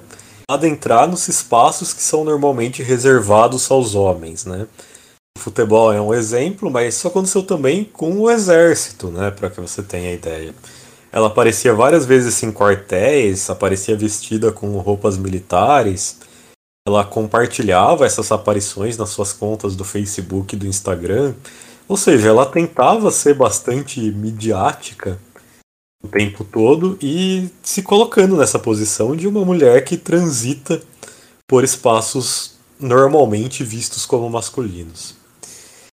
adentrar 0.47 1.07
nos 1.07 1.27
espaços 1.27 1.91
que 1.93 2.03
são 2.03 2.23
normalmente 2.23 2.83
reservados 2.83 3.69
aos 3.71 3.95
homens, 3.95 4.45
né? 4.45 4.67
O 5.35 5.41
futebol 5.41 5.91
é 5.91 5.99
um 5.99 6.13
exemplo, 6.13 6.69
mas 6.69 6.95
isso 6.95 7.07
aconteceu 7.07 7.41
também 7.41 7.83
com 7.83 8.19
o 8.19 8.29
exército, 8.29 9.07
né? 9.09 9.31
Para 9.31 9.49
que 9.49 9.59
você 9.59 9.81
tenha 9.81 10.13
ideia. 10.13 10.53
Ela 11.11 11.27
aparecia 11.27 11.73
várias 11.73 12.05
vezes 12.05 12.41
em 12.43 12.51
quartéis, 12.51 13.49
aparecia 13.49 13.97
vestida 13.97 14.51
com 14.51 14.77
roupas 14.77 15.17
militares. 15.17 16.19
Ela 16.87 17.03
compartilhava 17.03 18.05
essas 18.05 18.31
aparições 18.31 18.97
nas 18.97 19.09
suas 19.09 19.33
contas 19.33 19.75
do 19.75 19.83
Facebook 19.83 20.55
e 20.55 20.59
do 20.59 20.67
Instagram. 20.67 21.33
Ou 21.87 21.97
seja, 21.97 22.29
ela 22.29 22.45
tentava 22.45 23.11
ser 23.11 23.33
bastante 23.33 23.99
midiática 23.99 25.19
o 26.03 26.07
tempo 26.07 26.43
todo 26.43 26.97
e 27.01 27.49
se 27.61 27.81
colocando 27.81 28.35
nessa 28.35 28.59
posição 28.59 29.15
de 29.15 29.27
uma 29.27 29.45
mulher 29.45 29.83
que 29.83 29.95
transita 29.95 30.81
por 31.47 31.63
espaços 31.63 32.55
normalmente 32.79 33.63
vistos 33.63 34.05
como 34.05 34.29
masculinos. 34.29 35.15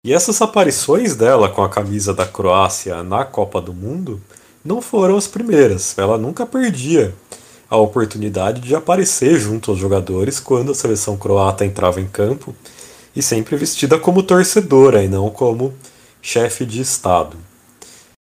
E 0.04 0.14
essas 0.14 0.40
aparições 0.40 1.16
dela 1.16 1.48
com 1.48 1.62
a 1.62 1.68
camisa 1.68 2.14
da 2.14 2.24
Croácia 2.24 3.02
na 3.02 3.24
Copa 3.24 3.60
do 3.60 3.74
Mundo 3.74 4.20
não 4.64 4.80
foram 4.80 5.16
as 5.16 5.26
primeiras. 5.26 5.96
Ela 5.98 6.16
nunca 6.16 6.46
perdia 6.46 7.14
a 7.68 7.76
oportunidade 7.76 8.60
de 8.60 8.74
aparecer 8.74 9.38
junto 9.38 9.70
aos 9.70 9.80
jogadores 9.80 10.40
quando 10.40 10.72
a 10.72 10.74
seleção 10.74 11.16
croata 11.16 11.66
entrava 11.66 12.00
em 12.00 12.06
campo 12.06 12.54
e 13.14 13.22
sempre 13.22 13.56
vestida 13.56 13.98
como 13.98 14.22
torcedora 14.22 15.02
e 15.02 15.08
não 15.08 15.30
como 15.30 15.74
chefe 16.20 16.64
de 16.64 16.80
Estado. 16.80 17.36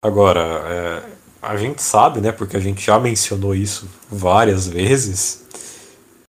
Agora, 0.02 0.40
é, 0.40 1.02
a 1.40 1.56
gente 1.56 1.82
sabe, 1.82 2.20
né, 2.20 2.32
porque 2.32 2.56
a 2.56 2.60
gente 2.60 2.84
já 2.84 2.98
mencionou 2.98 3.54
isso 3.54 3.88
várias 4.10 4.66
vezes, 4.66 5.44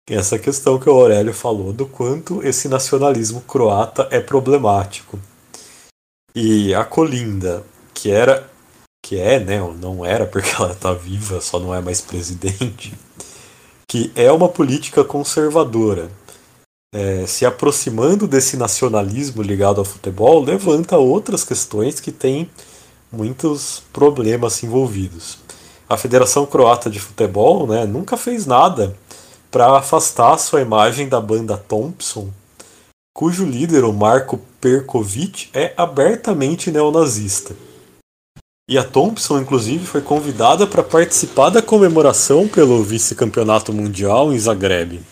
essa 0.08 0.38
questão 0.38 0.78
que 0.78 0.88
o 0.88 0.92
Aurélio 0.92 1.32
falou 1.32 1.72
do 1.72 1.86
quanto 1.86 2.46
esse 2.46 2.68
nacionalismo 2.68 3.40
croata 3.40 4.06
é 4.10 4.20
problemático. 4.20 5.18
E 6.34 6.74
a 6.74 6.84
Colinda, 6.84 7.64
que 7.94 8.10
era 8.10 8.50
que 9.02 9.18
é, 9.18 9.38
né, 9.38 9.58
não 9.80 10.04
era 10.04 10.24
porque 10.26 10.50
ela 10.58 10.72
está 10.72 10.92
viva, 10.92 11.40
só 11.40 11.58
não 11.58 11.74
é 11.74 11.80
mais 11.80 12.00
presidente, 12.00 12.94
que 13.88 14.10
é 14.14 14.30
uma 14.32 14.48
política 14.48 15.04
conservadora. 15.04 16.10
É, 16.96 17.26
se 17.26 17.44
aproximando 17.44 18.28
desse 18.28 18.56
nacionalismo 18.56 19.42
ligado 19.42 19.80
ao 19.80 19.84
futebol, 19.84 20.40
levanta 20.40 20.96
outras 20.96 21.42
questões 21.42 21.98
que 21.98 22.12
têm 22.12 22.48
muitos 23.10 23.82
problemas 23.92 24.62
envolvidos. 24.62 25.38
A 25.88 25.96
Federação 25.96 26.46
Croata 26.46 26.88
de 26.88 27.00
Futebol 27.00 27.66
né, 27.66 27.84
nunca 27.84 28.16
fez 28.16 28.46
nada 28.46 28.96
para 29.50 29.76
afastar 29.76 30.38
sua 30.38 30.60
imagem 30.60 31.08
da 31.08 31.20
banda 31.20 31.56
Thompson, 31.56 32.28
cujo 33.12 33.44
líder, 33.44 33.82
o 33.82 33.92
Marco 33.92 34.40
Perkovic, 34.60 35.48
é 35.52 35.74
abertamente 35.76 36.70
neonazista. 36.70 37.56
E 38.70 38.78
a 38.78 38.84
Thompson, 38.84 39.40
inclusive, 39.40 39.84
foi 39.84 40.00
convidada 40.00 40.64
para 40.64 40.84
participar 40.84 41.50
da 41.50 41.60
comemoração 41.60 42.46
pelo 42.46 42.84
vice-campeonato 42.84 43.72
mundial 43.72 44.32
em 44.32 44.38
Zagreb. 44.38 45.02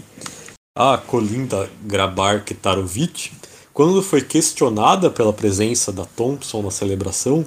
A 0.75 0.97
Kolinda 0.97 1.69
Grabar-Kitarovic, 1.85 3.31
quando 3.75 4.03
foi 4.03 4.23
questionada 4.23 5.11
pela 5.11 5.31
presença 5.31 5.93
da 5.93 6.07
Thompson 6.07 6.63
na 6.63 6.71
celebração, 6.71 7.45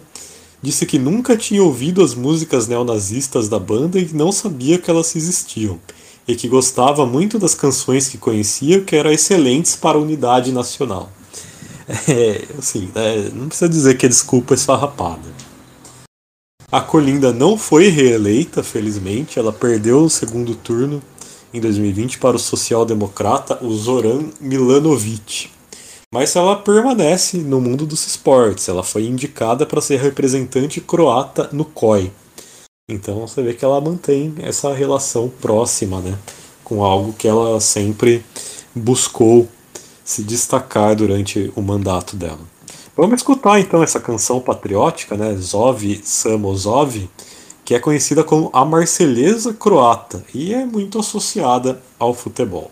disse 0.62 0.86
que 0.86 1.00
nunca 1.00 1.36
tinha 1.36 1.64
ouvido 1.64 2.04
as 2.04 2.14
músicas 2.14 2.68
neonazistas 2.68 3.50
da 3.50 3.58
banda 3.58 3.98
e 3.98 4.14
não 4.14 4.32
sabia 4.32 4.78
que 4.78 4.92
elas 4.92 5.16
existiam, 5.16 5.80
e 6.28 6.36
que 6.36 6.48
gostava 6.48 7.04
muito 7.04 7.40
das 7.40 7.56
canções 7.56 8.08
que 8.08 8.20
conhecia, 8.20 8.82
que 8.82 8.96
eram 8.96 9.12
excelentes 9.12 9.76
para 9.76 9.98
a 9.98 10.02
unidade 10.02 10.52
nacional. 10.52 11.12
É, 12.08 12.46
assim, 12.58 12.90
é, 12.96 13.30
não 13.32 13.48
precisa 13.48 13.70
dizer 13.70 13.96
que 13.96 14.08
a 14.08 14.10
desculpa 14.10 14.54
é 14.54 14.58
esfarrapada. 14.58 15.28
A 16.72 16.82
Colinda 16.82 17.32
não 17.32 17.60
foi 17.60 17.90
reeleita, 17.90 18.64
felizmente, 18.64 19.38
ela 19.38 19.54
perdeu 19.54 20.02
no 20.02 20.10
segundo 20.10 20.56
turno 20.56 21.00
em 21.56 21.60
2020 21.62 22.20
para 22.20 22.36
o 22.36 22.40
social-democrata 22.40 23.60
Zoran 23.68 24.26
Milanovic. 24.40 25.50
Mas 26.14 26.36
ela 26.36 26.56
permanece 26.56 27.38
no 27.38 27.60
mundo 27.60 27.86
dos 27.86 28.06
esportes, 28.06 28.68
ela 28.68 28.84
foi 28.84 29.06
indicada 29.06 29.66
para 29.66 29.82
ser 29.82 30.00
representante 30.00 30.80
croata 30.80 31.50
no 31.52 31.66
COI, 31.66 32.12
então 32.88 33.22
você 33.22 33.42
vê 33.42 33.56
que 33.56 33.66
ela 33.66 33.82
mantém 33.82 34.36
essa 34.38 34.72
relação 34.72 35.28
próxima, 35.42 36.00
né, 36.02 36.16
com 36.64 36.84
algo 36.84 37.14
que 37.14 37.28
ela 37.28 37.60
sempre 37.60 38.24
buscou 38.76 39.48
se 40.04 40.22
destacar 40.22 40.96
durante 40.96 41.52
o 41.56 41.64
mandato 41.64 42.16
dela. 42.16 42.42
Vamos 42.96 43.16
escutar 43.16 43.60
então 43.60 43.82
essa 43.82 44.00
canção 44.00 44.40
patriótica, 44.40 45.18
né, 45.18 45.36
Zov 45.36 46.00
Samozov, 46.04 47.10
que 47.66 47.74
é 47.74 47.80
conhecida 47.80 48.24
como 48.24 48.52
a 48.54 48.64
Marselhesa 48.64 49.52
croata 49.52 50.24
e 50.34 50.54
é 50.54 50.64
muito 50.64 51.00
associada 51.00 51.82
ao 51.98 52.14
futebol. 52.14 52.72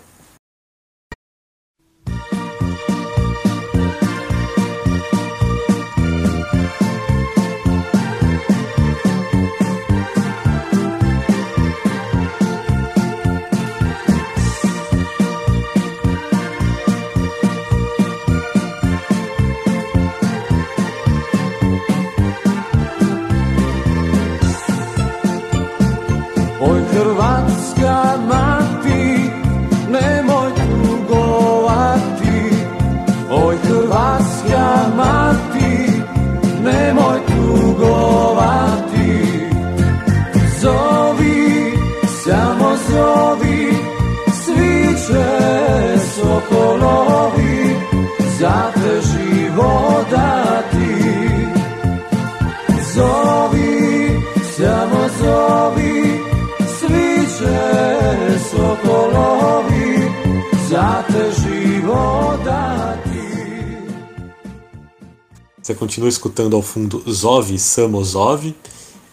Você 65.64 65.74
continua 65.74 66.10
escutando 66.10 66.58
ao 66.58 66.62
fundo 66.62 67.02
Zov 67.10 67.58
Samozov. 67.58 68.54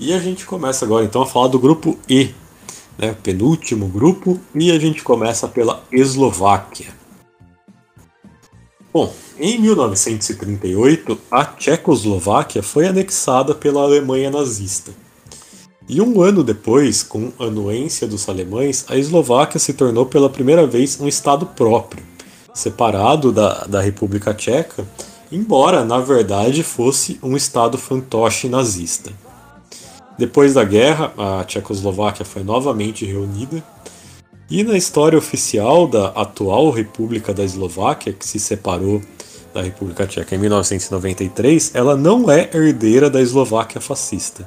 E 0.00 0.12
a 0.12 0.18
gente 0.18 0.44
começa 0.44 0.84
agora 0.84 1.04
então 1.04 1.22
a 1.22 1.26
falar 1.26 1.46
do 1.46 1.60
grupo 1.60 1.96
E, 2.08 2.34
né, 2.98 3.14
penúltimo 3.22 3.86
grupo, 3.86 4.40
e 4.52 4.72
a 4.72 4.78
gente 4.78 5.04
começa 5.04 5.46
pela 5.46 5.84
Eslováquia. 5.92 6.88
Bom, 8.92 9.14
em 9.38 9.60
1938, 9.60 11.16
a 11.30 11.44
Tchecoslováquia 11.44 12.64
foi 12.64 12.88
anexada 12.88 13.54
pela 13.54 13.82
Alemanha 13.82 14.28
nazista. 14.28 14.90
E 15.88 16.00
um 16.00 16.20
ano 16.20 16.42
depois, 16.42 17.04
com 17.04 17.32
anuência 17.38 18.08
dos 18.08 18.28
alemães, 18.28 18.84
a 18.88 18.96
Eslováquia 18.96 19.60
se 19.60 19.72
tornou 19.74 20.04
pela 20.04 20.28
primeira 20.28 20.66
vez 20.66 20.98
um 21.00 21.06
Estado 21.06 21.46
próprio, 21.46 22.02
separado 22.52 23.30
da, 23.30 23.66
da 23.66 23.80
República 23.80 24.34
Tcheca 24.34 24.84
embora 25.30 25.84
na 25.84 25.98
verdade 25.98 26.62
fosse 26.62 27.18
um 27.22 27.36
estado 27.36 27.78
fantoche 27.78 28.48
nazista. 28.48 29.12
Depois 30.18 30.54
da 30.54 30.64
guerra, 30.64 31.12
a 31.16 31.44
Tchecoslováquia 31.44 32.24
foi 32.24 32.42
novamente 32.42 33.06
reunida, 33.06 33.62
e 34.50 34.64
na 34.64 34.76
história 34.76 35.16
oficial 35.16 35.86
da 35.86 36.08
atual 36.08 36.70
República 36.70 37.32
da 37.32 37.44
Eslováquia, 37.44 38.12
que 38.12 38.26
se 38.26 38.40
separou 38.40 39.00
da 39.54 39.62
República 39.62 40.06
Tcheca 40.06 40.34
em 40.34 40.38
1993, 40.38 41.70
ela 41.72 41.96
não 41.96 42.28
é 42.30 42.50
herdeira 42.52 43.08
da 43.08 43.20
Eslováquia 43.20 43.80
fascista. 43.80 44.46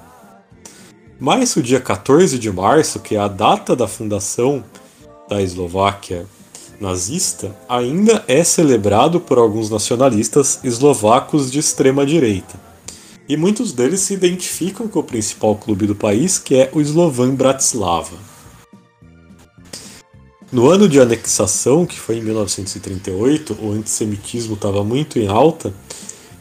Mas 1.19 1.55
o 1.55 1.63
dia 1.63 1.79
14 1.79 2.37
de 2.37 2.51
março, 2.51 2.99
que 2.99 3.15
é 3.15 3.19
a 3.19 3.29
data 3.29 3.75
da 3.75 3.87
fundação 3.87 4.63
da 5.29 5.41
Eslováquia 5.41 6.25
nazista 6.83 7.55
ainda 7.67 8.23
é 8.27 8.43
celebrado 8.43 9.19
por 9.19 9.37
alguns 9.37 9.69
nacionalistas 9.69 10.59
eslovacos 10.63 11.49
de 11.49 11.57
extrema 11.57 12.05
direita. 12.05 12.59
E 13.27 13.37
muitos 13.37 13.71
deles 13.71 14.01
se 14.01 14.13
identificam 14.13 14.87
com 14.87 14.99
o 14.99 15.03
principal 15.03 15.55
clube 15.55 15.87
do 15.87 15.95
país, 15.95 16.37
que 16.37 16.55
é 16.55 16.69
o 16.73 16.81
Slovan 16.81 17.33
Bratislava. 17.35 18.17
No 20.51 20.69
ano 20.69 20.87
de 20.87 20.99
anexação, 20.99 21.85
que 21.85 21.97
foi 21.97 22.17
em 22.17 22.21
1938, 22.21 23.57
o 23.59 23.71
antissemitismo 23.71 24.55
estava 24.55 24.83
muito 24.83 25.17
em 25.17 25.27
alta 25.27 25.73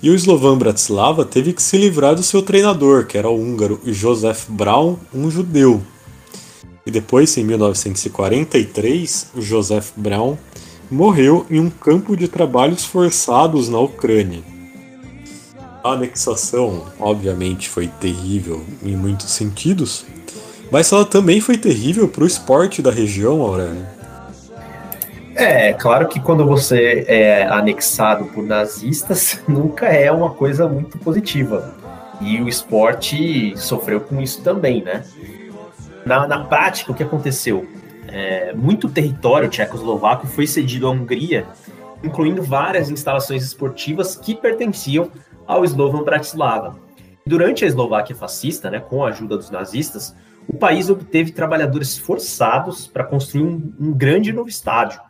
e 0.03 0.11
o 0.11 0.15
Slovan 0.15 0.59
Bratislava 0.59 1.25
teve 1.25 1.53
que 1.53 1.63
se 1.63 1.79
livrar 1.79 2.17
do 2.17 2.23
seu 2.23 2.43
treinador, 2.43 3.07
que 3.07 3.17
era 3.17 3.31
o 3.31 3.41
húngaro 3.41 3.81
Josef 3.87 4.51
Braun, 4.51 4.97
um 5.15 5.31
judeu. 5.31 5.81
E 6.85 6.91
depois, 6.91 7.37
em 7.37 7.45
1943, 7.45 9.29
o 9.35 9.41
Josef 9.41 9.93
Braun 9.97 10.37
morreu 10.91 11.47
em 11.49 11.61
um 11.61 11.71
campo 11.71 12.17
de 12.17 12.29
trabalhos 12.29 12.85
forçados 12.85 13.69
na 13.69 13.79
Ucrânia. 13.79 14.43
A 15.83 15.93
anexação, 15.93 16.87
obviamente, 16.99 17.69
foi 17.69 17.87
terrível 17.89 18.63
em 18.85 18.97
muitos 18.97 19.31
sentidos, 19.31 20.05
mas 20.71 20.93
ela 20.93 21.05
também 21.05 21.41
foi 21.41 21.57
terrível 21.57 22.09
para 22.09 22.25
o 22.25 22.27
esporte 22.27 22.83
da 22.83 22.91
região, 22.91 23.41
Aurélio. 23.43 23.87
É, 25.35 25.73
claro 25.73 26.09
que 26.09 26.21
quando 26.21 26.47
você 26.47 27.05
é 27.09 27.47
anexado 27.47 28.27
por 28.27 28.45
nazistas, 28.45 29.41
nunca 29.49 29.87
é 29.87 30.11
uma 30.13 30.31
coisa 30.31 30.69
muito 30.69 30.99
positiva. 30.99 31.75
E 32.21 32.41
o 32.41 32.49
esporte 32.49 33.55
sofreu 33.57 34.01
com 34.01 34.21
isso 34.21 34.43
também, 34.43 34.83
né? 34.83 35.03
Na, 36.05 36.27
na 36.27 36.45
prática, 36.45 36.93
o 36.93 36.95
que 36.95 37.03
aconteceu? 37.03 37.69
É, 38.09 38.53
muito 38.53 38.89
território 38.89 39.49
tchecoslovaco 39.49 40.27
foi 40.27 40.47
cedido 40.47 40.87
à 40.87 40.91
Hungria, 40.91 41.47
incluindo 42.03 42.43
várias 42.43 42.91
instalações 42.91 43.45
esportivas 43.45 44.17
que 44.17 44.35
pertenciam 44.35 45.11
ao 45.47 45.65
Slovan 45.65 46.03
Bratislava. 46.03 46.77
Durante 47.25 47.65
a 47.65 47.69
Eslováquia 47.69 48.17
fascista, 48.17 48.69
né, 48.69 48.81
com 48.81 49.05
a 49.05 49.09
ajuda 49.09 49.37
dos 49.37 49.51
nazistas, 49.51 50.15
o 50.49 50.57
país 50.57 50.91
obteve 50.91 51.31
trabalhadores 51.31 51.97
forçados 51.97 52.89
para 52.89 53.05
construir 53.05 53.45
um, 53.45 53.75
um 53.79 53.93
grande 53.93 54.33
novo 54.33 54.49
estádio, 54.49 55.01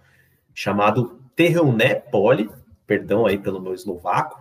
chamado 0.55 1.19
Terreuné 1.35 1.95
Poli, 1.95 2.51
perdão 2.87 3.25
aí 3.25 3.39
pelo 3.39 3.61
meu 3.61 3.73
eslovaco, 3.73 4.39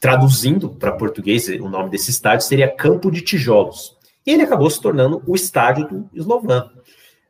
traduzindo 0.00 0.70
para 0.70 0.92
português, 0.92 1.46
o 1.48 1.68
nome 1.68 1.90
desse 1.90 2.10
estádio 2.10 2.44
seria 2.44 2.74
Campo 2.74 3.10
de 3.10 3.20
Tijolos. 3.20 3.99
E 4.26 4.30
ele 4.30 4.42
acabou 4.42 4.68
se 4.68 4.80
tornando 4.80 5.22
o 5.26 5.34
estádio 5.34 5.88
do 5.88 6.10
Slovan. 6.14 6.70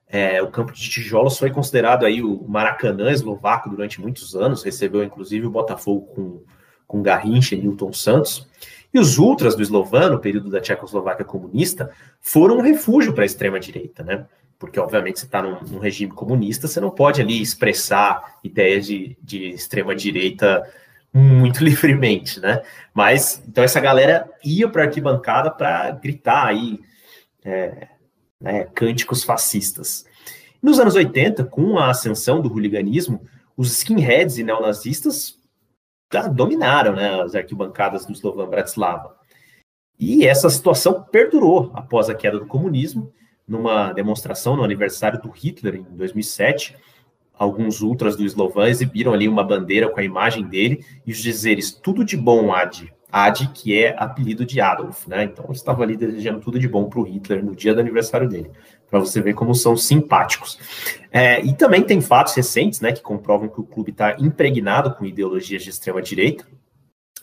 É, 0.08 0.42
o 0.42 0.50
campo 0.50 0.72
de 0.72 0.90
tijolos 0.90 1.38
foi 1.38 1.50
considerado 1.50 2.04
aí 2.04 2.20
o 2.20 2.44
Maracanã 2.48 3.12
eslovaco 3.12 3.70
durante 3.70 4.00
muitos 4.00 4.34
anos, 4.34 4.64
recebeu 4.64 5.04
inclusive 5.04 5.46
o 5.46 5.50
Botafogo 5.50 6.06
com, 6.14 6.42
com 6.86 7.00
Garrincha 7.00 7.54
e 7.54 7.58
Newton 7.58 7.92
Santos. 7.92 8.48
E 8.92 8.98
os 8.98 9.18
ultras 9.18 9.54
do 9.54 9.62
Eslovano, 9.62 10.14
no 10.14 10.20
período 10.20 10.50
da 10.50 10.60
Tchecoslováquia 10.60 11.24
comunista, 11.24 11.90
foram 12.20 12.58
um 12.58 12.60
refúgio 12.60 13.12
para 13.12 13.22
a 13.22 13.26
extrema-direita, 13.26 14.02
né? 14.02 14.26
Porque, 14.58 14.80
obviamente, 14.80 15.20
você 15.20 15.26
está 15.26 15.40
num, 15.40 15.58
num, 15.62 15.78
regime 15.78 16.12
comunista, 16.12 16.66
você 16.66 16.80
não 16.80 16.90
pode 16.90 17.20
ali 17.20 17.40
expressar 17.40 18.38
ideias 18.42 18.86
de, 18.86 19.16
de 19.22 19.50
extrema-direita 19.50 20.68
muito 21.12 21.62
livremente, 21.64 22.40
né? 22.40 22.62
Mas, 22.94 23.42
então, 23.46 23.62
essa 23.62 23.80
galera 23.80 24.30
ia 24.44 24.68
para 24.68 24.84
arquibancada 24.84 25.50
para 25.50 25.90
gritar 25.92 26.46
aí 26.46 26.80
é, 27.44 27.88
né, 28.40 28.64
cânticos 28.74 29.22
fascistas. 29.24 30.04
Nos 30.62 30.78
anos 30.78 30.94
80, 30.94 31.44
com 31.44 31.78
a 31.78 31.90
ascensão 31.90 32.40
do 32.40 32.50
hooliganismo, 32.50 33.26
os 33.56 33.72
skinheads 33.72 34.38
e 34.38 34.44
neonazistas 34.44 35.38
dominaram 36.32 36.94
né, 36.94 37.22
as 37.22 37.34
arquibancadas 37.34 38.04
do 38.04 38.12
Slovan 38.12 38.48
Bratislava. 38.48 39.16
E 39.98 40.26
essa 40.26 40.48
situação 40.48 41.02
perdurou 41.02 41.70
após 41.74 42.08
a 42.08 42.14
queda 42.14 42.38
do 42.38 42.46
comunismo, 42.46 43.12
numa 43.46 43.92
demonstração 43.92 44.56
no 44.56 44.64
aniversário 44.64 45.20
do 45.20 45.28
Hitler 45.28 45.76
em 45.76 45.82
2007, 45.82 46.76
alguns 47.40 47.80
ultras 47.80 48.16
do 48.16 48.22
Slovan 48.22 48.68
exibiram 48.68 49.14
ali 49.14 49.26
uma 49.26 49.42
bandeira 49.42 49.88
com 49.88 49.98
a 49.98 50.04
imagem 50.04 50.46
dele 50.46 50.84
e 51.06 51.10
os 51.10 51.16
dizeres 51.16 51.72
tudo 51.72 52.04
de 52.04 52.14
bom, 52.14 52.52
Adi, 52.52 52.92
Adi, 53.10 53.48
que 53.54 53.82
é 53.82 53.96
apelido 53.98 54.44
de 54.44 54.60
Adolf, 54.60 55.06
né? 55.08 55.24
Então 55.24 55.46
eu 55.48 55.52
estava 55.52 55.82
ali 55.82 55.96
desejando 55.96 56.38
tudo 56.40 56.58
de 56.58 56.68
bom 56.68 56.84
para 56.84 57.00
o 57.00 57.02
Hitler 57.02 57.42
no 57.42 57.56
dia 57.56 57.72
do 57.72 57.80
aniversário 57.80 58.28
dele, 58.28 58.50
para 58.90 59.00
você 59.00 59.22
ver 59.22 59.32
como 59.32 59.54
são 59.54 59.74
simpáticos. 59.74 60.58
É, 61.10 61.40
e 61.40 61.54
também 61.54 61.82
tem 61.82 62.02
fatos 62.02 62.34
recentes, 62.34 62.82
né, 62.82 62.92
que 62.92 63.00
comprovam 63.00 63.48
que 63.48 63.58
o 63.58 63.64
clube 63.64 63.90
está 63.90 64.16
impregnado 64.18 64.94
com 64.94 65.06
ideologias 65.06 65.62
de 65.62 65.70
extrema 65.70 66.02
direita. 66.02 66.46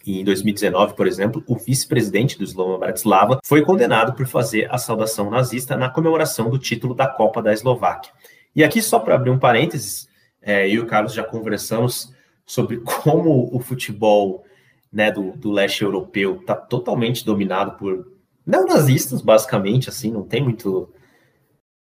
E 0.03 0.19
em 0.19 0.23
2019, 0.23 0.95
por 0.95 1.05
exemplo, 1.05 1.43
o 1.47 1.55
vice-presidente 1.57 2.39
do 2.39 2.43
Slovan 2.43 2.79
Bratislava 2.79 3.39
foi 3.45 3.63
condenado 3.63 4.13
por 4.13 4.25
fazer 4.25 4.67
a 4.73 4.79
saudação 4.79 5.29
nazista 5.29 5.77
na 5.77 5.89
comemoração 5.89 6.49
do 6.49 6.57
título 6.57 6.95
da 6.95 7.05
Copa 7.05 7.39
da 7.39 7.53
Eslováquia. 7.53 8.11
E 8.57 8.63
aqui, 8.63 8.81
só 8.81 8.97
para 8.97 9.13
abrir 9.13 9.29
um 9.29 9.37
parênteses, 9.37 10.09
é, 10.41 10.67
eu 10.67 10.73
e 10.73 10.79
o 10.79 10.87
Carlos 10.87 11.13
já 11.13 11.23
conversamos 11.23 12.11
sobre 12.43 12.77
como 13.03 13.55
o 13.55 13.59
futebol 13.59 14.43
né, 14.91 15.11
do, 15.11 15.33
do 15.33 15.51
leste 15.51 15.83
europeu 15.83 16.37
está 16.41 16.55
totalmente 16.55 17.23
dominado 17.23 17.77
por 17.77 18.11
neonazistas, 18.43 19.21
basicamente, 19.21 19.89
assim, 19.89 20.11
não 20.11 20.23
tem 20.23 20.43
muito. 20.43 20.89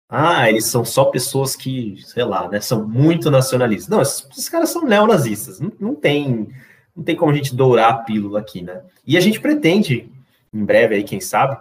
Ah, 0.08 0.48
eles 0.48 0.66
são 0.66 0.84
só 0.84 1.06
pessoas 1.06 1.56
que, 1.56 1.96
sei 2.04 2.22
lá, 2.22 2.48
né, 2.48 2.60
são 2.60 2.86
muito 2.86 3.32
nacionalistas. 3.32 3.88
Não, 3.88 4.00
esses, 4.00 4.28
esses 4.30 4.48
caras 4.48 4.70
são 4.70 4.84
neonazistas, 4.84 5.58
não, 5.58 5.72
não 5.80 5.94
tem 5.96 6.48
não 6.94 7.02
tem 7.02 7.16
como 7.16 7.32
a 7.32 7.34
gente 7.34 7.54
dourar 7.54 7.90
a 7.90 7.98
pílula 7.98 8.38
aqui, 8.38 8.62
né? 8.62 8.82
E 9.04 9.16
a 9.16 9.20
gente 9.20 9.40
pretende, 9.40 10.08
em 10.52 10.64
breve 10.64 10.94
aí, 10.94 11.02
quem 11.02 11.20
sabe, 11.20 11.58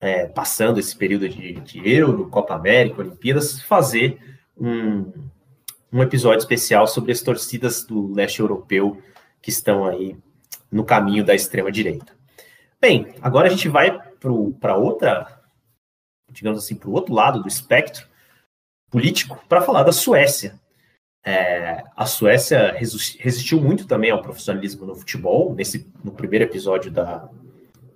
é, 0.00 0.26
passando 0.26 0.78
esse 0.78 0.96
período 0.96 1.28
de, 1.28 1.54
de 1.54 1.88
Euro, 1.88 2.28
Copa 2.28 2.54
América, 2.54 3.00
Olimpíadas, 3.00 3.60
fazer 3.62 4.18
um, 4.56 5.12
um 5.92 6.02
episódio 6.02 6.38
especial 6.38 6.86
sobre 6.86 7.12
as 7.12 7.20
torcidas 7.20 7.84
do 7.84 8.12
leste 8.12 8.40
europeu 8.40 9.02
que 9.40 9.50
estão 9.50 9.84
aí 9.84 10.16
no 10.70 10.84
caminho 10.84 11.24
da 11.24 11.34
extrema-direita. 11.34 12.16
Bem, 12.80 13.14
agora 13.20 13.48
a 13.48 13.50
gente 13.50 13.68
vai 13.68 13.98
para 14.60 14.76
outra, 14.76 15.40
digamos 16.30 16.62
assim, 16.62 16.76
para 16.76 16.88
o 16.88 16.92
outro 16.92 17.12
lado 17.12 17.42
do 17.42 17.48
espectro 17.48 18.06
político 18.90 19.42
para 19.48 19.62
falar 19.62 19.82
da 19.82 19.92
Suécia. 19.92 20.58
É, 21.24 21.82
a 21.96 22.06
Suécia 22.06 22.72
resistiu 22.72 23.60
muito 23.60 23.86
também 23.86 24.10
ao 24.10 24.22
profissionalismo 24.22 24.86
no 24.86 24.94
futebol. 24.94 25.54
Nesse, 25.54 25.90
no 26.02 26.12
primeiro 26.12 26.44
episódio 26.44 26.90
da, 26.90 27.28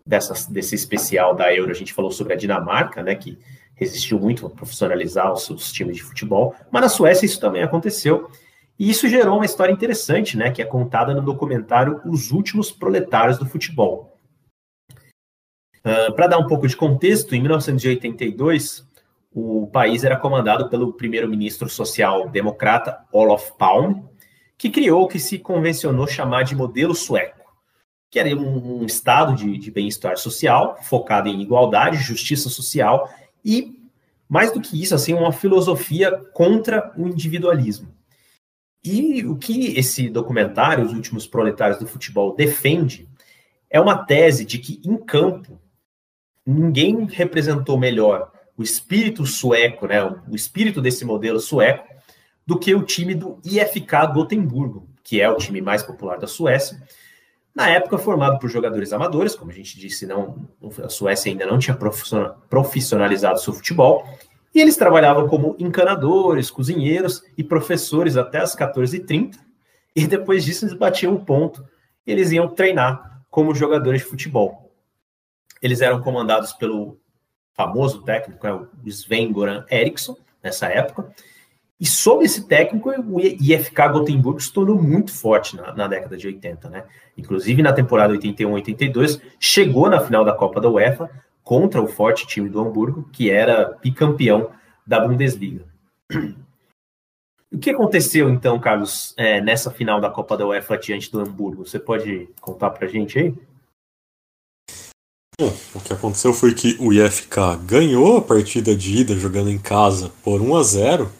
dessa, 0.06 0.50
desse 0.50 0.74
especial 0.74 1.34
da 1.34 1.54
Euro, 1.54 1.70
a 1.70 1.74
gente 1.74 1.92
falou 1.92 2.10
sobre 2.10 2.32
a 2.32 2.36
Dinamarca, 2.36 3.02
né, 3.02 3.14
que 3.14 3.38
resistiu 3.74 4.18
muito 4.18 4.46
a 4.46 4.50
profissionalizar 4.50 5.32
os 5.32 5.44
seus 5.44 5.72
times 5.72 5.96
de 5.96 6.02
futebol. 6.02 6.54
Mas 6.70 6.82
na 6.82 6.88
Suécia 6.88 7.26
isso 7.26 7.40
também 7.40 7.62
aconteceu. 7.62 8.30
E 8.78 8.90
isso 8.90 9.08
gerou 9.08 9.36
uma 9.36 9.44
história 9.44 9.72
interessante, 9.72 10.36
né, 10.36 10.50
que 10.50 10.62
é 10.62 10.64
contada 10.64 11.14
no 11.14 11.22
documentário 11.22 12.00
Os 12.04 12.30
Últimos 12.30 12.70
Proletários 12.70 13.38
do 13.38 13.46
Futebol. 13.46 14.16
Uh, 15.84 16.08
ah, 16.08 16.12
Para 16.12 16.28
dar 16.28 16.38
um 16.38 16.46
pouco 16.46 16.66
de 16.66 16.76
contexto, 16.76 17.34
em 17.34 17.40
1982, 17.40 18.86
o 19.34 19.66
país 19.68 20.04
era 20.04 20.16
comandado 20.16 20.68
pelo 20.68 20.92
primeiro-ministro 20.92 21.68
social-democrata 21.68 22.98
Olof 23.12 23.52
Palme, 23.58 24.04
que 24.56 24.70
criou 24.70 25.04
o 25.04 25.08
que 25.08 25.18
se 25.18 25.38
convencionou 25.38 26.06
chamar 26.06 26.44
de 26.44 26.54
modelo 26.54 26.94
sueco, 26.94 27.41
que 28.12 28.18
era 28.18 28.36
um, 28.36 28.82
um 28.82 28.84
estado 28.84 29.34
de, 29.34 29.56
de 29.56 29.70
bem-estar 29.70 30.18
social, 30.18 30.76
focado 30.82 31.30
em 31.30 31.40
igualdade, 31.40 31.96
justiça 31.96 32.50
social 32.50 33.10
e, 33.42 33.80
mais 34.28 34.52
do 34.52 34.60
que 34.60 34.80
isso, 34.80 34.94
assim, 34.94 35.14
uma 35.14 35.32
filosofia 35.32 36.14
contra 36.34 36.92
o 36.94 37.08
individualismo. 37.08 37.88
E 38.84 39.24
o 39.24 39.36
que 39.36 39.78
esse 39.78 40.10
documentário, 40.10 40.84
Os 40.84 40.92
Últimos 40.92 41.26
Proletários 41.26 41.78
do 41.78 41.86
Futebol, 41.86 42.36
defende 42.36 43.08
é 43.70 43.80
uma 43.80 44.04
tese 44.04 44.44
de 44.44 44.58
que, 44.58 44.78
em 44.84 44.98
campo, 44.98 45.58
ninguém 46.44 47.06
representou 47.06 47.78
melhor 47.78 48.30
o 48.58 48.62
espírito 48.62 49.24
sueco, 49.24 49.86
né, 49.86 50.04
o 50.04 50.36
espírito 50.36 50.82
desse 50.82 51.06
modelo 51.06 51.40
sueco, 51.40 51.88
do 52.46 52.58
que 52.58 52.74
o 52.74 52.82
time 52.82 53.14
do 53.14 53.40
IFK 53.42 54.12
Gotemburgo, 54.12 54.86
que 55.02 55.18
é 55.18 55.30
o 55.30 55.38
time 55.38 55.62
mais 55.62 55.82
popular 55.82 56.18
da 56.18 56.26
Suécia. 56.26 56.78
Na 57.54 57.68
época, 57.68 57.98
formado 57.98 58.38
por 58.38 58.48
jogadores 58.48 58.92
amadores, 58.92 59.34
como 59.34 59.50
a 59.50 59.54
gente 59.54 59.78
disse, 59.78 60.06
não, 60.06 60.48
a 60.82 60.88
Suécia 60.88 61.30
ainda 61.30 61.44
não 61.44 61.58
tinha 61.58 61.76
profissionalizado 62.48 63.40
seu 63.40 63.52
futebol, 63.52 64.06
e 64.54 64.60
eles 64.60 64.76
trabalhavam 64.76 65.28
como 65.28 65.56
encanadores, 65.58 66.50
cozinheiros 66.50 67.22
e 67.36 67.44
professores 67.44 68.16
até 68.16 68.38
as 68.38 68.54
14h30. 68.54 69.38
E 69.96 70.06
depois 70.06 70.44
disso 70.44 70.64
eles 70.66 70.74
batiam 70.74 71.14
o 71.14 71.24
ponto. 71.24 71.66
E 72.06 72.12
eles 72.12 72.30
iam 72.32 72.48
treinar 72.48 73.22
como 73.30 73.54
jogadores 73.54 74.02
de 74.02 74.08
futebol. 74.08 74.70
Eles 75.60 75.80
eram 75.80 76.02
comandados 76.02 76.52
pelo 76.52 76.98
famoso 77.54 78.02
técnico, 78.02 78.46
é 78.46 78.52
o 78.52 78.68
Sven 78.86 79.32
Goran 79.32 79.64
Eriksson, 79.70 80.16
nessa 80.42 80.66
época. 80.66 81.14
E 81.82 81.86
sob 81.86 82.24
esse 82.24 82.46
técnico, 82.46 82.90
o 82.90 83.18
IFK 83.18 83.88
Gotemburgo 83.92 84.38
se 84.38 84.52
tornou 84.52 84.80
muito 84.80 85.12
forte 85.12 85.56
na, 85.56 85.74
na 85.74 85.88
década 85.88 86.16
de 86.16 86.28
80, 86.28 86.70
né? 86.70 86.84
Inclusive 87.18 87.60
na 87.60 87.72
temporada 87.72 88.14
81-82, 88.14 89.20
chegou 89.40 89.90
na 89.90 89.98
final 89.98 90.24
da 90.24 90.32
Copa 90.32 90.60
da 90.60 90.70
UEFA, 90.70 91.10
contra 91.42 91.82
o 91.82 91.88
forte 91.88 92.24
time 92.24 92.48
do 92.48 92.60
Hamburgo, 92.60 93.08
que 93.12 93.30
era 93.30 93.76
bicampeão 93.82 94.50
da 94.86 95.00
Bundesliga. 95.00 95.64
O 97.52 97.58
que 97.58 97.70
aconteceu 97.70 98.30
então, 98.30 98.60
Carlos, 98.60 99.12
é, 99.16 99.40
nessa 99.40 99.68
final 99.68 100.00
da 100.00 100.08
Copa 100.08 100.36
da 100.36 100.46
UEFA 100.46 100.78
diante 100.78 101.10
do 101.10 101.18
Hamburgo? 101.18 101.66
Você 101.66 101.80
pode 101.80 102.28
contar 102.40 102.70
pra 102.70 102.86
gente 102.86 103.18
aí? 103.18 103.34
Bom, 105.36 105.52
o 105.74 105.80
que 105.80 105.92
aconteceu 105.92 106.32
foi 106.32 106.54
que 106.54 106.76
o 106.78 106.92
IFK 106.92 107.56
ganhou 107.66 108.18
a 108.18 108.22
partida 108.22 108.76
de 108.76 108.98
ida 108.98 109.16
jogando 109.16 109.50
em 109.50 109.58
casa 109.58 110.12
por 110.22 110.40
1 110.40 110.56
a 110.56 110.62
0 110.62 111.12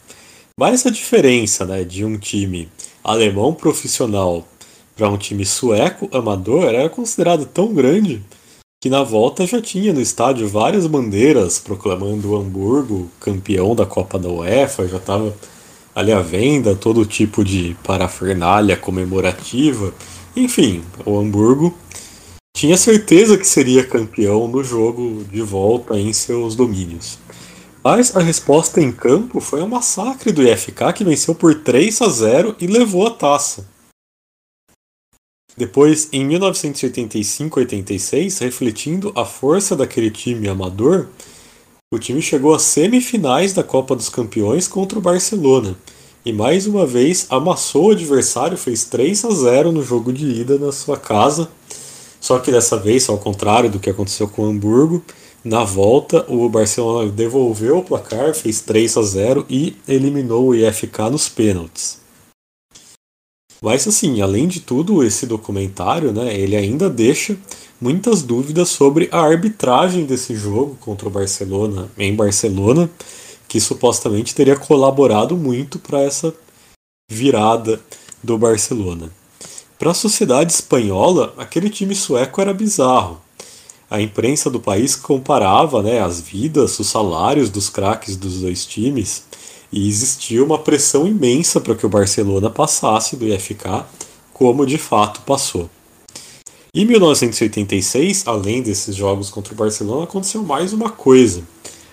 mas 0.62 0.74
essa 0.74 0.92
diferença 0.92 1.66
né, 1.66 1.82
de 1.82 2.04
um 2.04 2.16
time 2.16 2.68
alemão 3.02 3.52
profissional 3.52 4.46
para 4.94 5.08
um 5.08 5.18
time 5.18 5.44
sueco 5.44 6.08
amador 6.16 6.66
era 6.66 6.88
considerado 6.88 7.46
tão 7.46 7.74
grande 7.74 8.22
que 8.80 8.88
na 8.88 9.02
volta 9.02 9.44
já 9.44 9.60
tinha 9.60 9.92
no 9.92 10.00
estádio 10.00 10.46
várias 10.46 10.86
bandeiras 10.86 11.58
proclamando 11.58 12.30
o 12.30 12.36
Hamburgo 12.36 13.10
campeão 13.18 13.74
da 13.74 13.84
Copa 13.84 14.20
da 14.20 14.28
UEFA, 14.28 14.86
já 14.86 14.98
estava 14.98 15.34
ali 15.96 16.12
à 16.12 16.20
venda 16.20 16.76
todo 16.76 17.04
tipo 17.04 17.44
de 17.44 17.76
parafernália 17.82 18.76
comemorativa. 18.76 19.92
Enfim, 20.36 20.84
o 21.04 21.18
Hamburgo 21.18 21.76
tinha 22.56 22.76
certeza 22.76 23.36
que 23.36 23.48
seria 23.48 23.82
campeão 23.82 24.46
no 24.46 24.62
jogo 24.62 25.24
de 25.24 25.42
volta 25.42 25.98
em 25.98 26.12
seus 26.12 26.54
domínios. 26.54 27.18
Mas 27.82 28.14
a 28.16 28.20
resposta 28.20 28.80
em 28.80 28.92
campo 28.92 29.40
foi 29.40 29.62
um 29.62 29.68
massacre 29.68 30.30
do 30.30 30.42
IFK 30.42 30.92
que 30.94 31.04
venceu 31.04 31.34
por 31.34 31.62
3 31.62 32.02
a 32.02 32.08
0 32.08 32.56
e 32.60 32.66
levou 32.66 33.06
a 33.06 33.10
taça. 33.10 33.66
Depois, 35.56 36.08
em 36.12 36.28
1985-86, 36.28 38.40
refletindo 38.40 39.12
a 39.16 39.24
força 39.24 39.74
daquele 39.76 40.10
time 40.10 40.48
amador, 40.48 41.08
o 41.92 41.98
time 41.98 42.22
chegou 42.22 42.54
às 42.54 42.62
semifinais 42.62 43.52
da 43.52 43.62
Copa 43.62 43.94
dos 43.94 44.08
Campeões 44.08 44.66
contra 44.66 44.98
o 44.98 45.02
Barcelona 45.02 45.76
e 46.24 46.32
mais 46.32 46.68
uma 46.68 46.86
vez 46.86 47.26
amassou 47.30 47.88
o 47.88 47.90
adversário, 47.90 48.56
fez 48.56 48.84
3 48.84 49.24
a 49.24 49.30
0 49.30 49.72
no 49.72 49.82
jogo 49.82 50.12
de 50.12 50.24
ida 50.24 50.56
na 50.56 50.70
sua 50.70 50.96
casa. 50.96 51.48
Só 52.20 52.38
que 52.38 52.52
dessa 52.52 52.76
vez, 52.76 53.08
ao 53.08 53.18
contrário 53.18 53.68
do 53.68 53.80
que 53.80 53.90
aconteceu 53.90 54.28
com 54.28 54.42
o 54.42 54.48
Hamburgo, 54.48 55.02
na 55.44 55.64
volta, 55.64 56.24
o 56.30 56.48
Barcelona 56.48 57.10
devolveu 57.10 57.78
o 57.78 57.84
placar, 57.84 58.32
fez 58.32 58.60
3 58.60 58.96
a 58.96 59.02
0 59.02 59.46
e 59.50 59.76
eliminou 59.88 60.48
o 60.48 60.54
IFK 60.54 61.10
nos 61.10 61.28
pênaltis. 61.28 62.00
Mas 63.60 63.86
assim, 63.86 64.20
além 64.20 64.46
de 64.46 64.60
tudo, 64.60 65.02
esse 65.02 65.26
documentário, 65.26 66.12
né, 66.12 66.36
ele 66.38 66.54
ainda 66.54 66.88
deixa 66.88 67.36
muitas 67.80 68.22
dúvidas 68.22 68.68
sobre 68.68 69.08
a 69.10 69.20
arbitragem 69.20 70.04
desse 70.04 70.36
jogo 70.36 70.76
contra 70.80 71.08
o 71.08 71.10
Barcelona 71.10 71.90
em 71.98 72.14
Barcelona, 72.14 72.88
que 73.48 73.60
supostamente 73.60 74.34
teria 74.34 74.56
colaborado 74.56 75.36
muito 75.36 75.78
para 75.78 76.00
essa 76.02 76.32
virada 77.10 77.80
do 78.22 78.38
Barcelona. 78.38 79.10
Para 79.78 79.90
a 79.90 79.94
sociedade 79.94 80.52
espanhola, 80.52 81.34
aquele 81.36 81.68
time 81.68 81.94
sueco 81.94 82.40
era 82.40 82.54
bizarro 82.54 83.20
a 83.92 84.00
imprensa 84.00 84.48
do 84.48 84.58
país 84.58 84.96
comparava 84.96 85.82
né, 85.82 86.00
as 86.00 86.18
vidas, 86.18 86.78
os 86.78 86.86
salários 86.86 87.50
dos 87.50 87.68
craques 87.68 88.16
dos 88.16 88.40
dois 88.40 88.64
times 88.64 89.24
e 89.70 89.86
existia 89.86 90.42
uma 90.42 90.58
pressão 90.58 91.06
imensa 91.06 91.60
para 91.60 91.74
que 91.74 91.84
o 91.84 91.90
Barcelona 91.90 92.48
passasse 92.48 93.16
do 93.16 93.28
IFK, 93.28 93.84
como 94.32 94.64
de 94.64 94.78
fato 94.78 95.20
passou. 95.20 95.68
Em 96.74 96.86
1986, 96.86 98.26
além 98.26 98.62
desses 98.62 98.96
jogos 98.96 99.28
contra 99.28 99.52
o 99.52 99.56
Barcelona, 99.56 100.04
aconteceu 100.04 100.42
mais 100.42 100.72
uma 100.72 100.88
coisa. 100.88 101.42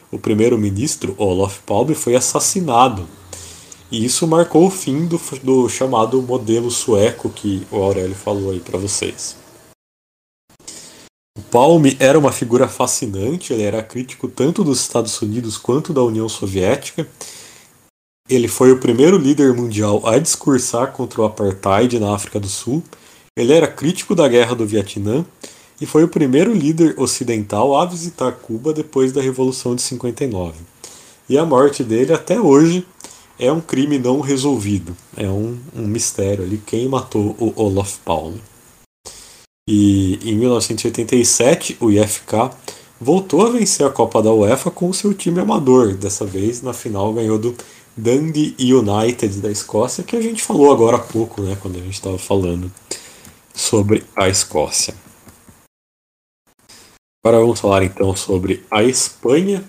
O 0.10 0.18
primeiro-ministro 0.18 1.14
Olof 1.18 1.60
Palme 1.66 1.96
foi 1.96 2.16
assassinado. 2.16 3.06
E 3.92 4.06
isso 4.06 4.26
marcou 4.26 4.68
o 4.68 4.72
fim 4.72 5.06
do, 5.06 5.20
do 5.44 5.68
chamado 5.68 6.22
modelo 6.22 6.72
sueco 6.72 7.30
que 7.30 7.68
o 7.70 7.76
Aurélio 7.76 8.16
falou 8.16 8.52
aí 8.52 8.62
para 8.62 8.78
vocês. 8.78 9.39
Palme 11.52 11.98
era 12.00 12.20
uma 12.20 12.32
figura 12.32 12.68
fascinante, 12.68 13.52
ele 13.52 13.64
era 13.64 13.82
crítico 13.82 14.28
tanto 14.28 14.64
dos 14.64 14.80
Estados 14.80 15.20
Unidos 15.20 15.58
quanto 15.58 15.92
da 15.92 16.04
União 16.04 16.30
Soviética. 16.30 17.08
Ele 18.30 18.48
foi 18.48 18.72
o 18.72 18.78
primeiro 18.78 19.18
líder 19.18 19.54
mundial 19.56 20.06
a 20.06 20.20
discursar 20.20 20.92
contra 20.92 21.22
o 21.22 21.26
apartheid 21.26 22.00
na 22.00 22.14
África 22.14 22.40
do 22.40 22.48
Sul. 22.48 22.84
Ele 23.36 23.52
era 23.52 23.68
crítico 23.68 24.14
da 24.14 24.28
Guerra 24.28 24.54
do 24.54 24.66
Vietnã 24.66 25.26
e 25.82 25.88
foi 25.88 26.04
o 26.04 26.08
primeiro 26.08 26.54
líder 26.54 26.94
ocidental 27.00 27.76
a 27.76 27.84
visitar 27.84 28.32
Cuba 28.34 28.72
depois 28.72 29.12
da 29.12 29.22
Revolução 29.22 29.76
de 29.76 29.82
59. 29.82 30.54
E 31.28 31.36
a 31.36 31.46
morte 31.46 31.84
dele 31.84 32.14
até 32.14 32.40
hoje 32.40 32.86
é 33.40 33.52
um 33.52 33.62
crime 33.62 33.98
não 33.98 34.20
resolvido, 34.20 34.96
é 35.18 35.28
um, 35.28 35.58
um 35.76 35.88
mistério 35.88 36.44
ali 36.44 36.62
quem 36.64 36.88
matou 36.88 37.36
o 37.40 37.54
Olof 37.56 37.98
Palme. 38.06 38.40
E 39.72 40.18
em 40.28 40.36
1987, 40.36 41.78
o 41.80 41.92
IFK 41.92 42.50
voltou 43.00 43.46
a 43.46 43.52
vencer 43.52 43.86
a 43.86 43.92
Copa 43.92 44.20
da 44.20 44.34
UEFA 44.34 44.72
com 44.72 44.90
o 44.90 44.94
seu 44.96 45.14
time 45.14 45.40
amador. 45.40 45.94
Dessa 45.94 46.26
vez, 46.26 46.64
na 46.64 46.74
final, 46.74 47.14
ganhou 47.14 47.38
do 47.38 47.56
Dundee 47.96 48.56
United 48.60 49.40
da 49.40 49.52
Escócia, 49.52 50.04
que 50.04 50.16
a 50.16 50.22
gente 50.22 50.42
falou 50.42 50.74
agora 50.74 50.98
há 50.98 51.00
pouco, 51.00 51.44
né, 51.44 51.56
quando 51.62 51.76
a 51.76 51.82
gente 51.82 51.94
estava 51.94 52.18
falando 52.18 52.72
sobre 53.54 54.04
a 54.16 54.28
Escócia. 54.28 54.96
Agora 57.24 57.40
vamos 57.40 57.60
falar 57.60 57.84
então 57.84 58.16
sobre 58.16 58.66
a 58.72 58.82
Espanha. 58.82 59.64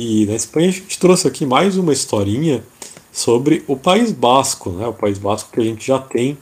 E 0.00 0.26
na 0.26 0.34
Espanha 0.34 0.70
a 0.70 0.72
gente 0.72 0.98
trouxe 0.98 1.28
aqui 1.28 1.46
mais 1.46 1.76
uma 1.76 1.92
historinha 1.92 2.64
sobre 3.12 3.62
o 3.68 3.76
País 3.76 4.10
Basco, 4.10 4.70
né? 4.70 4.88
O 4.88 4.92
País 4.92 5.16
Basco 5.16 5.52
que 5.52 5.60
a 5.60 5.64
gente 5.64 5.86
já 5.86 6.00
tem 6.00 6.36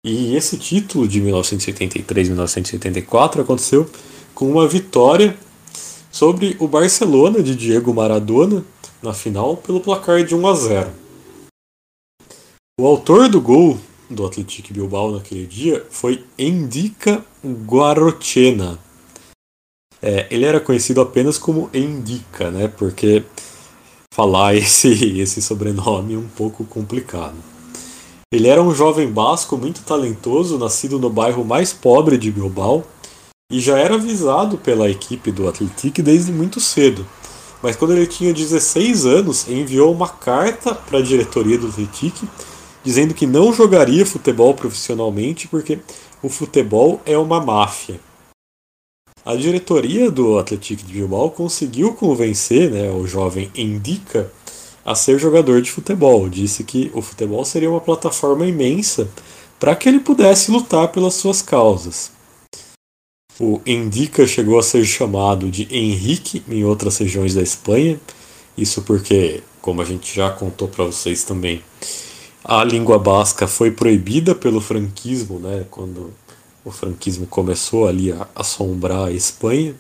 E 0.06 0.36
esse 0.36 0.58
título 0.58 1.08
de 1.08 1.22
1983-1984 1.22 3.40
aconteceu 3.40 3.90
com 4.36 4.52
uma 4.52 4.68
vitória 4.68 5.38
sobre 6.12 6.58
o 6.60 6.68
Barcelona 6.68 7.42
de 7.42 7.56
Diego 7.56 7.94
Maradona 7.94 8.66
na 9.02 9.14
final 9.14 9.56
pelo 9.56 9.80
placar 9.80 10.26
de 10.26 10.36
1 10.36 10.48
a 10.48 10.54
0. 10.54 10.92
O 12.80 12.86
autor 12.86 13.30
do 13.30 13.40
gol 13.40 13.80
do 14.10 14.26
Atlético 14.26 14.74
Bilbao 14.74 15.12
naquele 15.12 15.46
dia 15.46 15.86
foi 15.90 16.26
Endica 16.38 17.24
Guarochena, 17.46 18.78
é, 20.04 20.28
ele 20.30 20.44
era 20.44 20.60
conhecido 20.60 21.00
apenas 21.00 21.38
como 21.38 21.70
Endica, 21.74 22.52
né? 22.52 22.68
Porque 22.68 23.24
falar 24.14 24.54
esse, 24.56 25.20
esse 25.20 25.42
sobrenome 25.42 26.16
é 26.16 26.18
um 26.18 26.28
pouco 26.28 26.66
complicado. 26.66 27.38
Ele 28.32 28.50
era 28.50 28.62
um 28.62 28.74
jovem 28.74 29.10
basco 29.10 29.58
muito 29.58 29.82
talentoso, 29.84 30.58
nascido 30.58 31.00
no 31.00 31.10
bairro 31.10 31.46
mais 31.46 31.72
pobre 31.72 32.18
de 32.18 32.32
Bilbao, 32.32 32.84
e 33.50 33.60
já 33.60 33.78
era 33.78 33.96
avisado 33.96 34.58
pela 34.58 34.90
equipe 34.90 35.32
do 35.32 35.48
Atlético 35.48 36.02
desde 36.02 36.32
muito 36.32 36.60
cedo. 36.60 37.06
Mas 37.62 37.76
quando 37.78 37.94
ele 37.94 38.08
tinha 38.08 38.34
16 38.34 39.06
anos, 39.06 39.48
enviou 39.48 39.94
uma 39.94 40.10
carta 40.10 40.76
para 40.76 40.98
a 40.98 41.02
diretoria 41.02 41.58
do 41.58 41.68
Atlético 41.68 42.28
dizendo 42.84 43.14
que 43.14 43.26
não 43.26 43.54
jogaria 43.54 44.06
futebol 44.06 44.54
profissionalmente 44.54 45.48
porque 45.48 45.80
o 46.22 46.28
futebol 46.28 47.02
é 47.06 47.18
uma 47.18 47.40
máfia. 47.40 48.00
A 49.26 49.36
diretoria 49.36 50.12
do 50.12 50.38
Atlético 50.38 50.84
de 50.84 50.94
Bilbao 50.96 51.32
conseguiu 51.32 51.94
convencer 51.94 52.70
né, 52.70 52.92
o 52.92 53.08
jovem 53.08 53.50
Indica 53.56 54.30
a 54.86 54.94
ser 54.96 55.18
jogador 55.18 55.62
de 55.62 55.72
futebol. 55.72 56.28
Disse 56.28 56.66
que 56.66 56.92
o 56.94 57.02
futebol 57.02 57.46
seria 57.46 57.70
uma 57.70 57.80
plataforma 57.80 58.46
imensa 58.46 59.08
para 59.58 59.78
que 59.78 59.88
ele 59.88 60.02
pudesse 60.02 60.52
lutar 60.52 60.90
pelas 60.90 61.14
suas 61.14 61.42
causas. 61.42 62.12
O 63.40 63.62
Indica 63.66 64.28
chegou 64.28 64.60
a 64.60 64.64
ser 64.64 64.84
chamado 64.84 65.50
de 65.50 65.74
Henrique 65.74 66.44
em 66.50 66.66
outras 66.66 66.98
regiões 66.98 67.34
da 67.34 67.42
Espanha, 67.42 67.98
isso 68.58 68.82
porque, 68.82 69.42
como 69.62 69.82
a 69.82 69.86
gente 69.86 70.14
já 70.14 70.30
contou 70.32 70.68
para 70.68 70.84
vocês 70.84 71.24
também, 71.24 71.64
a 72.44 72.62
língua 72.64 73.00
basca 73.00 73.48
foi 73.48 73.72
proibida 73.72 74.36
pelo 74.36 74.60
franquismo, 74.60 75.40
né, 75.40 75.66
quando 75.72 76.14
O 76.66 76.72
franquismo 76.72 77.28
começou 77.28 77.88
ali 77.88 78.12
a 78.12 78.28
assombrar 78.36 79.08
a 79.08 79.12
Espanha, 79.12 79.76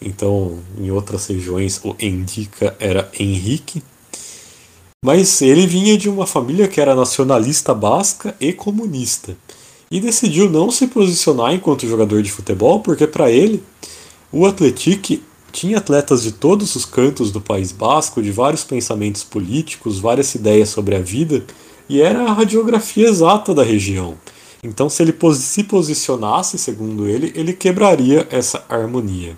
então 0.00 0.58
em 0.78 0.90
outras 0.90 1.26
regiões 1.26 1.80
o 1.82 1.96
Endica 1.98 2.76
era 2.78 3.10
Henrique. 3.18 3.82
Mas 5.02 5.40
ele 5.40 5.66
vinha 5.66 5.96
de 5.96 6.08
uma 6.08 6.26
família 6.26 6.68
que 6.68 6.80
era 6.80 6.94
nacionalista 6.94 7.72
basca 7.72 8.34
e 8.40 8.52
comunista. 8.52 9.36
E 9.90 10.00
decidiu 10.00 10.50
não 10.50 10.70
se 10.70 10.86
posicionar 10.88 11.54
enquanto 11.54 11.88
jogador 11.88 12.22
de 12.22 12.30
futebol, 12.30 12.80
porque 12.80 13.06
para 13.06 13.30
ele 13.30 13.62
o 14.30 14.44
Atletique 14.44 15.22
tinha 15.50 15.78
atletas 15.78 16.22
de 16.22 16.32
todos 16.32 16.76
os 16.76 16.84
cantos 16.84 17.30
do 17.30 17.40
País 17.40 17.72
Basco, 17.72 18.22
de 18.22 18.30
vários 18.30 18.64
pensamentos 18.64 19.24
políticos, 19.24 19.98
várias 19.98 20.34
ideias 20.34 20.68
sobre 20.68 20.94
a 20.94 21.00
vida, 21.00 21.42
e 21.88 22.02
era 22.02 22.24
a 22.24 22.32
radiografia 22.32 23.08
exata 23.08 23.54
da 23.54 23.62
região. 23.62 24.14
Então, 24.68 24.90
se 24.90 25.02
ele 25.02 25.16
se 25.34 25.64
posicionasse, 25.64 26.58
segundo 26.58 27.08
ele, 27.08 27.32
ele 27.34 27.54
quebraria 27.54 28.28
essa 28.30 28.64
harmonia. 28.68 29.34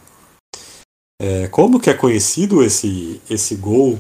É, 1.23 1.47
como 1.49 1.79
que 1.79 1.89
é 1.89 1.95
conhecido 1.95 2.65
esse, 2.65 3.21
esse 3.31 3.55
gol 3.55 3.97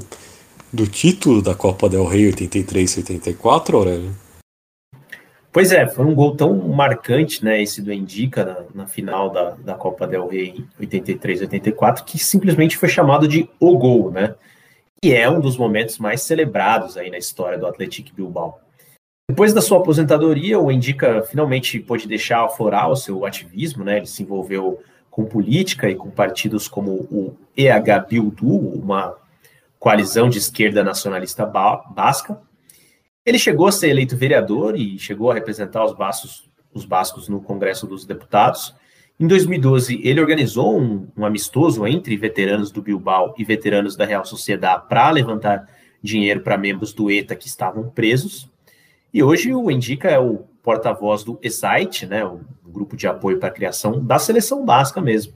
do 0.72 0.88
título 0.88 1.40
da 1.40 1.54
Copa 1.54 1.88
del 1.88 2.04
Rey 2.04 2.32
83-84, 2.32 3.74
Aurélio? 3.74 4.16
Pois 5.52 5.70
é, 5.70 5.86
foi 5.86 6.04
um 6.04 6.14
gol 6.14 6.34
tão 6.34 6.56
marcante, 6.68 7.44
né, 7.44 7.62
esse 7.62 7.80
do 7.80 7.92
Indica 7.92 8.44
na, 8.44 8.82
na 8.82 8.86
final 8.86 9.30
da, 9.30 9.50
da 9.50 9.74
Copa 9.74 10.06
del 10.06 10.26
Rey 10.26 10.64
83-84, 10.80 12.04
que 12.04 12.18
simplesmente 12.18 12.76
foi 12.76 12.88
chamado 12.88 13.28
de 13.28 13.48
o 13.60 13.78
gol, 13.78 14.10
né? 14.10 14.34
E 15.02 15.12
é 15.12 15.30
um 15.30 15.40
dos 15.40 15.56
momentos 15.56 15.98
mais 15.98 16.22
celebrados 16.22 16.96
aí 16.96 17.08
na 17.08 17.18
história 17.18 17.58
do 17.58 17.66
Atlético 17.66 18.14
Bilbao. 18.14 18.60
Depois 19.30 19.54
da 19.54 19.62
sua 19.62 19.78
aposentadoria, 19.78 20.58
o 20.58 20.72
Indica 20.72 21.22
finalmente 21.22 21.78
pôde 21.78 22.08
deixar 22.08 22.44
aflorar 22.44 22.90
o 22.90 22.96
seu 22.96 23.24
ativismo, 23.24 23.84
né? 23.84 23.98
Ele 23.98 24.06
se 24.06 24.24
envolveu 24.24 24.80
com 25.08 25.24
política 25.24 25.88
e 25.88 25.94
com 25.94 26.10
partidos 26.10 26.66
como 26.66 26.90
o 26.90 27.36
EH 27.56 28.00
Bildu, 28.08 28.48
uma 28.48 29.14
coalizão 29.78 30.28
de 30.28 30.38
esquerda 30.38 30.82
nacionalista 30.82 31.46
basca. 31.46 32.40
Ele 33.24 33.38
chegou 33.38 33.68
a 33.68 33.72
ser 33.72 33.90
eleito 33.90 34.16
vereador 34.16 34.76
e 34.76 34.98
chegou 34.98 35.30
a 35.30 35.34
representar 35.34 35.84
os 35.84 35.92
bascos, 35.92 36.50
os 36.74 36.84
bascos 36.84 37.28
no 37.28 37.40
Congresso 37.40 37.86
dos 37.86 38.04
Deputados. 38.04 38.74
Em 39.18 39.28
2012, 39.28 40.00
ele 40.02 40.20
organizou 40.20 40.76
um, 40.76 41.06
um 41.16 41.24
amistoso 41.24 41.86
entre 41.86 42.16
veteranos 42.16 42.72
do 42.72 42.82
Bilbao 42.82 43.32
e 43.38 43.44
veteranos 43.44 43.94
da 43.94 44.04
Real 44.04 44.24
Sociedade 44.24 44.88
para 44.88 45.08
levantar 45.08 45.68
dinheiro 46.02 46.40
para 46.40 46.58
membros 46.58 46.92
do 46.92 47.08
ETA 47.12 47.36
que 47.36 47.46
estavam 47.46 47.88
presos. 47.90 48.49
E 49.12 49.22
hoje 49.22 49.52
o 49.52 49.70
Indica 49.70 50.08
é 50.08 50.18
o 50.18 50.44
porta-voz 50.62 51.24
do 51.24 51.38
ESITE, 51.42 52.06
né, 52.06 52.24
o 52.24 52.40
grupo 52.64 52.96
de 52.96 53.06
apoio 53.06 53.38
para 53.38 53.48
a 53.48 53.52
criação 53.52 54.04
da 54.04 54.18
seleção 54.18 54.64
basca 54.64 55.00
mesmo. 55.00 55.32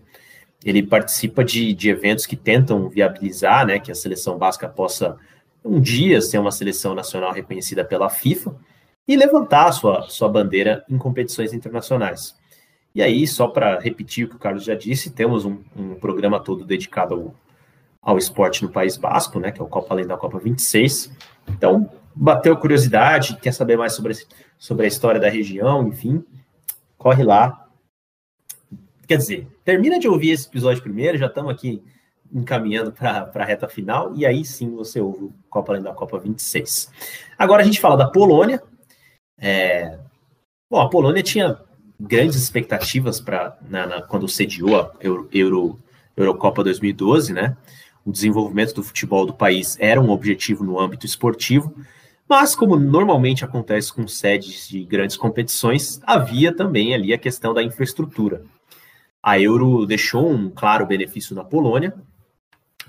Ele 0.64 0.82
participa 0.82 1.44
de, 1.44 1.74
de 1.74 1.90
eventos 1.90 2.24
que 2.24 2.36
tentam 2.36 2.88
viabilizar 2.88 3.66
né, 3.66 3.78
que 3.78 3.90
a 3.90 3.94
seleção 3.94 4.38
basca 4.38 4.68
possa 4.68 5.16
um 5.64 5.80
dia 5.80 6.20
ser 6.20 6.38
uma 6.38 6.52
seleção 6.52 6.94
nacional 6.94 7.32
reconhecida 7.32 7.84
pela 7.84 8.08
FIFA 8.08 8.54
e 9.08 9.16
levantar 9.16 9.72
sua, 9.72 10.02
sua 10.02 10.28
bandeira 10.28 10.84
em 10.88 10.96
competições 10.96 11.52
internacionais. 11.52 12.34
E 12.94 13.02
aí, 13.02 13.26
só 13.26 13.48
para 13.48 13.80
repetir 13.80 14.24
o 14.24 14.28
que 14.28 14.36
o 14.36 14.38
Carlos 14.38 14.64
já 14.64 14.74
disse, 14.74 15.10
temos 15.10 15.44
um, 15.44 15.58
um 15.76 15.94
programa 15.96 16.38
todo 16.38 16.64
dedicado 16.64 17.14
ao, 17.14 17.34
ao 18.12 18.18
esporte 18.18 18.62
no 18.62 18.70
País 18.70 18.96
Basco, 18.96 19.40
né, 19.40 19.50
que 19.50 19.60
é 19.60 19.64
o 19.64 19.68
Copa 19.68 19.92
Além 19.92 20.06
da 20.06 20.16
Copa 20.16 20.38
26. 20.38 21.10
Então, 21.48 21.90
bateu 22.14 22.56
curiosidade, 22.56 23.36
quer 23.36 23.52
saber 23.52 23.76
mais 23.76 23.94
sobre, 23.94 24.14
sobre 24.58 24.84
a 24.84 24.88
história 24.88 25.20
da 25.20 25.28
região, 25.28 25.86
enfim, 25.88 26.24
corre 26.96 27.22
lá. 27.22 27.68
Quer 29.06 29.18
dizer, 29.18 29.46
termina 29.64 29.98
de 29.98 30.08
ouvir 30.08 30.30
esse 30.30 30.46
episódio 30.46 30.82
primeiro, 30.82 31.18
já 31.18 31.26
estamos 31.26 31.52
aqui 31.52 31.82
encaminhando 32.32 32.90
para 32.90 33.30
a 33.34 33.44
reta 33.44 33.68
final, 33.68 34.14
e 34.16 34.26
aí 34.26 34.44
sim 34.44 34.74
você 34.74 35.00
ouve 35.00 35.24
o 35.24 35.34
Copa 35.48 35.72
Além 35.72 35.82
da 35.82 35.92
Copa 35.92 36.18
26. 36.18 36.90
Agora 37.38 37.62
a 37.62 37.64
gente 37.64 37.80
fala 37.80 37.96
da 37.96 38.08
Polônia. 38.08 38.62
É... 39.38 39.98
Bom, 40.70 40.80
a 40.80 40.88
Polônia 40.88 41.22
tinha 41.22 41.58
grandes 42.00 42.36
expectativas 42.36 43.20
para 43.20 43.56
quando 44.08 44.28
sediou 44.28 44.80
a 44.80 44.92
Euro, 45.00 45.28
Euro, 45.32 45.78
Eurocopa 46.16 46.64
2012, 46.64 47.32
né? 47.32 47.56
O 48.04 48.12
desenvolvimento 48.12 48.74
do 48.74 48.82
futebol 48.82 49.24
do 49.24 49.32
país 49.32 49.76
era 49.80 50.00
um 50.00 50.10
objetivo 50.10 50.62
no 50.62 50.78
âmbito 50.78 51.06
esportivo, 51.06 51.74
mas, 52.28 52.54
como 52.54 52.76
normalmente 52.76 53.44
acontece 53.44 53.92
com 53.92 54.08
sedes 54.08 54.68
de 54.68 54.84
grandes 54.84 55.16
competições, 55.16 56.00
havia 56.04 56.54
também 56.54 56.94
ali 56.94 57.12
a 57.12 57.18
questão 57.18 57.52
da 57.52 57.62
infraestrutura. 57.62 58.44
A 59.22 59.38
Euro 59.38 59.86
deixou 59.86 60.30
um 60.30 60.50
claro 60.50 60.86
benefício 60.86 61.34
na 61.34 61.44
Polônia, 61.44 61.94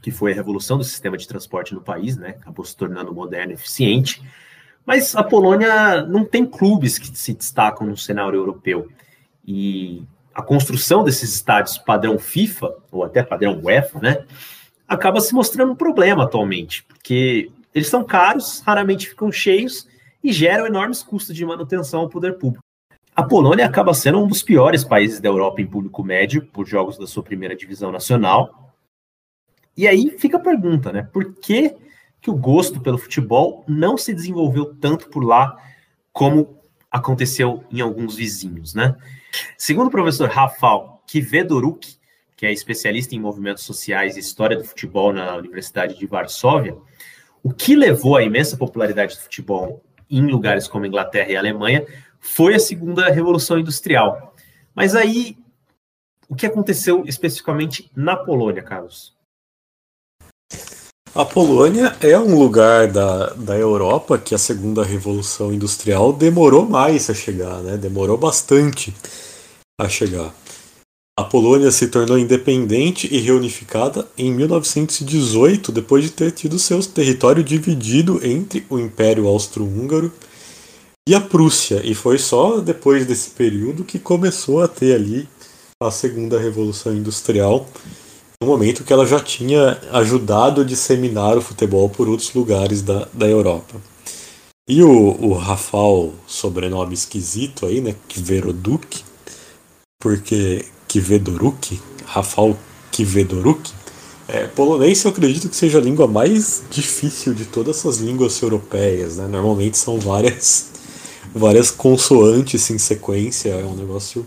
que 0.01 0.11
foi 0.11 0.31
a 0.31 0.35
revolução 0.35 0.77
do 0.77 0.83
sistema 0.83 1.17
de 1.17 1.27
transporte 1.27 1.73
no 1.73 1.81
país, 1.81 2.15
né? 2.15 2.35
Acabou 2.41 2.63
se 2.63 2.75
tornando 2.75 3.13
moderno 3.13 3.51
e 3.51 3.55
eficiente. 3.55 4.21
Mas 4.85 5.15
a 5.15 5.23
Polônia 5.23 6.03
não 6.03 6.23
tem 6.23 6.45
clubes 6.45 6.99
que 6.99 7.07
se 7.17 7.33
destacam 7.33 7.87
no 7.87 7.97
cenário 7.97 8.37
europeu. 8.37 8.87
E 9.45 10.03
a 10.33 10.41
construção 10.41 11.03
desses 11.03 11.33
estádios 11.33 11.77
padrão 11.77 12.19
FIFA, 12.19 12.75
ou 12.91 13.03
até 13.03 13.23
padrão 13.23 13.59
UEFA, 13.63 13.99
né? 13.99 14.25
Acaba 14.87 15.19
se 15.19 15.33
mostrando 15.33 15.71
um 15.71 15.75
problema 15.75 16.23
atualmente, 16.23 16.83
porque 16.83 17.51
eles 17.73 17.87
são 17.87 18.03
caros, 18.03 18.61
raramente 18.61 19.09
ficam 19.09 19.31
cheios 19.31 19.87
e 20.23 20.31
geram 20.31 20.65
enormes 20.65 21.03
custos 21.03 21.35
de 21.35 21.45
manutenção 21.45 22.01
ao 22.01 22.09
poder 22.09 22.37
público. 22.37 22.63
A 23.15 23.23
Polônia 23.23 23.65
acaba 23.65 23.93
sendo 23.93 24.21
um 24.21 24.27
dos 24.27 24.43
piores 24.43 24.83
países 24.83 25.19
da 25.19 25.29
Europa 25.29 25.61
em 25.61 25.67
público 25.67 26.03
médio 26.03 26.45
por 26.47 26.67
jogos 26.67 26.97
da 26.97 27.07
sua 27.07 27.23
primeira 27.23 27.55
divisão 27.55 27.91
nacional. 27.91 28.73
E 29.77 29.87
aí 29.87 30.15
fica 30.17 30.37
a 30.37 30.41
pergunta, 30.41 30.91
né? 30.91 31.03
Por 31.13 31.33
que, 31.35 31.75
que 32.21 32.29
o 32.29 32.35
gosto 32.35 32.81
pelo 32.81 32.97
futebol 32.97 33.63
não 33.67 33.97
se 33.97 34.13
desenvolveu 34.13 34.75
tanto 34.75 35.09
por 35.09 35.23
lá 35.23 35.55
como 36.11 36.59
aconteceu 36.91 37.63
em 37.71 37.79
alguns 37.81 38.15
vizinhos, 38.15 38.73
né? 38.73 38.95
Segundo 39.57 39.87
o 39.87 39.91
professor 39.91 40.29
Rafał 40.29 41.01
Kivedoruk, 41.07 41.97
que 42.35 42.45
é 42.45 42.51
especialista 42.51 43.15
em 43.15 43.19
movimentos 43.19 43.63
sociais 43.63 44.15
e 44.15 44.19
história 44.19 44.57
do 44.57 44.63
futebol 44.63 45.13
na 45.13 45.35
Universidade 45.35 45.97
de 45.97 46.05
Varsóvia, 46.05 46.75
o 47.41 47.53
que 47.53 47.75
levou 47.75 48.17
à 48.17 48.23
imensa 48.23 48.57
popularidade 48.57 49.15
do 49.15 49.21
futebol 49.21 49.83
em 50.09 50.25
lugares 50.25 50.67
como 50.67 50.85
Inglaterra 50.85 51.31
e 51.31 51.35
Alemanha 51.35 51.85
foi 52.19 52.55
a 52.55 52.59
segunda 52.59 53.09
revolução 53.09 53.57
industrial. 53.57 54.35
Mas 54.73 54.95
aí, 54.95 55.37
o 56.27 56.35
que 56.35 56.45
aconteceu 56.45 57.03
especificamente 57.05 57.89
na 57.95 58.15
Polônia, 58.15 58.63
Carlos? 58.63 59.15
A 61.13 61.23
Polônia 61.23 61.95
é 62.01 62.19
um 62.19 62.37
lugar 62.37 62.87
da, 62.91 63.29
da 63.35 63.55
Europa 63.55 64.17
que 64.17 64.35
a 64.35 64.37
segunda 64.37 64.83
revolução 64.83 65.53
industrial 65.53 66.11
demorou 66.11 66.65
mais 66.65 67.09
a 67.09 67.13
chegar, 67.13 67.61
né? 67.61 67.77
Demorou 67.77 68.17
bastante 68.17 68.93
a 69.79 69.87
chegar. 69.87 70.33
A 71.17 71.23
Polônia 71.23 71.71
se 71.71 71.87
tornou 71.87 72.19
independente 72.19 73.07
e 73.09 73.19
reunificada 73.19 74.05
em 74.17 74.33
1918, 74.33 75.71
depois 75.71 76.03
de 76.03 76.09
ter 76.09 76.31
tido 76.31 76.59
seu 76.59 76.83
território 76.83 77.41
dividido 77.41 78.19
entre 78.21 78.65
o 78.69 78.77
Império 78.77 79.25
Austro-Húngaro 79.25 80.11
e 81.07 81.15
a 81.15 81.21
Prússia. 81.21 81.79
E 81.85 81.95
foi 81.95 82.17
só 82.17 82.59
depois 82.59 83.05
desse 83.05 83.29
período 83.29 83.85
que 83.85 83.97
começou 83.97 84.61
a 84.61 84.67
ter 84.67 84.93
ali 84.93 85.25
a 85.81 85.89
Segunda 85.89 86.37
Revolução 86.37 86.93
Industrial, 86.93 87.65
no 88.41 88.47
momento 88.47 88.83
que 88.83 88.91
ela 88.91 89.05
já 89.05 89.19
tinha 89.19 89.79
ajudado 89.93 90.59
a 90.59 90.65
disseminar 90.65 91.37
o 91.37 91.41
futebol 91.41 91.87
por 91.87 92.09
outros 92.09 92.33
lugares 92.33 92.81
da, 92.81 93.07
da 93.13 93.25
Europa. 93.25 93.79
E 94.67 94.83
o, 94.83 95.15
o 95.21 95.33
Rafal, 95.33 96.13
sobrenome 96.27 96.93
esquisito 96.93 97.65
aí, 97.65 97.79
né, 97.79 97.95
Kveroduk, 98.09 99.01
porque 99.97 100.65
Kvedoruk, 101.01 101.77
Rafał 102.05 102.57
Kvedoruk, 102.89 103.69
é, 104.27 104.47
polonês 104.47 105.03
eu 105.03 105.11
acredito 105.11 105.49
que 105.49 105.55
seja 105.55 105.77
a 105.77 105.81
língua 105.81 106.07
mais 106.07 106.63
difícil 106.71 107.33
de 107.33 107.45
todas 107.45 107.77
essas 107.77 107.97
línguas 107.97 108.41
europeias, 108.41 109.17
né? 109.17 109.27
Normalmente 109.27 109.77
são 109.77 109.99
várias, 109.99 110.69
várias 111.35 111.69
consoantes 111.69 112.69
em 112.69 112.77
sequência, 112.77 113.49
é 113.49 113.65
um 113.65 113.75
negócio 113.75 114.25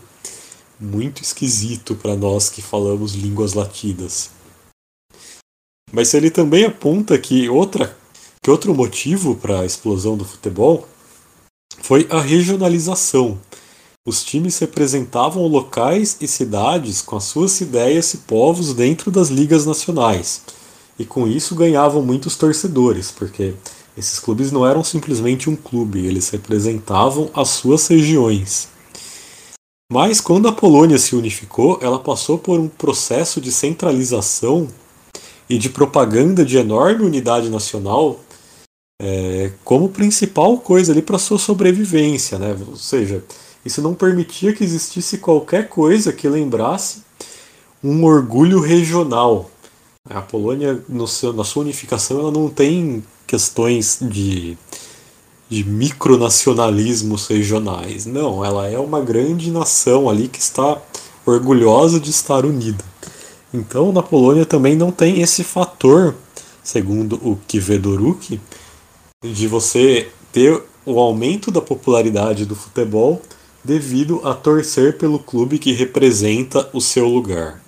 muito 0.78 1.22
esquisito 1.22 1.94
para 1.96 2.14
nós 2.14 2.50
que 2.50 2.60
falamos 2.60 3.14
línguas 3.14 3.54
latinas. 3.54 4.30
Mas 5.90 6.12
ele 6.12 6.30
também 6.30 6.64
aponta 6.64 7.18
que 7.18 7.48
outra 7.48 7.96
que 8.42 8.50
outro 8.50 8.74
motivo 8.74 9.34
para 9.34 9.60
a 9.60 9.66
explosão 9.66 10.16
do 10.16 10.24
futebol 10.24 10.86
foi 11.82 12.06
a 12.10 12.20
regionalização 12.20 13.38
os 14.06 14.24
times 14.24 14.58
representavam 14.58 15.46
locais 15.46 16.16
e 16.20 16.26
cidades 16.26 17.02
com 17.02 17.16
as 17.16 17.24
suas 17.24 17.60
ideias 17.60 18.14
e 18.14 18.18
povos 18.18 18.72
dentro 18.72 19.10
das 19.10 19.28
ligas 19.28 19.66
nacionais. 19.66 20.42
E 20.98 21.04
com 21.04 21.28
isso 21.28 21.54
ganhavam 21.54 22.02
muitos 22.02 22.36
torcedores, 22.36 23.10
porque 23.10 23.54
esses 23.96 24.18
clubes 24.18 24.50
não 24.50 24.66
eram 24.66 24.82
simplesmente 24.82 25.50
um 25.50 25.56
clube, 25.56 26.06
eles 26.06 26.30
representavam 26.30 27.30
as 27.34 27.48
suas 27.50 27.86
regiões. 27.86 28.68
Mas 29.90 30.20
quando 30.20 30.48
a 30.48 30.52
Polônia 30.52 30.98
se 30.98 31.16
unificou, 31.16 31.78
ela 31.80 31.98
passou 31.98 32.38
por 32.38 32.60
um 32.60 32.68
processo 32.68 33.40
de 33.40 33.50
centralização 33.50 34.68
e 35.48 35.56
de 35.56 35.70
propaganda 35.70 36.44
de 36.44 36.58
enorme 36.58 37.04
unidade 37.04 37.48
nacional 37.48 38.20
é, 39.00 39.52
como 39.64 39.88
principal 39.88 40.58
coisa 40.58 40.92
ali 40.92 41.00
para 41.00 41.18
sua 41.18 41.38
sobrevivência, 41.38 42.38
né? 42.38 42.56
Ou 42.68 42.76
seja, 42.76 43.24
isso 43.64 43.82
não 43.82 43.94
permitia 43.94 44.52
que 44.52 44.64
existisse 44.64 45.18
qualquer 45.18 45.68
coisa 45.68 46.12
que 46.12 46.28
lembrasse 46.28 47.02
um 47.82 48.04
orgulho 48.04 48.60
regional. 48.60 49.50
A 50.08 50.22
Polônia, 50.22 50.82
seu, 51.06 51.32
na 51.32 51.44
sua 51.44 51.62
unificação, 51.62 52.20
ela 52.20 52.30
não 52.32 52.48
tem 52.48 53.04
questões 53.26 53.98
de, 54.00 54.56
de 55.50 55.64
micronacionalismos 55.64 57.26
regionais. 57.26 58.06
Não, 58.06 58.44
ela 58.44 58.66
é 58.68 58.78
uma 58.78 59.00
grande 59.00 59.50
nação 59.50 60.08
ali 60.08 60.28
que 60.28 60.40
está 60.40 60.80
orgulhosa 61.26 62.00
de 62.00 62.10
estar 62.10 62.46
unida. 62.46 62.84
Então, 63.52 63.92
na 63.92 64.02
Polônia 64.02 64.46
também 64.46 64.74
não 64.74 64.90
tem 64.90 65.20
esse 65.20 65.44
fator, 65.44 66.14
segundo 66.62 67.16
o 67.16 67.38
Kivedoruk, 67.46 68.40
de 69.22 69.46
você 69.46 70.08
ter 70.32 70.62
o 70.86 70.98
aumento 70.98 71.50
da 71.50 71.60
popularidade 71.60 72.46
do 72.46 72.54
futebol 72.54 73.20
devido 73.68 74.26
a 74.26 74.32
torcer 74.32 74.96
pelo 74.96 75.18
clube 75.18 75.58
que 75.58 75.72
representa 75.72 76.70
o 76.72 76.80
seu 76.80 77.06
lugar. 77.06 77.60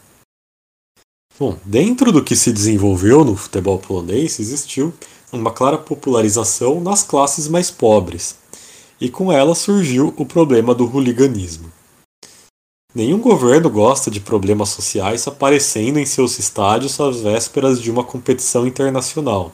Bom, 1.38 1.58
dentro 1.62 2.10
do 2.10 2.24
que 2.24 2.34
se 2.34 2.50
desenvolveu 2.50 3.22
no 3.22 3.36
futebol 3.36 3.78
polonês, 3.78 4.40
existiu 4.40 4.94
uma 5.30 5.50
clara 5.50 5.76
popularização 5.76 6.80
nas 6.80 7.02
classes 7.02 7.48
mais 7.48 7.70
pobres, 7.70 8.36
e 8.98 9.10
com 9.10 9.30
ela 9.30 9.54
surgiu 9.54 10.14
o 10.16 10.24
problema 10.24 10.74
do 10.74 10.90
hooliganismo. 10.90 11.70
Nenhum 12.94 13.18
governo 13.18 13.68
gosta 13.68 14.10
de 14.10 14.20
problemas 14.20 14.70
sociais 14.70 15.28
aparecendo 15.28 15.98
em 15.98 16.06
seus 16.06 16.38
estádios 16.38 16.98
às 16.98 17.20
vésperas 17.20 17.78
de 17.78 17.90
uma 17.90 18.04
competição 18.04 18.66
internacional. 18.66 19.52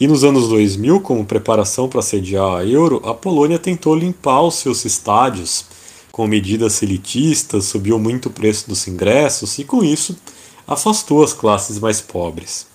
E 0.00 0.08
nos 0.08 0.24
anos 0.24 0.48
2000, 0.48 1.00
como 1.02 1.26
preparação 1.26 1.86
para 1.86 2.00
sediar 2.00 2.56
a 2.56 2.64
Euro, 2.64 3.02
a 3.04 3.12
Polônia 3.12 3.58
tentou 3.58 3.94
limpar 3.94 4.40
os 4.40 4.54
seus 4.54 4.86
estádios 4.86 5.66
com 6.10 6.26
medidas 6.26 6.82
elitistas, 6.82 7.66
subiu 7.66 7.98
muito 7.98 8.30
o 8.30 8.32
preço 8.32 8.66
dos 8.66 8.88
ingressos 8.88 9.58
e, 9.58 9.64
com 9.64 9.84
isso, 9.84 10.16
afastou 10.66 11.22
as 11.22 11.34
classes 11.34 11.78
mais 11.78 12.00
pobres. 12.00 12.66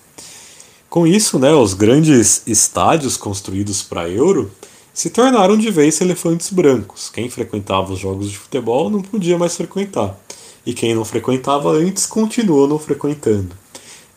Com 0.87 1.07
isso, 1.07 1.39
né, 1.39 1.51
os 1.51 1.73
grandes 1.73 2.43
estádios 2.45 3.17
construídos 3.17 3.81
para 3.81 4.07
Euro 4.07 4.51
se 4.93 5.09
tornaram 5.09 5.57
de 5.57 5.71
vez 5.71 5.99
elefantes 6.01 6.51
brancos. 6.51 7.09
Quem 7.09 7.27
frequentava 7.27 7.91
os 7.91 7.99
jogos 7.99 8.29
de 8.29 8.37
futebol 8.37 8.87
não 8.87 9.01
podia 9.01 9.37
mais 9.37 9.57
frequentar. 9.57 10.15
E 10.63 10.75
quem 10.75 10.93
não 10.93 11.03
frequentava 11.03 11.71
antes 11.71 12.05
continuou 12.05 12.67
não 12.67 12.77
frequentando. 12.77 13.64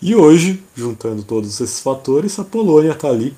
E 0.00 0.14
hoje, 0.14 0.62
juntando 0.76 1.24
todos 1.24 1.60
esses 1.60 1.80
fatores, 1.80 2.38
a 2.38 2.44
Polônia 2.44 2.92
está 2.92 3.08
ali 3.08 3.34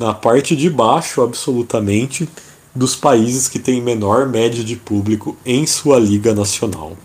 na 0.00 0.14
parte 0.14 0.56
de 0.56 0.70
baixo, 0.70 1.20
absolutamente, 1.20 2.26
dos 2.74 2.96
países 2.96 3.48
que 3.48 3.58
têm 3.58 3.82
menor 3.82 4.26
média 4.28 4.64
de 4.64 4.76
público 4.76 5.36
em 5.44 5.66
sua 5.66 5.98
liga 5.98 6.34
nacional. 6.34 6.96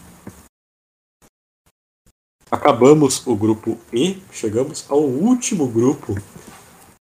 Acabamos 2.49 3.21
o 3.25 3.35
grupo 3.35 3.77
E, 3.91 4.23
chegamos 4.31 4.85
ao 4.87 5.01
último 5.01 5.67
grupo 5.67 6.15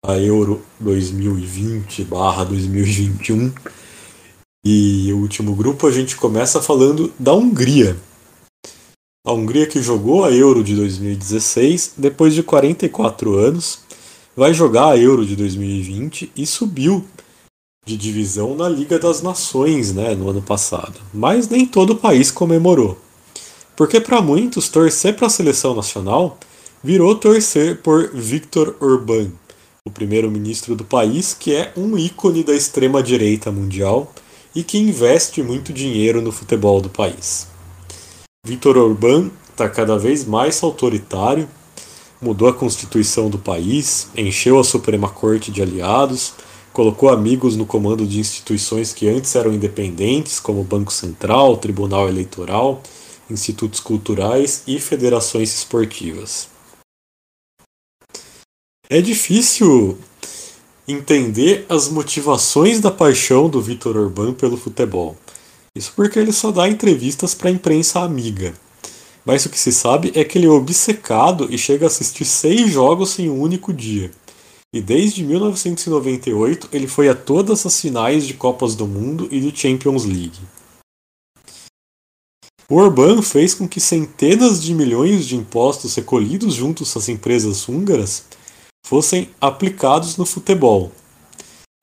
a 0.06 0.18
Euro 0.18 0.64
2020/2021. 0.80 3.52
E 4.64 5.12
o 5.12 5.18
último 5.18 5.54
grupo 5.56 5.88
a 5.88 5.92
gente 5.92 6.16
começa 6.16 6.62
falando 6.62 7.12
da 7.18 7.34
Hungria. 7.34 7.98
A 9.28 9.34
Hungria 9.34 9.68
que 9.68 9.82
jogou 9.82 10.24
a 10.24 10.32
Euro 10.32 10.64
de 10.64 10.74
2016, 10.78 11.96
depois 11.98 12.34
de 12.34 12.42
44 12.42 13.36
anos, 13.36 13.80
vai 14.34 14.54
jogar 14.54 14.92
a 14.92 14.98
Euro 14.98 15.26
de 15.26 15.36
2020 15.36 16.32
e 16.38 16.46
subiu 16.46 17.04
de 17.86 17.98
divisão 17.98 18.56
na 18.56 18.70
Liga 18.70 18.98
das 18.98 19.22
Nações, 19.22 19.92
né, 19.92 20.16
no 20.16 20.30
ano 20.30 20.42
passado. 20.42 21.02
Mas 21.14 21.50
nem 21.50 21.66
todo 21.66 21.90
o 21.92 21.98
país 21.98 22.32
comemorou. 22.32 22.98
Porque 23.76 24.00
para 24.00 24.22
muitos 24.22 24.70
torcer 24.70 25.18
para 25.18 25.28
a 25.28 25.30
seleção 25.30 25.76
nacional 25.76 26.38
virou 26.82 27.14
torcer 27.14 27.82
por 27.82 28.12
Viktor 28.14 28.78
Orbán, 28.80 29.34
o 29.86 29.92
primeiro-ministro 29.92 30.78
do 30.78 30.86
país, 30.86 31.34
que 31.38 31.54
é 31.54 31.74
um 31.76 31.98
ícone 31.98 32.42
da 32.42 32.56
extrema-direita 32.56 33.52
mundial 33.52 34.14
e 34.56 34.64
que 34.64 34.78
investe 34.78 35.44
muito 35.44 35.74
dinheiro 35.74 36.22
no 36.22 36.32
futebol 36.32 36.80
do 36.80 36.90
país. 36.90 37.50
Viktor 38.50 38.80
Orbán 38.80 39.30
está 39.52 39.70
cada 39.70 39.96
vez 39.96 40.26
mais 40.26 40.64
autoritário, 40.64 41.48
mudou 42.20 42.48
a 42.48 42.54
constituição 42.54 43.30
do 43.30 43.38
país, 43.38 44.08
encheu 44.18 44.58
a 44.58 44.64
Suprema 44.64 45.08
Corte 45.08 45.52
de 45.52 45.62
aliados, 45.62 46.34
colocou 46.74 47.10
amigos 47.10 47.56
no 47.56 47.64
comando 47.64 48.08
de 48.08 48.20
instituições 48.20 48.92
que 48.92 49.08
antes 49.08 49.36
eram 49.36 49.54
independentes, 49.54 50.40
como 50.40 50.62
o 50.62 50.64
Banco 50.64 50.92
Central, 50.92 51.58
Tribunal 51.58 52.10
Eleitoral, 52.10 52.82
institutos 53.30 53.80
culturais 53.80 54.64
e 54.66 54.80
federações 54.80 55.54
esportivas. 55.54 56.48
É 58.90 59.00
difícil 59.00 59.96
entender 60.88 61.68
as 61.70 61.88
motivações 61.88 62.80
da 62.80 62.90
paixão 62.90 63.48
do 63.48 63.62
Vitor 63.62 63.96
Orbán 63.96 64.34
pelo 64.34 64.58
futebol. 64.58 65.16
Isso 65.76 65.94
porque 65.96 66.20
ele 66.20 66.32
só 66.32 66.52
dá 66.52 66.68
entrevistas 66.68 67.34
para 67.34 67.50
a 67.50 67.54
imprensa 67.54 68.02
amiga. 68.02 68.54
Mas 69.26 69.46
o 69.46 69.50
que 69.50 69.60
se 69.60 69.72
sabe 69.72 70.12
é 70.16 70.24
que 70.24 70.38
ele 70.38 70.48
é 70.48 70.50
obcecado 70.50 71.48
e 71.50 71.58
chega 71.58 71.86
a 71.86 71.88
assistir 71.88 72.26
seis 72.26 72.72
jogos 72.72 73.20
em 73.20 73.30
um 73.30 73.40
único 73.40 73.74
dia. 73.74 74.12
E 74.74 74.82
desde 74.82 75.24
1998 75.24 76.70
ele 76.72 76.88
foi 76.88 77.10
a 77.10 77.16
todas 77.16 77.66
as 77.66 77.80
finais 77.80 78.26
de 78.26 78.34
Copas 78.34 78.76
do 78.76 78.88
Mundo 78.88 79.28
e 79.32 79.40
de 79.40 79.56
Champions 79.56 80.06
League. 80.06 80.40
O 82.70 82.76
Orbán 82.76 83.24
fez 83.24 83.56
com 83.56 83.68
que 83.68 83.80
centenas 83.80 84.62
de 84.62 84.76
milhões 84.76 85.26
de 85.26 85.36
impostos 85.36 85.96
recolhidos 85.96 86.54
junto 86.54 86.84
às 86.84 87.10
empresas 87.10 87.68
húngaras 87.68 88.26
fossem 88.86 89.30
aplicados 89.42 90.18
no 90.18 90.26
futebol. 90.26 90.92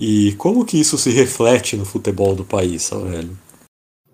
E 0.01 0.35
como 0.35 0.65
que 0.65 0.79
isso 0.79 0.97
se 0.97 1.11
reflete 1.11 1.77
no 1.77 1.85
futebol 1.85 2.37
do 2.37 2.45
país, 2.45 2.93
Aurélio? 2.93 3.37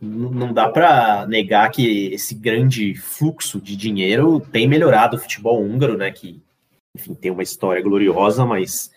Não 0.04 0.52
dá 0.52 0.68
para 0.68 1.28
negar 1.28 1.70
que 1.70 2.12
esse 2.12 2.34
grande 2.34 2.92
fluxo 2.96 3.60
de 3.60 3.76
dinheiro 3.76 4.40
tem 4.40 4.66
melhorado 4.66 5.16
o 5.16 5.20
futebol 5.20 5.62
húngaro, 5.62 5.96
né? 5.96 6.10
Que, 6.10 6.42
enfim, 6.96 7.14
tem 7.14 7.30
uma 7.30 7.44
história 7.44 7.80
gloriosa, 7.80 8.44
mas 8.44 8.90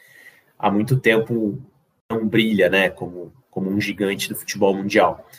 há 0.58 0.72
muito 0.72 1.00
tempo 1.00 1.62
não 2.10 2.28
brilha, 2.28 2.72
né? 2.72 2.90
Como, 2.90 3.32
como 3.52 3.70
um 3.70 3.80
gigante 3.80 4.30
do 4.30 4.36
futebol 4.36 4.76
mundial. 4.76 5.30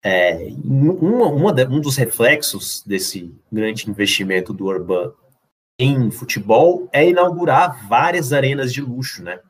É, 0.00 0.46
uma, 0.64 1.26
uma 1.26 1.52
de, 1.52 1.66
um 1.66 1.80
dos 1.80 1.96
reflexos 1.96 2.84
desse 2.86 3.34
grande 3.50 3.90
investimento 3.90 4.52
do 4.52 4.66
Urban 4.66 5.12
em 5.76 6.08
futebol 6.12 6.88
é 6.92 7.08
inaugurar 7.08 7.88
várias 7.88 8.32
arenas 8.32 8.72
de 8.72 8.80
luxo, 8.80 9.24
né? 9.24 9.40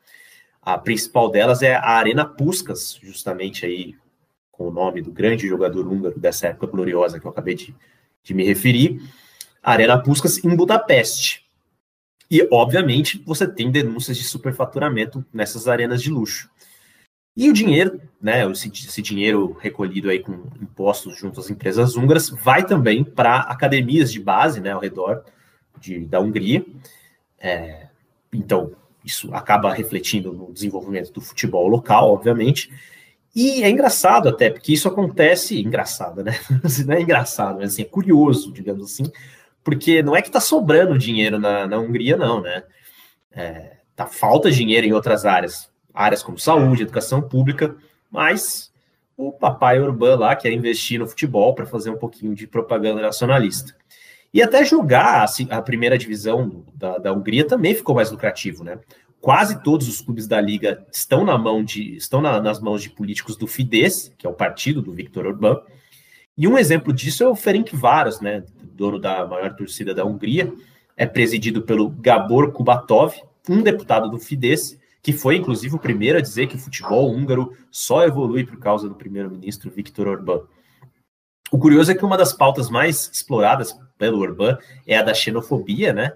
A 0.59 0.75
principal 0.75 1.29
delas 1.29 1.61
é 1.61 1.75
a 1.75 1.91
Arena 1.91 2.25
Puskas, 2.25 2.97
justamente 3.03 3.63
aí 3.63 3.93
com 4.57 4.67
o 4.67 4.71
nome 4.71 5.01
do 5.01 5.11
grande 5.11 5.47
jogador 5.47 5.87
húngaro 5.87 6.17
dessa 6.19 6.47
época 6.47 6.67
gloriosa 6.67 7.19
que 7.19 7.25
eu 7.25 7.31
acabei 7.31 7.55
de, 7.55 7.75
de 8.23 8.33
me 8.33 8.43
referir, 8.43 9.01
Arena 9.61 10.01
Puskas 10.01 10.43
em 10.43 10.55
Budapeste. 10.55 11.45
E, 12.29 12.47
obviamente, 12.51 13.21
você 13.25 13.47
tem 13.47 13.69
denúncias 13.69 14.17
de 14.17 14.23
superfaturamento 14.23 15.23
nessas 15.31 15.67
arenas 15.67 16.01
de 16.01 16.09
luxo. 16.09 16.49
E 17.37 17.49
o 17.49 17.53
dinheiro, 17.53 17.99
né, 18.21 18.49
esse, 18.49 18.69
esse, 18.69 19.01
dinheiro 19.01 19.57
recolhido 19.59 20.09
aí 20.09 20.19
com 20.19 20.31
impostos 20.61 21.17
junto 21.17 21.39
às 21.39 21.49
empresas 21.49 21.97
húngaras, 21.97 22.29
vai 22.29 22.65
também 22.65 23.03
para 23.03 23.39
academias 23.39 24.11
de 24.11 24.21
base, 24.21 24.61
né, 24.61 24.71
ao 24.71 24.79
redor 24.79 25.25
de, 25.79 26.05
da 26.05 26.19
Hungria. 26.19 26.65
É, 27.37 27.87
então, 28.31 28.71
isso 29.03 29.33
acaba 29.35 29.73
refletindo 29.73 30.31
no 30.31 30.51
desenvolvimento 30.51 31.11
do 31.11 31.19
futebol 31.19 31.67
local, 31.67 32.11
obviamente. 32.11 32.71
E 33.35 33.63
é 33.63 33.69
engraçado 33.69 34.29
até, 34.29 34.49
porque 34.49 34.71
isso 34.71 34.87
acontece, 34.87 35.59
engraçado, 35.59 36.23
né? 36.23 36.39
Não 36.87 36.93
é 36.93 37.01
engraçado, 37.01 37.57
mas 37.57 37.73
assim, 37.73 37.81
é 37.81 37.85
curioso, 37.85 38.53
digamos 38.53 38.85
assim, 38.85 39.11
porque 39.61 40.01
não 40.01 40.15
é 40.15 40.21
que 40.21 40.29
está 40.29 40.39
sobrando 40.39 40.97
dinheiro 40.97 41.37
na, 41.39 41.67
na 41.67 41.77
Hungria, 41.77 42.15
não, 42.15 42.39
né? 42.39 42.63
É, 43.31 43.77
tá 43.95 44.05
falta 44.05 44.51
dinheiro 44.51 44.85
em 44.85 44.93
outras 44.93 45.25
áreas, 45.25 45.69
áreas 45.93 46.21
como 46.21 46.37
saúde, 46.37 46.83
educação 46.83 47.21
pública, 47.21 47.75
mas 48.11 48.71
o 49.17 49.31
papai 49.31 49.79
Urbano 49.79 50.21
lá 50.21 50.35
quer 50.35 50.51
investir 50.51 50.99
no 50.99 51.07
futebol 51.07 51.53
para 51.55 51.65
fazer 51.65 51.89
um 51.89 51.97
pouquinho 51.97 52.35
de 52.35 52.45
propaganda 52.45 53.01
nacionalista. 53.01 53.75
E 54.33 54.41
até 54.41 54.63
jogar 54.65 55.25
a, 55.25 55.57
a 55.57 55.61
primeira 55.61 55.97
divisão 55.97 56.63
da, 56.73 56.97
da, 56.97 57.13
Hungria 57.13 57.47
também 57.47 57.73
ficou 57.73 57.95
mais 57.95 58.11
lucrativo, 58.11 58.63
né? 58.63 58.79
Quase 59.25 59.63
todos 59.63 59.87
os 59.87 60.01
clubes 60.01 60.27
da 60.27 60.39
liga 60.39 60.85
estão 60.91 61.25
na 61.25 61.35
mão 61.35 61.63
de 61.63 61.95
estão 61.95 62.21
na, 62.21 62.39
nas 62.39 62.59
mãos 62.59 62.83
de 62.83 62.91
políticos 62.91 63.35
do 63.35 63.47
Fidesz, 63.47 64.13
que 64.19 64.27
é 64.27 64.29
o 64.29 64.35
partido 64.35 64.83
do 64.83 64.93
Viktor 64.93 65.25
Orbán, 65.25 65.61
E 66.37 66.47
um 66.47 66.59
exemplo 66.59 66.93
disso 66.93 67.23
é 67.23 67.27
o 67.27 67.35
Ferenc 67.35 67.75
Varas, 67.75 68.21
né, 68.21 68.43
dono 68.61 68.99
da 68.99 69.25
maior 69.25 69.55
torcida 69.55 69.95
da 69.95 70.05
Hungria, 70.05 70.53
é 70.95 71.07
presidido 71.07 71.63
pelo 71.63 71.89
Gabor 71.89 72.51
Kubatov, 72.51 73.15
um 73.49 73.63
deputado 73.63 74.11
do 74.11 74.19
Fidesz, 74.19 74.77
que 75.01 75.11
foi 75.11 75.37
inclusive 75.37 75.73
o 75.73 75.79
primeiro 75.79 76.19
a 76.19 76.21
dizer 76.21 76.45
que 76.45 76.55
o 76.55 76.59
futebol 76.59 77.11
húngaro 77.11 77.51
só 77.71 78.03
evolui 78.03 78.45
por 78.45 78.59
causa 78.59 78.87
do 78.87 78.93
primeiro-ministro 78.93 79.71
Viktor 79.71 80.07
Orbán. 80.07 80.41
O 81.51 81.57
curioso 81.57 81.91
é 81.91 81.95
que 81.95 82.05
uma 82.05 82.15
das 82.15 82.31
pautas 82.31 82.69
mais 82.69 83.09
exploradas 83.11 83.75
pelo 83.97 84.19
Orbán 84.19 84.59
é 84.85 84.95
a 84.95 85.01
da 85.01 85.15
xenofobia, 85.15 85.93
né? 85.93 86.13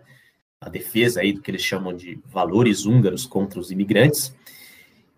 A 0.61 0.69
defesa 0.69 1.21
aí 1.21 1.33
do 1.33 1.41
que 1.41 1.49
eles 1.51 1.61
chamam 1.61 1.93
de 1.95 2.19
valores 2.25 2.85
húngaros 2.85 3.25
contra 3.25 3.59
os 3.59 3.71
imigrantes. 3.71 4.35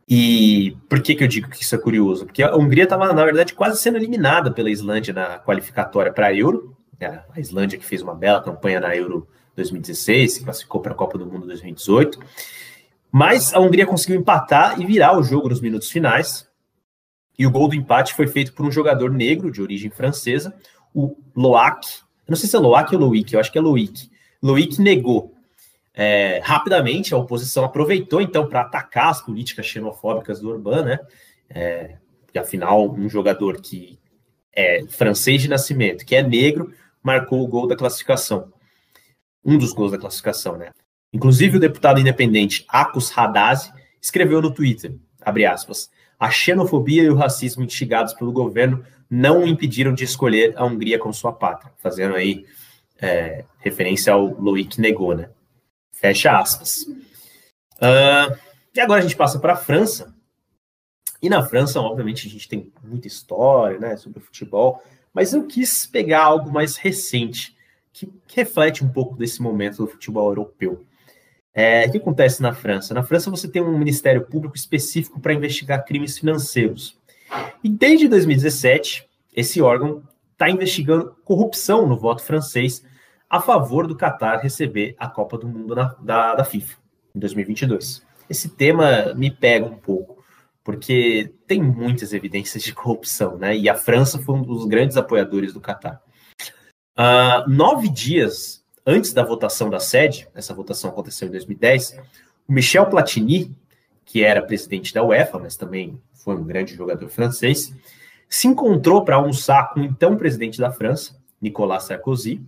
E 0.08 0.78
por 0.90 1.02
que, 1.02 1.16
que 1.16 1.24
eu 1.24 1.28
digo 1.28 1.50
que 1.50 1.64
isso 1.64 1.74
é 1.74 1.78
curioso? 1.78 2.26
Porque 2.26 2.44
a 2.44 2.56
Hungria 2.56 2.84
estava, 2.84 3.12
na 3.14 3.24
verdade, 3.26 3.54
quase 3.54 3.82
sendo 3.82 3.98
eliminada 3.98 4.52
pela 4.52 4.70
Islândia 4.70 5.14
na 5.14 5.40
qualificatória 5.40 6.12
para 6.12 6.28
a 6.28 6.36
Euro. 6.36 6.76
É, 7.00 7.22
a 7.34 7.40
Islândia 7.40 7.80
que 7.80 7.86
fez 7.86 8.02
uma 8.02 8.14
bela 8.14 8.42
campanha 8.42 8.80
na 8.80 8.96
Euro 8.96 9.28
2016, 9.56 10.34
se 10.34 10.44
classificou 10.44 10.82
para 10.82 10.92
a 10.92 10.96
Copa 10.96 11.18
do 11.18 11.26
Mundo 11.26 11.48
2018. 11.48 12.20
Mas 13.12 13.54
a 13.54 13.60
Hungria 13.60 13.86
conseguiu 13.86 14.20
empatar 14.20 14.80
e 14.80 14.86
virar 14.86 15.18
o 15.18 15.24
jogo 15.24 15.50
nos 15.50 15.62
minutos 15.62 15.90
finais. 15.90 16.48
E 17.38 17.46
o 17.46 17.52
gol 17.52 17.68
do 17.68 17.76
empate 17.76 18.14
foi 18.14 18.28
feito 18.28 18.54
por 18.54 18.66
um 18.66 18.72
jogador 18.72 19.12
negro 19.12 19.52
de 19.52 19.62
origem 19.62 19.90
francesa, 19.90 20.56
o 20.94 21.18
Loac. 21.36 21.88
Não 22.28 22.36
sei 22.36 22.48
se 22.48 22.56
é 22.56 22.60
Loac 22.60 22.94
ou 22.96 23.02
Loic, 23.02 23.34
eu 23.34 23.40
acho 23.40 23.52
que 23.52 23.58
é 23.58 23.62
Loic. 23.62 24.10
Loic 24.42 24.80
negou. 24.82 25.31
É, 25.94 26.40
rapidamente, 26.44 27.14
a 27.14 27.18
oposição 27.18 27.66
aproveitou 27.66 28.22
então 28.22 28.48
para 28.48 28.62
atacar 28.62 29.10
as 29.10 29.22
políticas 29.22 29.66
xenofóbicas 29.66 30.40
do 30.40 30.50
Orbán, 30.50 30.84
né? 30.84 31.00
É, 31.50 31.98
porque 32.26 32.40
afinal, 32.40 32.90
um 32.90 33.10
jogador 33.10 33.60
que 33.62 34.00
é 34.54 34.84
francês 34.88 35.42
de 35.42 35.50
nascimento, 35.50 36.06
que 36.06 36.16
é 36.16 36.24
negro, 36.24 36.74
marcou 37.04 37.44
o 37.44 37.48
gol 37.48 37.68
da 37.68 37.76
classificação. 37.76 38.54
Um 39.44 39.58
dos 39.58 39.74
gols 39.74 39.92
da 39.92 39.98
classificação, 39.98 40.58
né? 40.58 40.72
Inclusive, 41.14 41.58
o 41.58 41.60
deputado 41.60 42.00
independente 42.00 42.66
Akos 42.70 43.12
Haddad 43.18 43.72
escreveu 44.02 44.42
no 44.42 44.54
Twitter, 44.54 44.96
abre 45.22 45.46
aspas, 45.46 45.90
a 46.18 46.30
xenofobia 46.30 47.04
e 47.04 47.10
o 47.10 47.16
racismo 47.16 47.64
instigados 47.64 48.14
pelo 48.14 48.32
governo 48.32 48.86
não 49.10 49.44
o 49.44 49.48
impediram 49.48 49.94
de 49.94 50.06
escolher 50.06 50.54
a 50.56 50.64
Hungria 50.64 50.98
como 50.98 51.14
sua 51.14 51.34
pátria, 51.34 51.74
fazendo 51.80 52.16
aí 52.16 52.46
é, 53.02 53.44
referência 53.60 54.14
ao 54.14 54.28
Loic 54.40 54.80
Negou, 54.80 55.14
né? 55.14 55.30
Fecha 56.02 56.36
aspas. 56.36 56.88
Uh, 57.78 58.36
e 58.74 58.80
agora 58.80 59.00
a 59.00 59.04
gente 59.04 59.16
passa 59.16 59.38
para 59.38 59.54
a 59.54 59.56
França. 59.56 60.12
E 61.22 61.30
na 61.30 61.44
França, 61.44 61.80
obviamente, 61.80 62.28
a 62.28 62.30
gente 62.32 62.50
tem 62.50 62.74
muita 62.84 63.08
história 63.08 63.78
né, 63.78 63.96
sobre 63.96 64.18
o 64.18 64.22
futebol, 64.24 64.82
mas 65.14 65.32
eu 65.32 65.46
quis 65.46 65.86
pegar 65.86 66.24
algo 66.24 66.52
mais 66.52 66.76
recente, 66.76 67.56
que, 67.94 68.12
reflete 68.34 68.84
um 68.84 68.90
pouco 68.90 69.16
desse 69.16 69.40
momento 69.44 69.78
do 69.78 69.88
futebol 69.88 70.30
europeu. 70.30 70.84
É, 71.54 71.86
o 71.86 71.92
que 71.92 71.98
acontece 71.98 72.42
na 72.42 72.54
França? 72.54 72.96
Na 72.96 73.04
França 73.04 73.30
você 73.30 73.48
tem 73.48 73.62
um 73.62 73.78
ministério 73.78 74.26
público 74.26 74.56
específico 74.56 75.20
para 75.20 75.34
investigar 75.34 75.86
crimes 75.86 76.18
financeiros. 76.18 76.98
E 77.64 77.70
desde 77.70 78.08
2017, 78.08 79.08
esse 79.36 79.62
órgão 79.62 80.02
está 80.32 80.50
investigando 80.50 81.16
corrupção 81.24 81.86
no 81.86 81.96
voto 81.96 82.24
francês 82.24 82.84
a 83.32 83.40
favor 83.40 83.88
do 83.88 83.96
Qatar 83.96 84.42
receber 84.42 84.94
a 85.00 85.08
Copa 85.08 85.38
do 85.38 85.48
Mundo 85.48 85.74
na, 85.74 85.96
da, 86.02 86.36
da 86.36 86.44
FIFA 86.44 86.78
em 87.16 87.20
2022. 87.20 88.06
Esse 88.30 88.50
tema 88.50 89.14
me 89.16 89.32
pega 89.32 89.66
um 89.66 89.78
pouco, 89.78 90.22
porque 90.62 91.34
tem 91.48 91.64
muitas 91.64 92.12
evidências 92.12 92.62
de 92.62 92.74
corrupção, 92.74 93.38
né? 93.38 93.56
E 93.56 93.70
a 93.70 93.76
França 93.76 94.20
foi 94.20 94.36
um 94.36 94.44
dos 94.44 94.66
grandes 94.66 94.98
apoiadores 94.98 95.54
do 95.54 95.62
Qatar. 95.62 96.02
Uh, 97.00 97.50
nove 97.50 97.88
dias 97.88 98.66
antes 98.86 99.14
da 99.14 99.24
votação 99.24 99.70
da 99.70 99.80
sede, 99.80 100.28
essa 100.36 100.54
votação 100.54 100.90
aconteceu 100.90 101.30
em 101.30 101.32
2010, 101.32 102.02
o 102.50 102.52
Michel 102.52 102.88
Platini, 102.88 103.56
que 104.04 104.26
era 104.26 104.42
presidente 104.42 104.94
da 104.94 105.04
UEFA, 105.04 105.40
mas 105.40 105.56
também 105.56 105.98
foi 106.14 106.36
um 106.36 106.44
grande 106.44 106.76
jogador 106.76 107.08
francês, 107.08 107.74
se 108.28 108.46
encontrou 108.46 109.06
para 109.06 109.16
almoçar 109.16 109.74
com 109.74 109.80
o 109.80 109.84
então 109.86 110.18
presidente 110.18 110.60
da 110.60 110.70
França, 110.70 111.16
Nicolas 111.42 111.84
Sarkozy, 111.84 112.46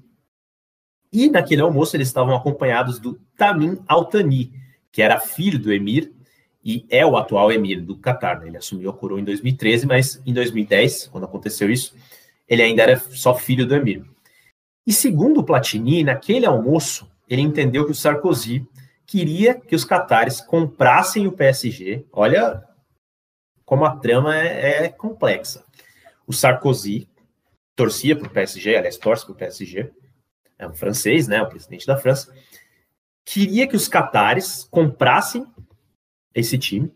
e 1.13 1.29
naquele 1.29 1.61
almoço 1.61 1.95
eles 1.95 2.07
estavam 2.07 2.35
acompanhados 2.35 2.97
do 2.97 3.13
Tamim 3.37 3.77
Altani, 3.87 4.51
que 4.91 4.99
era 5.01 5.19
filho 5.19 5.59
do 5.59 5.71
emir 5.71 6.11
e 6.65 6.85
é 6.89 7.05
o 7.05 7.15
atual 7.15 7.51
emir 7.51 7.81
do 7.81 7.95
Catar. 7.95 8.39
Né? 8.39 8.47
Ele 8.47 8.57
assumiu 8.57 8.89
a 8.89 8.93
coroa 8.93 9.19
em 9.19 9.23
2013, 9.23 9.85
mas 9.85 10.21
em 10.25 10.33
2010, 10.33 11.07
quando 11.07 11.25
aconteceu 11.25 11.69
isso, 11.69 11.95
ele 12.47 12.63
ainda 12.63 12.81
era 12.81 12.97
só 12.97 13.35
filho 13.35 13.67
do 13.67 13.75
emir. 13.75 14.03
E 14.87 14.91
segundo 14.91 15.43
Platini, 15.43 16.03
naquele 16.03 16.47
almoço, 16.47 17.09
ele 17.29 17.41
entendeu 17.41 17.85
que 17.85 17.91
o 17.91 17.95
Sarkozy 17.95 18.67
queria 19.05 19.53
que 19.53 19.75
os 19.75 19.85
catares 19.85 20.41
comprassem 20.41 21.27
o 21.27 21.31
PSG. 21.31 22.05
Olha 22.11 22.63
como 23.65 23.85
a 23.85 23.95
trama 23.97 24.35
é, 24.35 24.85
é 24.85 24.89
complexa. 24.89 25.63
O 26.25 26.33
Sarkozy 26.33 27.07
torcia 27.75 28.15
para 28.15 28.27
o 28.27 28.31
PSG, 28.31 28.75
aliás, 28.75 28.97
torce 28.97 29.25
para 29.25 29.33
o 29.33 29.37
PSG, 29.37 29.91
é 30.63 30.67
um 30.67 30.73
francês, 30.73 31.27
né, 31.27 31.41
o 31.41 31.49
presidente 31.49 31.85
da 31.85 31.97
França, 31.97 32.33
queria 33.25 33.67
que 33.67 33.75
os 33.75 33.87
catares 33.87 34.67
comprassem 34.69 35.45
esse 36.33 36.57
time 36.57 36.91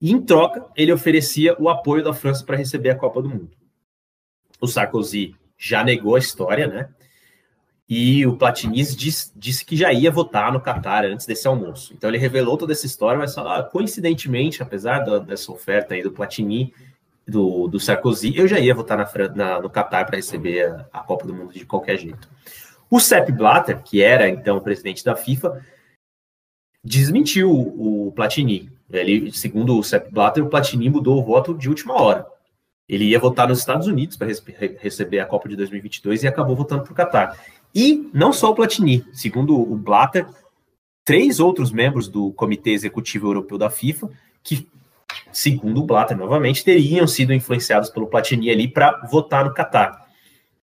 e, 0.00 0.10
em 0.10 0.20
troca, 0.20 0.66
ele 0.76 0.92
oferecia 0.92 1.56
o 1.60 1.68
apoio 1.68 2.02
da 2.02 2.12
França 2.12 2.44
para 2.44 2.56
receber 2.56 2.90
a 2.90 2.96
Copa 2.96 3.22
do 3.22 3.28
Mundo. 3.28 3.50
O 4.60 4.66
Sarkozy 4.66 5.36
já 5.56 5.84
negou 5.84 6.16
a 6.16 6.18
história, 6.18 6.66
né? 6.66 6.88
E 7.88 8.26
o 8.26 8.36
Platini 8.36 8.82
disse, 8.82 9.30
disse, 9.36 9.64
que 9.64 9.76
já 9.76 9.92
ia 9.92 10.10
votar 10.10 10.52
no 10.52 10.60
Qatar 10.60 11.04
antes 11.04 11.26
desse 11.26 11.46
almoço. 11.46 11.92
Então 11.92 12.08
ele 12.08 12.18
revelou 12.18 12.56
toda 12.56 12.72
essa 12.72 12.86
história, 12.86 13.18
mas 13.18 13.36
ah, 13.36 13.62
coincidentemente, 13.70 14.62
apesar 14.62 15.00
da, 15.00 15.18
dessa 15.18 15.52
oferta 15.52 15.94
aí 15.94 16.02
do 16.02 16.10
Platini, 16.10 16.72
do, 17.26 17.68
do 17.68 17.78
Sarkozy, 17.78 18.36
eu 18.36 18.48
já 18.48 18.58
ia 18.58 18.74
votar 18.74 18.98
na, 18.98 19.08
na, 19.34 19.60
no 19.60 19.70
Qatar 19.70 20.06
para 20.06 20.16
receber 20.16 20.66
a, 20.66 20.86
a, 20.92 21.00
Copa 21.00 21.26
do 21.26 21.34
Mundo 21.34 21.52
de 21.52 21.64
qualquer 21.64 21.98
jeito. 21.98 22.28
O 22.92 23.00
Sepp 23.00 23.32
Blatter, 23.32 23.82
que 23.82 24.02
era 24.02 24.28
então 24.28 24.60
presidente 24.60 25.02
da 25.02 25.16
FIFA, 25.16 25.64
desmentiu 26.84 27.50
o, 27.50 28.12
Platini. 28.14 28.70
Ele, 28.90 29.32
segundo 29.32 29.78
o 29.78 29.82
Sepp 29.82 30.12
Blatter, 30.12 30.44
o 30.44 30.50
Platini 30.50 30.90
mudou 30.90 31.18
o 31.18 31.24
voto 31.24 31.54
de 31.54 31.70
última 31.70 31.94
hora. 31.94 32.26
Ele 32.86 33.06
ia 33.06 33.18
votar 33.18 33.48
nos 33.48 33.60
Estados 33.60 33.86
Unidos 33.86 34.18
para 34.18 34.28
receber 34.78 35.20
a 35.20 35.24
Copa 35.24 35.48
de 35.48 35.56
2022 35.56 36.22
e 36.22 36.28
acabou 36.28 36.54
votando 36.54 36.82
para 36.82 36.92
o 36.92 36.94
Qatar. 36.94 37.38
E 37.74 38.10
não 38.12 38.30
só 38.30 38.50
o 38.50 38.54
Platini, 38.54 39.02
segundo 39.14 39.58
o 39.58 39.74
Blatter, 39.74 40.26
três 41.02 41.40
outros 41.40 41.72
membros 41.72 42.08
do 42.08 42.30
Comitê 42.32 42.72
Executivo 42.72 43.28
Europeu 43.28 43.56
da 43.56 43.70
FIFA, 43.70 44.10
que, 44.42 44.68
segundo 45.32 45.80
o 45.80 45.86
Blatter, 45.86 46.14
novamente, 46.14 46.62
teriam 46.62 47.06
sido 47.06 47.32
influenciados 47.32 47.88
pelo 47.88 48.06
Platini 48.06 48.50
ali 48.50 48.68
para 48.68 49.00
votar 49.10 49.46
no 49.46 49.54
Catar. 49.54 50.11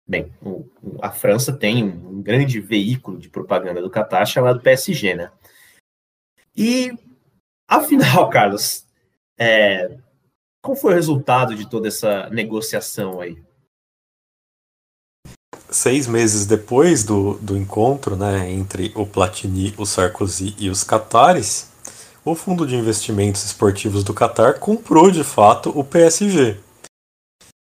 Bem, 0.08 0.32
o, 0.42 0.66
a 1.02 1.12
França 1.12 1.52
tem 1.52 1.84
um, 1.84 2.22
grande 2.22 2.62
veículo 2.62 3.20
de 3.20 3.30
propaganda 3.30 3.82
do 3.82 3.90
Catar 3.90 4.26
chamado 4.26 4.62
PSG, 4.62 5.16
né? 5.16 5.32
E, 6.56 6.92
afinal, 7.68 8.30
Carlos, 8.32 8.86
é, 9.38 9.98
qual 10.62 10.76
foi 10.76 10.94
o 10.94 10.96
resultado 10.96 11.56
de 11.56 11.70
toda 11.70 11.88
essa 11.88 12.30
negociação 12.30 13.20
aí? 13.20 13.38
seis 15.70 16.08
meses 16.08 16.46
depois 16.46 17.04
do, 17.04 17.34
do 17.36 17.58
encontro 17.58 18.16
né, 18.16 18.50
entre 18.52 18.92
o 18.96 19.06
Platini, 19.06 19.74
o 19.78 19.86
Sarkozy 19.86 20.56
e 20.58 20.70
os 20.70 20.84
Qatares, 20.84 21.70
o 22.24 22.36
Fundo 22.36 22.66
de 22.66 22.76
Investimentos 22.76 23.46
Esportivos 23.46 24.04
do 24.04 24.14
Qatar 24.14 24.60
comprou 24.60 25.12
de 25.12 25.24
fato 25.24 25.70
o 25.78 25.84
PSG. 25.84 26.58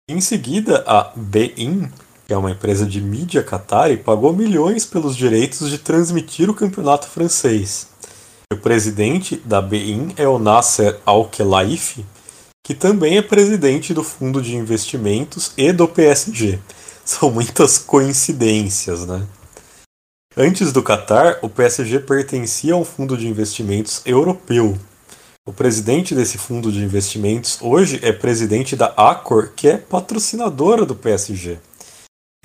Em 0.09 0.21
seguida, 0.21 0.83
a 0.87 1.11
BEIN, 1.15 1.91
que 2.25 2.33
é 2.33 2.37
uma 2.37 2.51
empresa 2.51 2.85
de 2.85 2.99
mídia 2.99 3.43
qatari, 3.43 3.97
pagou 3.97 4.33
milhões 4.33 4.85
pelos 4.85 5.15
direitos 5.15 5.69
de 5.69 5.77
transmitir 5.77 6.49
o 6.49 6.55
campeonato 6.55 7.07
francês. 7.07 7.87
O 8.51 8.57
presidente 8.57 9.37
da 9.45 9.61
BEIN 9.61 10.13
é 10.17 10.27
o 10.27 10.39
Nasser 10.39 10.99
Al-Khelaifi, 11.05 12.05
que 12.63 12.73
também 12.73 13.17
é 13.17 13.21
presidente 13.21 13.93
do 13.93 14.03
Fundo 14.03 14.41
de 14.41 14.55
Investimentos 14.55 15.51
e 15.55 15.71
do 15.71 15.87
PSG. 15.87 16.59
São 17.05 17.29
muitas 17.29 17.77
coincidências, 17.77 19.05
né? 19.05 19.25
Antes 20.35 20.73
do 20.73 20.83
Qatar, 20.83 21.39
o 21.43 21.49
PSG 21.49 21.99
pertencia 21.99 22.73
a 22.73 22.77
um 22.77 22.83
fundo 22.83 23.15
de 23.15 23.27
investimentos 23.27 24.01
europeu. 24.05 24.77
O 25.47 25.53
presidente 25.53 26.15
desse 26.15 26.39
fundo 26.39 26.71
de 26.71 26.83
investimentos 26.83 27.59
hoje 27.61 27.99
é 28.01 28.11
presidente 28.11 28.75
da 28.75 28.87
Accor, 28.97 29.51
que 29.55 29.67
é 29.67 29.77
patrocinadora 29.77 30.85
do 30.85 30.95
PSG. 30.95 31.59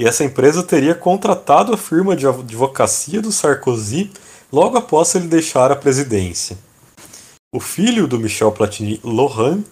E 0.00 0.06
essa 0.06 0.24
empresa 0.24 0.62
teria 0.62 0.94
contratado 0.94 1.74
a 1.74 1.76
firma 1.76 2.16
de 2.16 2.26
advocacia 2.26 3.20
do 3.20 3.30
Sarkozy 3.30 4.10
logo 4.50 4.78
após 4.78 5.14
ele 5.14 5.28
deixar 5.28 5.70
a 5.70 5.76
presidência. 5.76 6.56
O 7.54 7.60
filho 7.60 8.06
do 8.06 8.18
Michel 8.18 8.50
Platini, 8.50 8.98
Laurent, 9.04 9.62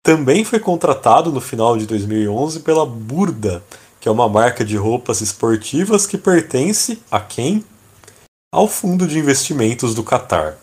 também 0.00 0.44
foi 0.44 0.60
contratado 0.60 1.32
no 1.32 1.40
final 1.40 1.76
de 1.76 1.84
2011 1.84 2.60
pela 2.60 2.86
Burda, 2.86 3.60
que 4.00 4.08
é 4.08 4.12
uma 4.12 4.28
marca 4.28 4.64
de 4.64 4.76
roupas 4.76 5.20
esportivas 5.20 6.06
que 6.06 6.16
pertence 6.16 7.00
a 7.10 7.18
quem? 7.18 7.64
Ao 8.54 8.68
fundo 8.68 9.04
de 9.04 9.18
investimentos 9.18 9.96
do 9.96 10.04
Catar. 10.04 10.58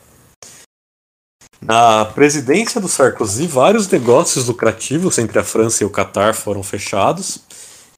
Na 1.62 2.06
presidência 2.06 2.80
do 2.80 2.88
Sarkozy, 2.88 3.48
vários 3.48 3.86
negócios 3.90 4.48
lucrativos 4.48 5.18
entre 5.18 5.40
a 5.40 5.44
França 5.44 5.84
e 5.84 5.86
o 5.86 5.90
Catar 5.90 6.34
foram 6.34 6.64
fechados. 6.64 7.42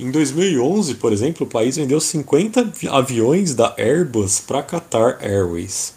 Em 0.01 0.09
2011, 0.09 0.95
por 0.95 1.13
exemplo, 1.13 1.45
o 1.45 1.49
país 1.49 1.75
vendeu 1.75 2.01
50 2.01 2.73
aviões 2.89 3.53
da 3.53 3.75
Airbus 3.77 4.39
para 4.39 4.63
Qatar 4.63 5.19
Airways. 5.21 5.93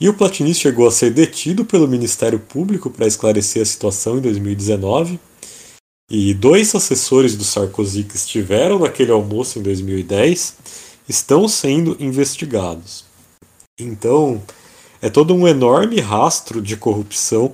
E 0.00 0.08
o 0.08 0.14
Platini 0.14 0.54
chegou 0.54 0.86
a 0.86 0.92
ser 0.92 1.10
detido 1.10 1.64
pelo 1.64 1.88
Ministério 1.88 2.38
Público 2.38 2.88
para 2.88 3.04
esclarecer 3.04 3.62
a 3.62 3.64
situação 3.64 4.18
em 4.18 4.20
2019. 4.20 5.18
E 6.08 6.32
dois 6.34 6.72
assessores 6.72 7.34
do 7.34 7.42
Sarkozy 7.42 8.04
que 8.04 8.14
estiveram 8.14 8.78
naquele 8.78 9.10
almoço 9.10 9.58
em 9.58 9.62
2010 9.62 10.54
estão 11.08 11.48
sendo 11.48 11.96
investigados. 11.98 13.04
Então, 13.76 14.40
é 15.02 15.10
todo 15.10 15.34
um 15.34 15.48
enorme 15.48 15.98
rastro 15.98 16.62
de 16.62 16.76
corrupção 16.76 17.52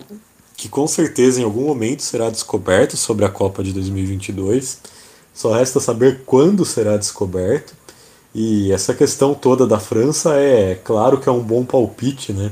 que 0.55 0.69
com 0.69 0.87
certeza 0.87 1.41
em 1.41 1.45
algum 1.45 1.65
momento 1.65 2.03
será 2.03 2.29
descoberto 2.29 2.95
sobre 2.95 3.25
a 3.25 3.31
Copa 3.31 3.65
de 3.65 3.73
2022. 3.73 5.01
Só 5.35 5.53
resta 5.53 5.81
saber 5.81 6.23
quando 6.27 6.65
será 6.65 6.97
descoberto. 6.97 7.75
E 8.35 8.73
essa 8.73 8.95
questão 8.95 9.35
toda 9.35 9.67
da 9.67 9.79
França 9.79 10.35
é 10.37 10.75
claro 10.75 11.21
que 11.21 11.29
é 11.29 11.33
um 11.33 11.43
bom 11.43 11.65
palpite, 11.65 12.33
né? 12.33 12.51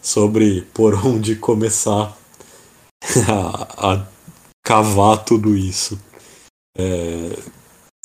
Sobre 0.00 0.62
por 0.74 0.94
onde 1.06 1.36
começar 1.36 2.16
a, 3.28 3.92
a 3.94 4.06
cavar 4.64 5.24
tudo 5.24 5.56
isso. 5.56 5.98
É, 6.76 7.36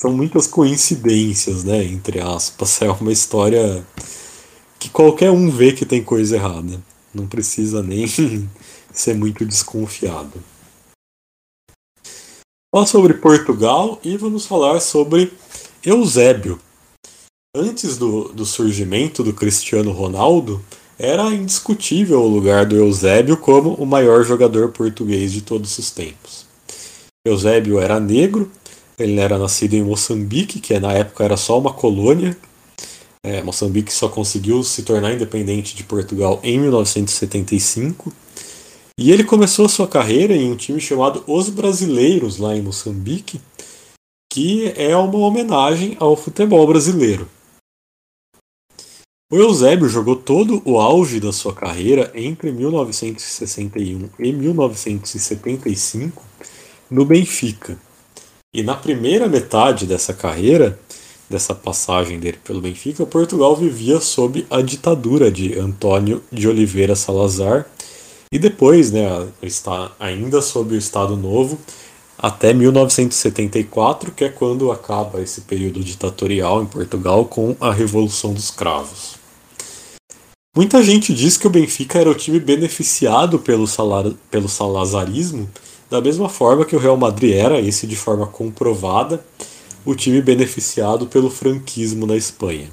são 0.00 0.12
muitas 0.12 0.46
coincidências, 0.46 1.64
né? 1.64 1.84
Entre 1.84 2.20
aspas. 2.20 2.80
É 2.82 2.90
uma 2.90 3.12
história 3.12 3.84
que 4.78 4.88
qualquer 4.88 5.30
um 5.30 5.50
vê 5.50 5.72
que 5.72 5.84
tem 5.84 6.02
coisa 6.02 6.36
errada. 6.36 6.80
Não 7.12 7.26
precisa 7.26 7.82
nem 7.82 8.06
ser 8.92 9.14
muito 9.14 9.44
desconfiado. 9.44 10.34
Falar 12.70 12.86
sobre 12.86 13.14
Portugal 13.14 13.98
e 14.04 14.16
vamos 14.18 14.44
falar 14.44 14.80
sobre 14.80 15.32
Eusébio. 15.82 16.60
Antes 17.56 17.96
do, 17.96 18.28
do 18.28 18.44
surgimento 18.44 19.24
do 19.24 19.32
Cristiano 19.32 19.90
Ronaldo, 19.90 20.62
era 20.98 21.32
indiscutível 21.32 22.20
o 22.20 22.28
lugar 22.28 22.66
do 22.66 22.76
Eusébio 22.76 23.38
como 23.38 23.72
o 23.74 23.86
maior 23.86 24.22
jogador 24.22 24.68
português 24.68 25.32
de 25.32 25.40
todos 25.40 25.78
os 25.78 25.90
tempos. 25.90 26.46
Eusébio 27.26 27.78
era 27.78 27.98
negro, 27.98 28.50
ele 28.98 29.18
era 29.18 29.38
nascido 29.38 29.72
em 29.72 29.82
Moçambique, 29.82 30.60
que 30.60 30.78
na 30.78 30.92
época 30.92 31.24
era 31.24 31.38
só 31.38 31.58
uma 31.58 31.72
colônia 31.72 32.36
é, 33.22 33.42
Moçambique 33.42 33.92
só 33.92 34.08
conseguiu 34.08 34.62
se 34.62 34.82
tornar 34.82 35.12
independente 35.12 35.74
de 35.74 35.82
Portugal 35.82 36.40
em 36.42 36.58
1975. 36.58 38.12
E 38.98 39.12
ele 39.12 39.22
começou 39.22 39.68
sua 39.68 39.86
carreira 39.86 40.34
em 40.34 40.50
um 40.50 40.56
time 40.56 40.80
chamado 40.80 41.22
Os 41.24 41.48
Brasileiros, 41.48 42.38
lá 42.38 42.56
em 42.56 42.62
Moçambique, 42.62 43.40
que 44.28 44.72
é 44.76 44.96
uma 44.96 45.18
homenagem 45.18 45.96
ao 46.00 46.16
futebol 46.16 46.66
brasileiro. 46.66 47.28
O 49.30 49.36
Eusébio 49.36 49.88
jogou 49.88 50.16
todo 50.16 50.60
o 50.64 50.80
auge 50.80 51.20
da 51.20 51.32
sua 51.32 51.54
carreira 51.54 52.10
entre 52.12 52.50
1961 52.50 54.08
e 54.18 54.32
1975 54.32 56.24
no 56.90 57.04
Benfica. 57.04 57.78
E 58.52 58.64
na 58.64 58.74
primeira 58.74 59.28
metade 59.28 59.86
dessa 59.86 60.12
carreira, 60.12 60.76
dessa 61.30 61.54
passagem 61.54 62.18
dele 62.18 62.38
pelo 62.42 62.60
Benfica, 62.60 63.06
Portugal 63.06 63.54
vivia 63.54 64.00
sob 64.00 64.44
a 64.50 64.60
ditadura 64.60 65.30
de 65.30 65.56
Antônio 65.56 66.20
de 66.32 66.48
Oliveira 66.48 66.96
Salazar 66.96 67.70
e 68.30 68.38
depois, 68.38 68.90
né, 68.92 69.26
está 69.42 69.92
ainda 69.98 70.42
sob 70.42 70.74
o 70.74 70.78
Estado 70.78 71.16
Novo 71.16 71.58
até 72.18 72.52
1974, 72.52 74.10
que 74.12 74.24
é 74.24 74.28
quando 74.28 74.72
acaba 74.72 75.20
esse 75.20 75.42
período 75.42 75.84
ditatorial 75.84 76.62
em 76.62 76.66
Portugal 76.66 77.24
com 77.24 77.56
a 77.60 77.72
Revolução 77.72 78.34
dos 78.34 78.50
Cravos. 78.50 79.16
Muita 80.56 80.82
gente 80.82 81.14
diz 81.14 81.36
que 81.36 81.46
o 81.46 81.50
Benfica 81.50 82.00
era 82.00 82.10
o 82.10 82.14
time 82.14 82.40
beneficiado 82.40 83.38
pelo, 83.38 83.66
salar, 83.68 84.10
pelo 84.28 84.48
salazarismo, 84.48 85.48
da 85.88 86.00
mesma 86.00 86.28
forma 86.28 86.64
que 86.64 86.74
o 86.74 86.78
Real 86.80 86.96
Madrid 86.96 87.34
era, 87.34 87.60
esse 87.60 87.86
de 87.86 87.94
forma 87.94 88.26
comprovada, 88.26 89.24
o 89.84 89.94
time 89.94 90.20
beneficiado 90.20 91.06
pelo 91.06 91.30
franquismo 91.30 92.06
na 92.06 92.16
Espanha. 92.16 92.68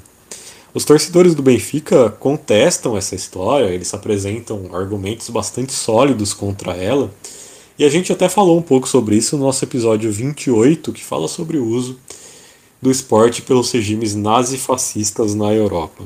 Os 0.76 0.84
torcedores 0.84 1.34
do 1.34 1.42
Benfica 1.42 2.10
contestam 2.10 2.98
essa 2.98 3.16
história, 3.16 3.68
eles 3.68 3.94
apresentam 3.94 4.76
argumentos 4.76 5.30
bastante 5.30 5.72
sólidos 5.72 6.34
contra 6.34 6.74
ela, 6.74 7.10
e 7.80 7.86
a 7.86 7.90
gente 7.90 8.12
até 8.12 8.28
falou 8.28 8.58
um 8.58 8.62
pouco 8.62 8.86
sobre 8.86 9.16
isso 9.16 9.38
no 9.38 9.46
nosso 9.46 9.64
episódio 9.64 10.12
28, 10.12 10.92
que 10.92 11.02
fala 11.02 11.30
sobre 11.30 11.58
o 11.58 11.66
uso 11.66 11.98
do 12.82 12.92
esporte 12.92 13.42
pelos 13.42 13.72
regimes 13.72 14.16
nazifascistas 14.16 15.34
na 15.34 15.54
Europa. 15.54 16.04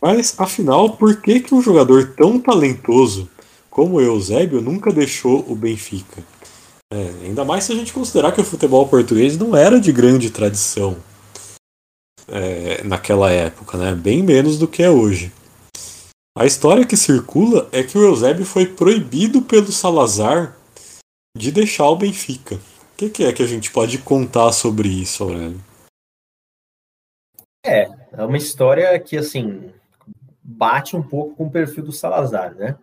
Mas, 0.00 0.32
afinal, 0.38 0.90
por 0.90 1.20
que, 1.20 1.40
que 1.40 1.52
um 1.52 1.60
jogador 1.60 2.14
tão 2.16 2.38
talentoso 2.38 3.28
como 3.68 4.00
Eusébio 4.00 4.60
nunca 4.60 4.92
deixou 4.92 5.44
o 5.48 5.56
Benfica? 5.56 6.22
É, 6.92 7.10
ainda 7.24 7.44
mais 7.44 7.64
se 7.64 7.72
a 7.72 7.74
gente 7.74 7.92
considerar 7.92 8.30
que 8.30 8.40
o 8.40 8.44
futebol 8.44 8.86
português 8.86 9.36
não 9.36 9.56
era 9.56 9.80
de 9.80 9.90
grande 9.90 10.30
tradição 10.30 10.96
é, 12.30 12.82
naquela 12.84 13.30
época, 13.30 13.76
né? 13.76 13.94
bem 13.94 14.22
menos 14.22 14.58
do 14.58 14.68
que 14.68 14.82
é 14.82 14.90
hoje. 14.90 15.32
A 16.36 16.46
história 16.46 16.86
que 16.86 16.96
circula 16.96 17.68
é 17.72 17.82
que 17.82 17.98
o 17.98 18.02
Eusébio 18.02 18.44
foi 18.44 18.66
proibido 18.66 19.42
pelo 19.42 19.72
Salazar 19.72 20.56
de 21.36 21.50
deixar 21.50 21.88
o 21.88 21.96
Benfica. 21.96 22.54
O 22.54 22.96
que, 22.96 23.10
que 23.10 23.24
é 23.24 23.32
que 23.32 23.42
a 23.42 23.46
gente 23.46 23.70
pode 23.70 23.98
contar 23.98 24.52
sobre 24.52 24.88
isso, 24.88 25.24
Aurélio? 25.24 25.60
É, 27.64 27.90
é 28.12 28.24
uma 28.24 28.36
história 28.36 28.98
que, 29.00 29.16
assim, 29.16 29.70
bate 30.42 30.96
um 30.96 31.02
pouco 31.02 31.34
com 31.36 31.46
o 31.46 31.50
perfil 31.50 31.84
do 31.84 31.92
Salazar, 31.92 32.54
né? 32.54 32.76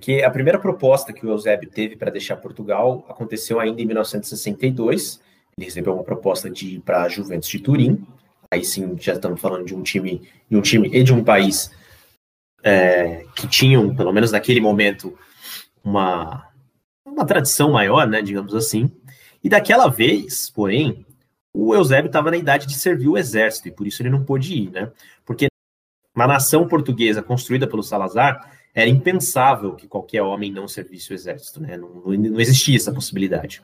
que 0.00 0.22
a 0.22 0.30
primeira 0.30 0.58
proposta 0.58 1.12
que 1.12 1.24
o 1.24 1.30
Eusébio 1.30 1.70
teve 1.70 1.96
para 1.96 2.10
deixar 2.10 2.36
Portugal 2.36 3.04
aconteceu 3.08 3.60
ainda 3.60 3.80
em 3.80 3.86
1962. 3.86 5.20
Ele 5.56 5.66
recebeu 5.66 5.94
uma 5.94 6.04
proposta 6.04 6.50
de 6.50 6.76
ir 6.76 6.80
para 6.80 7.02
a 7.02 7.08
Juventus 7.08 7.48
de 7.48 7.60
Turim. 7.60 8.04
Aí 8.54 8.64
sim, 8.64 8.96
já 9.00 9.14
estamos 9.14 9.40
falando 9.40 9.64
de 9.64 9.74
um 9.74 9.82
time, 9.82 10.22
de 10.48 10.56
um 10.56 10.60
time 10.60 10.88
e 10.92 11.02
de 11.02 11.12
um 11.12 11.24
país 11.24 11.72
é, 12.62 13.24
que 13.34 13.48
tinham, 13.48 13.94
pelo 13.96 14.12
menos 14.12 14.30
naquele 14.30 14.60
momento, 14.60 15.18
uma, 15.82 16.48
uma 17.04 17.26
tradição 17.26 17.72
maior, 17.72 18.06
né, 18.06 18.22
digamos 18.22 18.54
assim. 18.54 18.88
E 19.42 19.48
daquela 19.48 19.88
vez, 19.88 20.48
porém, 20.50 21.04
o 21.52 21.74
Eusébio 21.74 22.06
estava 22.06 22.30
na 22.30 22.36
idade 22.36 22.68
de 22.68 22.74
servir 22.74 23.08
o 23.08 23.18
exército 23.18 23.66
e 23.66 23.72
por 23.72 23.88
isso 23.88 24.00
ele 24.02 24.10
não 24.10 24.24
pôde 24.24 24.54
ir, 24.54 24.70
né? 24.70 24.92
Porque 25.24 25.48
uma 26.14 26.28
nação 26.28 26.68
portuguesa 26.68 27.20
construída 27.22 27.66
pelo 27.66 27.82
Salazar 27.82 28.52
era 28.72 28.88
impensável 28.88 29.74
que 29.74 29.88
qualquer 29.88 30.22
homem 30.22 30.52
não 30.52 30.68
servisse 30.68 31.12
o 31.12 31.14
exército, 31.14 31.60
né? 31.60 31.76
não, 31.76 31.90
não 32.04 32.40
existia 32.40 32.76
essa 32.76 32.92
possibilidade. 32.92 33.62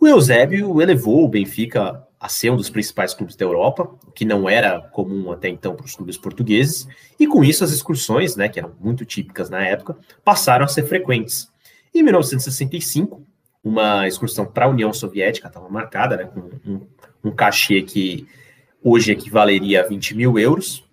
O 0.00 0.08
Eusébio 0.08 0.82
elevou 0.82 1.24
o 1.24 1.28
Benfica 1.28 2.04
a 2.22 2.28
ser 2.28 2.50
um 2.50 2.56
dos 2.56 2.70
principais 2.70 3.12
clubes 3.12 3.34
da 3.34 3.44
Europa, 3.44 3.82
o 4.06 4.12
que 4.12 4.24
não 4.24 4.48
era 4.48 4.80
comum 4.80 5.32
até 5.32 5.48
então 5.48 5.74
para 5.74 5.84
os 5.84 5.96
clubes 5.96 6.16
portugueses, 6.16 6.86
e 7.18 7.26
com 7.26 7.42
isso 7.42 7.64
as 7.64 7.72
excursões, 7.72 8.36
né, 8.36 8.48
que 8.48 8.60
eram 8.60 8.72
muito 8.78 9.04
típicas 9.04 9.50
na 9.50 9.60
época, 9.60 9.96
passaram 10.24 10.64
a 10.64 10.68
ser 10.68 10.84
frequentes. 10.84 11.50
Em 11.92 12.00
1965, 12.00 13.26
uma 13.64 14.06
excursão 14.06 14.46
para 14.46 14.66
a 14.66 14.68
União 14.68 14.92
Soviética 14.92 15.48
estava 15.48 15.68
marcada, 15.68 16.16
né, 16.16 16.24
com 16.26 16.40
um, 16.64 16.86
um 17.24 17.32
cachê 17.32 17.82
que 17.82 18.24
hoje 18.84 19.10
equivaleria 19.10 19.82
a 19.82 19.88
20 19.88 20.14
mil 20.14 20.38
euros, 20.38 20.88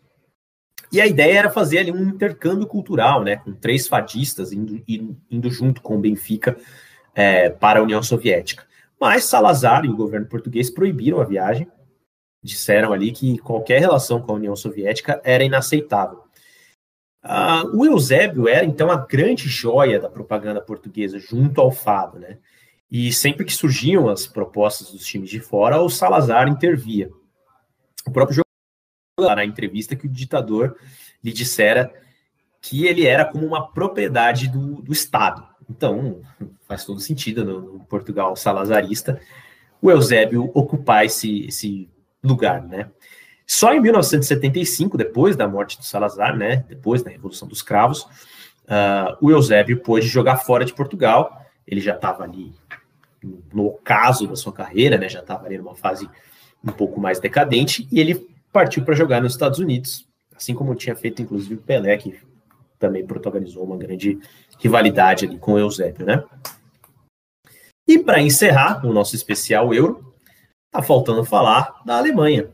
e 0.92 1.00
a 1.00 1.06
ideia 1.06 1.38
era 1.38 1.52
fazer 1.52 1.78
ali 1.78 1.92
um 1.92 2.10
intercâmbio 2.10 2.66
cultural, 2.66 3.24
né, 3.24 3.36
com 3.36 3.54
três 3.54 3.88
fadistas 3.88 4.52
indo, 4.52 4.82
indo 5.30 5.52
junto 5.52 5.80
com 5.80 5.96
o 5.96 6.00
Benfica 6.00 6.58
é, 7.14 7.52
para 7.52 7.82
a 7.82 7.84
União 7.84 8.02
Soviética. 8.02 8.68
Mas 9.00 9.24
Salazar 9.24 9.86
e 9.86 9.90
o 9.90 9.96
governo 9.96 10.28
português 10.28 10.70
proibiram 10.70 11.22
a 11.22 11.26
viagem, 11.26 11.68
disseram 12.44 12.92
ali 12.92 13.12
que 13.12 13.38
qualquer 13.38 13.80
relação 13.80 14.22
com 14.22 14.32
a 14.32 14.36
União 14.36 14.56
Soviética 14.56 15.22
era 15.24 15.44
inaceitável. 15.44 16.24
Ah, 17.22 17.64
o 17.74 17.86
Eusébio 17.86 18.48
era 18.48 18.66
então 18.66 18.90
a 18.90 18.98
grande 18.98 19.48
joia 19.48 20.00
da 20.00 20.10
propaganda 20.10 20.62
portuguesa 20.62 21.20
junto 21.20 21.60
ao 21.60 21.72
fado, 21.72 22.18
né? 22.18 22.38
E 22.90 23.14
sempre 23.14 23.46
que 23.46 23.54
surgiam 23.54 24.10
as 24.10 24.26
propostas 24.26 24.92
dos 24.92 25.06
times 25.06 25.30
de 25.30 25.40
fora, 25.40 25.82
o 25.82 25.90
Salazar 25.90 26.48
intervia. 26.48 27.10
O 28.06 28.12
próprio 28.12 28.42
na 29.20 29.46
entrevista 29.46 29.96
que 29.96 30.08
o 30.08 30.10
ditador 30.10 30.78
lhe 31.24 31.34
dissera 31.34 31.94
que 32.62 32.86
ele 32.86 33.06
era 33.06 33.26
como 33.26 33.46
uma 33.46 33.72
propriedade 33.72 34.48
do, 34.48 34.82
do 34.82 34.94
Estado. 34.94 35.46
Então, 35.70 36.22
faz 36.68 36.84
todo 36.84 37.00
sentido 37.00 37.46
no, 37.46 37.62
no 37.74 37.80
Portugal 37.86 38.36
salazarista 38.36 39.20
o 39.82 39.90
Eusébio 39.90 40.52
ocupar 40.54 41.06
esse, 41.06 41.46
esse 41.46 41.90
lugar, 42.24 42.62
né? 42.62 42.90
Só 43.46 43.74
em 43.74 43.80
1975, 43.80 44.98
depois 44.98 45.36
da 45.36 45.48
morte 45.48 45.78
do 45.78 45.84
Salazar, 45.84 46.38
né, 46.38 46.64
depois 46.68 47.02
da 47.02 47.10
Revolução 47.10 47.48
dos 47.48 47.64
Cravos, 47.64 48.04
uh, 48.04 49.18
o 49.20 49.32
Eusébio 49.32 49.82
pôde 49.82 50.08
jogar 50.08 50.38
fora 50.38 50.64
de 50.64 50.74
Portugal. 50.74 51.44
Ele 51.66 51.82
já 51.82 51.96
estava 51.96 52.24
ali 52.24 52.54
no 53.52 53.66
ocaso 53.66 54.28
da 54.28 54.36
sua 54.36 54.54
carreira, 54.54 55.00
né, 55.00 55.10
já 55.10 55.22
estava 55.22 55.48
ali 55.48 55.58
numa 55.58 55.76
fase 55.76 56.08
um 56.64 56.72
pouco 56.72 57.00
mais 57.00 57.20
decadente, 57.20 57.88
e 57.92 58.00
ele 58.00 58.30
partiu 58.54 58.84
para 58.84 58.94
jogar 58.94 59.22
nos 59.22 59.34
Estados 59.34 59.58
Unidos, 59.58 60.08
assim 60.36 60.54
como 60.54 60.76
tinha 60.76 60.96
feito 60.96 61.22
inclusive 61.22 61.56
o 61.56 61.58
Pelé, 61.58 61.98
que 61.98 62.20
também 62.78 63.06
protagonizou 63.06 63.64
uma 63.64 63.78
grande 63.78 64.20
rivalidade 64.60 65.26
ali 65.26 65.38
com 65.38 65.54
o 65.54 65.60
Eusébio, 65.60 66.06
né? 66.06 66.24
E 67.88 67.98
para 67.98 68.22
encerrar 68.22 68.86
o 68.86 68.94
nosso 68.94 69.16
especial 69.16 69.74
Euro, 69.74 70.14
tá 70.72 70.82
faltando 70.82 71.24
falar 71.24 71.82
da 71.86 71.98
Alemanha. 71.98 72.50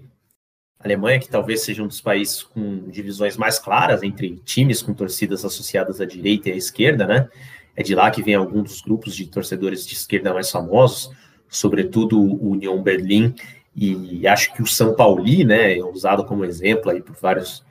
A 0.80 0.86
Alemanha, 0.86 1.20
que 1.20 1.28
talvez 1.28 1.62
seja 1.62 1.84
um 1.84 1.88
dos 1.88 2.00
países 2.00 2.44
com 2.44 2.88
divisões 2.90 3.36
mais 3.36 3.60
claras 3.60 4.04
entre 4.04 4.38
times 4.46 4.82
com 4.82 4.94
torcidas 4.94 5.44
associadas 5.44 6.00
à 6.00 6.06
direita 6.06 6.50
e 6.50 6.54
à 6.54 6.56
esquerda, 6.56 7.06
né? 7.06 7.28
É 7.76 7.84
de 7.84 7.94
lá 7.94 8.10
que 8.10 8.24
vem 8.24 8.36
alguns 8.36 8.64
dos 8.64 8.82
grupos 8.82 9.14
de 9.14 9.28
torcedores 9.28 9.86
de 9.86 9.96
esquerda 9.96 10.34
mais 10.34 10.50
famosos, 10.50 11.12
sobretudo 11.50 12.18
o 12.18 12.52
União 12.52 12.82
Berlim 12.82 13.36
e 13.76 14.26
acho 14.26 14.54
que 14.54 14.62
o 14.62 14.68
São 14.68 14.96
Pauli, 14.96 15.44
né, 15.44 15.78
é 15.78 15.84
usado 15.84 16.24
como 16.24 16.46
exemplo 16.46 16.90
aí 16.90 17.02
por 17.02 17.14
vários 17.16 17.62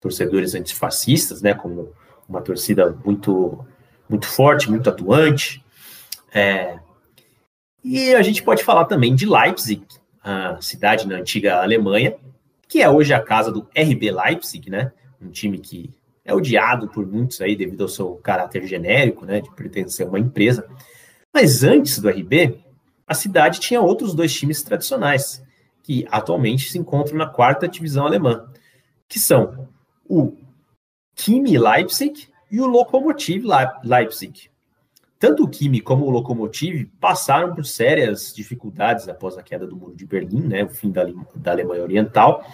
torcedores 0.00 0.56
antifascistas, 0.56 1.40
né, 1.40 1.54
como 1.54 1.92
uma 2.28 2.40
torcida 2.40 2.98
muito 3.04 3.64
muito 4.12 4.26
forte, 4.26 4.70
muito 4.70 4.88
atuante. 4.88 5.64
É, 6.32 6.78
e 7.82 8.14
a 8.14 8.22
gente 8.22 8.42
pode 8.42 8.62
falar 8.62 8.84
também 8.84 9.14
de 9.14 9.26
Leipzig, 9.26 9.84
a 10.22 10.60
cidade 10.60 11.08
na 11.08 11.16
antiga 11.16 11.62
Alemanha, 11.62 12.14
que 12.68 12.80
é 12.80 12.88
hoje 12.88 13.12
a 13.12 13.20
casa 13.20 13.50
do 13.50 13.66
RB 13.76 14.12
Leipzig, 14.12 14.70
né? 14.70 14.92
Um 15.20 15.30
time 15.30 15.58
que 15.58 15.90
é 16.24 16.32
odiado 16.32 16.88
por 16.88 17.06
muitos 17.06 17.40
aí 17.40 17.56
devido 17.56 17.82
ao 17.82 17.88
seu 17.88 18.14
caráter 18.16 18.66
genérico, 18.66 19.24
né? 19.24 19.40
De 19.40 19.50
pertencer 19.50 20.06
a 20.06 20.08
uma 20.08 20.20
empresa. 20.20 20.68
Mas 21.34 21.64
antes 21.64 21.98
do 21.98 22.08
RB, 22.08 22.58
a 23.06 23.14
cidade 23.14 23.58
tinha 23.58 23.80
outros 23.80 24.14
dois 24.14 24.32
times 24.32 24.62
tradicionais, 24.62 25.42
que 25.82 26.06
atualmente 26.10 26.70
se 26.70 26.78
encontram 26.78 27.16
na 27.16 27.26
quarta 27.26 27.66
divisão 27.66 28.06
alemã, 28.06 28.48
que 29.08 29.18
são 29.18 29.68
o 30.08 30.36
Kimi 31.16 31.58
Leipzig 31.58 32.31
e 32.52 32.60
o 32.60 32.66
Lokomotiv 32.66 33.46
Leipzig. 33.82 34.50
Tanto 35.18 35.44
o 35.44 35.48
Kimi 35.48 35.80
como 35.80 36.04
o 36.04 36.10
Lokomotiv 36.10 36.90
passaram 37.00 37.54
por 37.54 37.64
sérias 37.64 38.34
dificuldades 38.34 39.08
após 39.08 39.38
a 39.38 39.42
queda 39.42 39.66
do 39.66 39.74
Muro 39.74 39.96
de 39.96 40.04
Berlim, 40.04 40.42
né, 40.42 40.64
o 40.64 40.68
fim 40.68 40.90
da, 40.90 41.06
da 41.34 41.52
Alemanha 41.52 41.82
Oriental. 41.82 42.44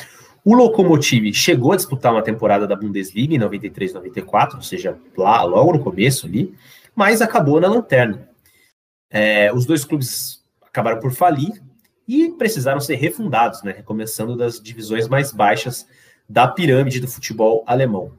O 0.45 0.55
Lokomotiv 0.55 1.33
chegou 1.33 1.73
a 1.73 1.77
disputar 1.77 2.13
uma 2.13 2.23
temporada 2.23 2.67
da 2.67 2.77
Bundesliga 2.77 3.35
em 3.35 3.39
93-94, 3.39 4.55
ou 4.55 4.63
seja, 4.63 4.97
lá 5.17 5.43
logo 5.43 5.73
no 5.73 5.83
começo 5.83 6.27
ali, 6.27 6.55
mas 6.95 7.21
acabou 7.21 7.61
na 7.61 7.69
lanterna. 7.69 8.29
É, 9.11 9.53
os 9.53 9.67
dois 9.67 9.85
clubes 9.85 10.45
acabaram 10.63 11.01
por 11.01 11.11
falir 11.11 11.61
e 12.07 12.29
precisaram 12.31 12.81
ser 12.81 12.97
refundados, 12.97 13.63
né, 13.63 13.73
recomeçando 13.73 14.37
das 14.37 14.61
divisões 14.61 15.09
mais 15.09 15.33
baixas 15.33 15.87
da 16.29 16.47
pirâmide 16.47 17.01
do 17.01 17.09
futebol 17.09 17.65
alemão. 17.67 18.13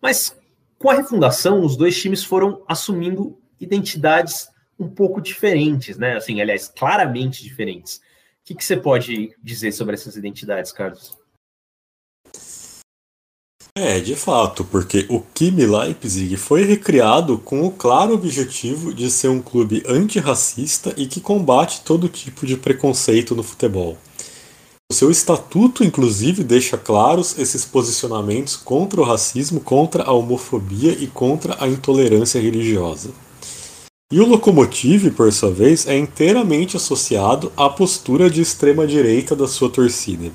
Mas 0.00 0.37
com 0.78 0.90
a 0.90 0.94
refundação, 0.94 1.64
os 1.64 1.76
dois 1.76 2.00
times 2.00 2.22
foram 2.22 2.62
assumindo 2.68 3.36
identidades 3.60 4.48
um 4.78 4.88
pouco 4.88 5.20
diferentes, 5.20 5.98
né? 5.98 6.16
Assim, 6.16 6.40
aliás, 6.40 6.68
claramente 6.68 7.42
diferentes. 7.42 7.96
O 7.96 8.00
que, 8.44 8.54
que 8.54 8.64
você 8.64 8.76
pode 8.76 9.34
dizer 9.42 9.72
sobre 9.72 9.94
essas 9.94 10.16
identidades, 10.16 10.70
Carlos? 10.72 11.18
É, 13.76 14.00
de 14.00 14.16
fato, 14.16 14.64
porque 14.64 15.06
o 15.08 15.20
Kimi 15.20 15.64
Leipzig 15.64 16.36
foi 16.36 16.64
recriado 16.64 17.38
com 17.38 17.62
o 17.62 17.70
claro 17.70 18.14
objetivo 18.14 18.92
de 18.92 19.08
ser 19.08 19.28
um 19.28 19.40
clube 19.40 19.84
antirracista 19.86 20.92
e 20.96 21.06
que 21.06 21.20
combate 21.20 21.82
todo 21.82 22.08
tipo 22.08 22.44
de 22.44 22.56
preconceito 22.56 23.36
no 23.36 23.42
futebol. 23.42 23.96
Seu 24.98 25.12
estatuto, 25.12 25.84
inclusive, 25.84 26.42
deixa 26.42 26.76
claros 26.76 27.38
esses 27.38 27.64
posicionamentos 27.64 28.56
contra 28.56 29.00
o 29.00 29.04
racismo, 29.04 29.60
contra 29.60 30.02
a 30.02 30.10
homofobia 30.10 30.90
e 30.90 31.06
contra 31.06 31.56
a 31.62 31.68
intolerância 31.68 32.40
religiosa. 32.40 33.10
E 34.12 34.18
o 34.18 34.26
Lokomotiv, 34.26 35.12
por 35.12 35.32
sua 35.32 35.52
vez, 35.52 35.86
é 35.86 35.96
inteiramente 35.96 36.76
associado 36.76 37.52
à 37.56 37.68
postura 37.68 38.28
de 38.28 38.40
extrema-direita 38.40 39.36
da 39.36 39.46
sua 39.46 39.70
torcida. 39.70 40.32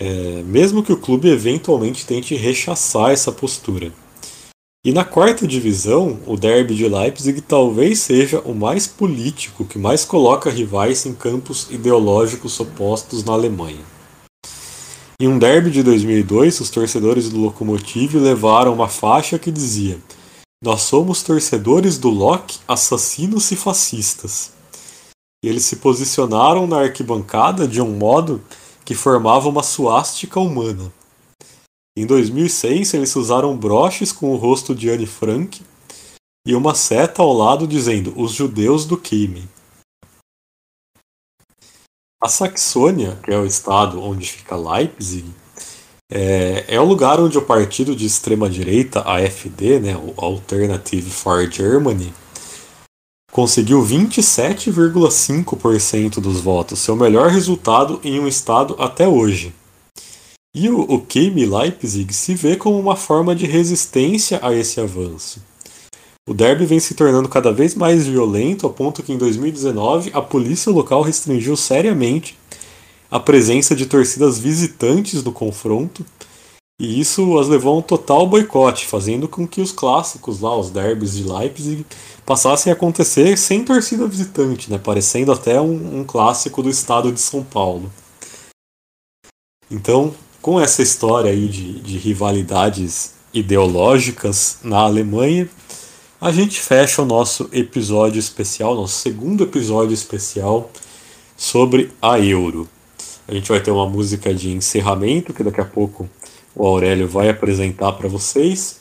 É, 0.00 0.42
mesmo 0.42 0.82
que 0.82 0.92
o 0.92 1.00
clube 1.00 1.28
eventualmente 1.28 2.04
tente 2.04 2.34
rechaçar 2.34 3.12
essa 3.12 3.30
postura. 3.30 3.92
E 4.86 4.92
na 4.92 5.04
quarta 5.04 5.48
divisão, 5.48 6.20
o 6.24 6.36
derby 6.36 6.72
de 6.76 6.88
Leipzig 6.88 7.40
talvez 7.40 7.98
seja 7.98 8.38
o 8.42 8.54
mais 8.54 8.86
político, 8.86 9.64
que 9.64 9.80
mais 9.80 10.04
coloca 10.04 10.48
rivais 10.48 11.04
em 11.04 11.12
campos 11.12 11.66
ideológicos 11.70 12.60
opostos 12.60 13.24
na 13.24 13.32
Alemanha. 13.32 13.84
Em 15.20 15.26
um 15.26 15.40
derby 15.40 15.72
de 15.72 15.82
2002, 15.82 16.60
os 16.60 16.70
torcedores 16.70 17.28
do 17.28 17.36
Lokomotiv 17.36 18.14
levaram 18.14 18.72
uma 18.72 18.86
faixa 18.86 19.40
que 19.40 19.50
dizia: 19.50 19.98
Nós 20.62 20.82
somos 20.82 21.20
torcedores 21.20 21.98
do 21.98 22.08
Lok, 22.08 22.58
assassinos 22.68 23.50
e 23.50 23.56
fascistas. 23.56 24.52
E 25.44 25.48
eles 25.48 25.64
se 25.64 25.74
posicionaram 25.74 26.64
na 26.64 26.82
arquibancada 26.82 27.66
de 27.66 27.82
um 27.82 27.90
modo 27.90 28.40
que 28.84 28.94
formava 28.94 29.48
uma 29.48 29.64
suástica 29.64 30.38
humana. 30.38 30.92
Em 31.98 32.04
2006, 32.04 32.92
eles 32.92 33.16
usaram 33.16 33.56
broches 33.56 34.12
com 34.12 34.30
o 34.30 34.36
rosto 34.36 34.74
de 34.74 34.90
Anne 34.90 35.06
Frank 35.06 35.62
e 36.46 36.54
uma 36.54 36.74
seta 36.74 37.22
ao 37.22 37.32
lado 37.32 37.66
dizendo 37.66 38.12
Os 38.14 38.32
Judeus 38.32 38.84
do 38.84 38.98
Kimi. 38.98 39.48
A 42.22 42.28
Saxônia, 42.28 43.18
que 43.24 43.30
é 43.30 43.38
o 43.38 43.46
estado 43.46 44.02
onde 44.02 44.30
fica 44.30 44.54
Leipzig, 44.56 45.24
é, 46.12 46.66
é 46.68 46.78
o 46.78 46.84
lugar 46.84 47.18
onde 47.18 47.38
o 47.38 47.42
partido 47.42 47.96
de 47.96 48.04
extrema-direita, 48.04 49.00
AfD, 49.00 49.80
né, 49.80 49.96
o 49.96 50.12
Alternative 50.18 51.10
for 51.10 51.50
Germany, 51.50 52.12
conseguiu 53.32 53.82
27,5% 53.82 56.20
dos 56.20 56.40
votos, 56.40 56.78
seu 56.78 56.94
melhor 56.94 57.30
resultado 57.30 57.98
em 58.04 58.20
um 58.20 58.28
estado 58.28 58.76
até 58.78 59.08
hoje. 59.08 59.54
E 60.58 60.70
o, 60.70 60.80
o 60.80 61.02
Kimi 61.02 61.44
Leipzig 61.44 62.14
se 62.14 62.34
vê 62.34 62.56
como 62.56 62.80
uma 62.80 62.96
forma 62.96 63.36
de 63.36 63.44
resistência 63.44 64.40
a 64.42 64.54
esse 64.54 64.80
avanço. 64.80 65.38
O 66.26 66.32
derby 66.32 66.64
vem 66.64 66.80
se 66.80 66.94
tornando 66.94 67.28
cada 67.28 67.52
vez 67.52 67.74
mais 67.74 68.06
violento, 68.06 68.66
a 68.66 68.70
ponto 68.70 69.02
que 69.02 69.12
em 69.12 69.18
2019 69.18 70.12
a 70.14 70.22
polícia 70.22 70.72
local 70.72 71.02
restringiu 71.02 71.58
seriamente 71.58 72.38
a 73.10 73.20
presença 73.20 73.76
de 73.76 73.84
torcidas 73.84 74.38
visitantes 74.38 75.22
no 75.22 75.30
confronto, 75.30 76.06
e 76.80 76.98
isso 76.98 77.38
as 77.38 77.48
levou 77.48 77.74
a 77.74 77.78
um 77.80 77.82
total 77.82 78.26
boicote, 78.26 78.86
fazendo 78.86 79.28
com 79.28 79.46
que 79.46 79.60
os 79.60 79.72
clássicos 79.72 80.40
lá, 80.40 80.58
os 80.58 80.70
derbys 80.70 81.12
de 81.12 81.22
Leipzig, 81.22 81.84
passassem 82.24 82.72
a 82.72 82.74
acontecer 82.74 83.36
sem 83.36 83.62
torcida 83.62 84.08
visitante, 84.08 84.70
né, 84.70 84.78
parecendo 84.78 85.32
até 85.32 85.60
um, 85.60 86.00
um 86.00 86.02
clássico 86.04 86.62
do 86.62 86.70
estado 86.70 87.12
de 87.12 87.20
São 87.20 87.44
Paulo. 87.44 87.92
Então, 89.70 90.14
com 90.46 90.60
essa 90.60 90.80
história 90.80 91.32
aí 91.32 91.48
de, 91.48 91.80
de 91.80 91.98
rivalidades 91.98 93.14
ideológicas 93.34 94.58
na 94.62 94.78
Alemanha, 94.78 95.48
a 96.20 96.30
gente 96.30 96.60
fecha 96.60 97.02
o 97.02 97.04
nosso 97.04 97.50
episódio 97.52 98.20
especial, 98.20 98.76
nosso 98.76 98.94
segundo 98.94 99.42
episódio 99.42 99.92
especial 99.92 100.70
sobre 101.36 101.90
a 102.00 102.20
Euro. 102.20 102.68
A 103.26 103.34
gente 103.34 103.48
vai 103.48 103.58
ter 103.58 103.72
uma 103.72 103.88
música 103.88 104.32
de 104.32 104.52
encerramento 104.52 105.34
que 105.34 105.42
daqui 105.42 105.60
a 105.60 105.64
pouco 105.64 106.08
o 106.54 106.64
Aurélio 106.64 107.08
vai 107.08 107.28
apresentar 107.28 107.90
para 107.94 108.08
vocês. 108.08 108.78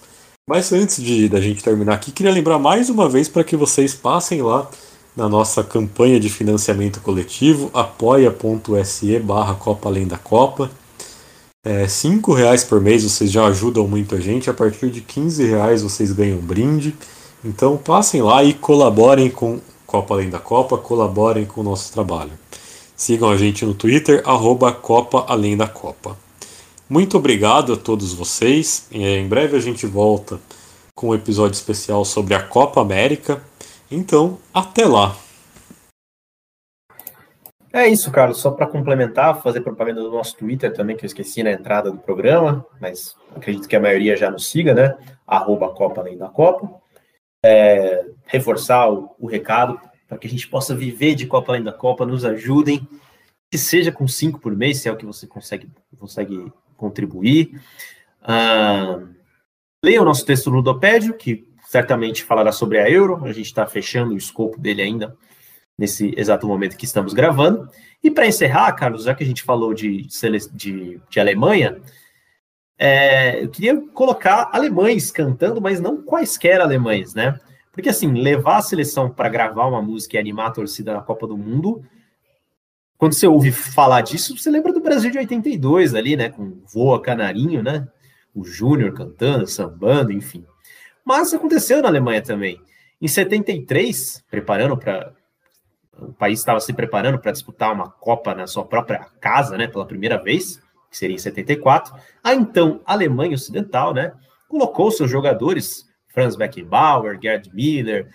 Mas 0.47 0.71
antes 0.71 1.01
de 1.01 1.27
da 1.27 1.41
gente 1.41 1.63
terminar 1.63 1.95
aqui, 1.95 2.11
queria 2.11 2.31
lembrar 2.31 2.59
mais 2.59 2.91
uma 2.91 3.09
vez 3.09 3.27
para 3.27 3.43
que 3.43 3.57
vocês 3.57 3.95
passem 3.95 4.39
lá 4.43 4.69
na 5.17 5.27
nossa 5.27 5.63
campanha 5.63 6.19
de 6.19 6.29
financiamento 6.29 7.01
coletivo, 7.01 7.71
apoia.se 7.73 9.17
barra 9.17 9.55
Copa 9.55 9.89
Além 9.89 10.05
da 10.05 10.19
Copa. 10.19 10.69
É, 11.65 11.87
cinco 11.87 12.31
reais 12.31 12.63
por 12.63 12.79
mês 12.79 13.03
vocês 13.03 13.31
já 13.31 13.47
ajudam 13.47 13.87
muito 13.87 14.13
a 14.13 14.19
gente. 14.19 14.51
A 14.51 14.53
partir 14.53 14.91
de 14.91 15.01
15 15.01 15.43
reais 15.43 15.81
vocês 15.81 16.11
ganham 16.11 16.37
um 16.37 16.41
brinde. 16.41 16.95
Então 17.43 17.75
passem 17.75 18.21
lá 18.21 18.43
e 18.43 18.53
colaborem 18.53 19.31
com 19.31 19.59
Copa 19.87 20.13
Além 20.13 20.29
da 20.29 20.37
Copa, 20.37 20.77
colaborem 20.77 21.43
com 21.45 21.61
o 21.61 21.63
nosso 21.63 21.91
trabalho. 21.91 22.31
Sigam 22.95 23.29
a 23.29 23.35
gente 23.35 23.65
no 23.65 23.73
Twitter, 23.73 24.21
arroba 24.25 24.71
Copa 24.71 25.25
Além 25.27 25.57
da 25.57 25.67
Copa. 25.67 26.15
Muito 26.87 27.17
obrigado 27.17 27.73
a 27.73 27.77
todos 27.77 28.13
vocês. 28.13 28.85
É, 28.91 29.17
em 29.17 29.27
breve 29.27 29.57
a 29.57 29.59
gente 29.59 29.87
volta 29.87 30.39
com 30.93 31.09
um 31.09 31.15
episódio 31.15 31.55
especial 31.55 32.05
sobre 32.05 32.35
a 32.35 32.43
Copa 32.43 32.79
América. 32.79 33.41
Então, 33.89 34.37
até 34.53 34.85
lá! 34.85 35.24
É 37.75 37.89
isso, 37.89 38.09
Carlos. 38.09 38.37
Só 38.37 38.51
para 38.51 38.67
complementar, 38.67 39.41
fazer 39.41 39.59
propaganda 39.59 40.01
do 40.01 40.09
nosso 40.09 40.37
Twitter 40.37 40.71
também, 40.71 40.95
que 40.95 41.03
eu 41.03 41.07
esqueci 41.07 41.43
na 41.43 41.51
entrada 41.51 41.91
do 41.91 41.97
programa, 41.97 42.65
mas 42.79 43.17
acredito 43.35 43.67
que 43.67 43.75
a 43.75 43.81
maioria 43.81 44.15
já 44.15 44.31
nos 44.31 44.47
siga, 44.49 44.73
né? 44.73 44.95
Arroba 45.27 45.67
Copa 45.73 45.99
Além 45.99 46.17
da 46.17 46.29
Copa. 46.29 46.73
É, 47.43 48.05
reforçar 48.27 48.89
o, 48.89 49.13
o 49.19 49.27
recado 49.27 49.77
para 50.07 50.17
que 50.17 50.25
a 50.25 50.29
gente 50.29 50.47
possa 50.47 50.73
viver 50.73 51.15
de 51.15 51.27
Copa 51.27 51.51
Além 51.51 51.63
da 51.63 51.73
Copa, 51.73 52.05
nos 52.05 52.23
ajudem, 52.23 52.87
que 53.51 53.57
seja 53.57 53.91
com 53.91 54.07
cinco 54.07 54.39
por 54.39 54.55
mês, 54.55 54.77
se 54.77 54.87
é 54.87 54.91
o 54.93 54.95
que 54.95 55.05
você 55.05 55.27
consegue, 55.27 55.69
consegue 55.99 56.49
contribuir. 56.77 57.59
Ah, 58.23 59.01
leia 59.83 60.01
o 60.01 60.05
nosso 60.05 60.25
texto 60.25 60.49
no 60.49 60.55
Ludopédio, 60.55 61.13
que 61.13 61.45
certamente 61.67 62.23
falará 62.23 62.53
sobre 62.53 62.79
a 62.79 62.89
Euro, 62.89 63.25
a 63.25 63.33
gente 63.33 63.47
está 63.47 63.67
fechando 63.67 64.13
o 64.13 64.17
escopo 64.17 64.57
dele 64.57 64.81
ainda 64.81 65.13
nesse 65.77 66.13
exato 66.17 66.47
momento 66.47 66.77
que 66.77 66.85
estamos 66.85 67.13
gravando. 67.13 67.69
E 68.03 68.09
para 68.09 68.27
encerrar, 68.27 68.71
Carlos, 68.73 69.03
já 69.03 69.13
que 69.13 69.23
a 69.23 69.27
gente 69.27 69.43
falou 69.43 69.73
de, 69.73 70.07
de, 70.53 71.01
de 71.09 71.19
Alemanha, 71.19 71.81
é, 72.77 73.43
eu 73.43 73.49
queria 73.49 73.79
colocar 73.93 74.49
alemães 74.51 75.11
cantando, 75.11 75.61
mas 75.61 75.79
não 75.79 76.01
quaisquer 76.01 76.61
alemães, 76.61 77.13
né? 77.13 77.39
Porque 77.71 77.89
assim, 77.89 78.11
levar 78.13 78.57
a 78.57 78.61
seleção 78.61 79.09
para 79.09 79.29
gravar 79.29 79.65
uma 79.65 79.81
música 79.81 80.15
e 80.15 80.19
animar 80.19 80.47
a 80.47 80.51
torcida 80.51 80.93
na 80.93 81.01
Copa 81.01 81.27
do 81.27 81.37
Mundo, 81.37 81.83
quando 82.97 83.13
você 83.13 83.27
ouve 83.27 83.51
falar 83.51 84.01
disso, 84.01 84.37
você 84.37 84.49
lembra 84.49 84.71
do 84.71 84.79
Brasil 84.79 85.11
de 85.11 85.17
82 85.17 85.93
ali, 85.93 86.15
né? 86.15 86.29
Com 86.29 86.61
Voa 86.73 87.01
Canarinho, 87.01 87.61
né? 87.61 87.87
O 88.33 88.45
Júnior 88.45 88.93
cantando, 88.93 89.45
sambando, 89.47 90.11
enfim. 90.11 90.45
Mas 91.03 91.33
aconteceu 91.33 91.81
na 91.81 91.89
Alemanha 91.89 92.21
também. 92.21 92.61
Em 93.01 93.07
73, 93.07 94.23
preparando 94.29 94.77
para 94.77 95.13
o 95.99 96.13
país 96.13 96.39
estava 96.39 96.59
se 96.59 96.73
preparando 96.73 97.19
para 97.19 97.31
disputar 97.31 97.71
uma 97.71 97.89
Copa 97.89 98.35
na 98.35 98.47
sua 98.47 98.65
própria 98.65 99.07
casa, 99.19 99.57
né, 99.57 99.67
pela 99.67 99.85
primeira 99.85 100.21
vez, 100.21 100.61
que 100.89 100.97
seria 100.97 101.15
em 101.15 101.19
74. 101.19 101.93
A 102.23 102.33
então 102.33 102.81
Alemanha 102.85 103.35
Ocidental, 103.35 103.93
né, 103.93 104.13
colocou 104.47 104.91
seus 104.91 105.09
jogadores, 105.09 105.85
Franz 106.09 106.35
Beckenbauer, 106.35 107.19
Gerd 107.21 107.53
Miller, 107.53 108.09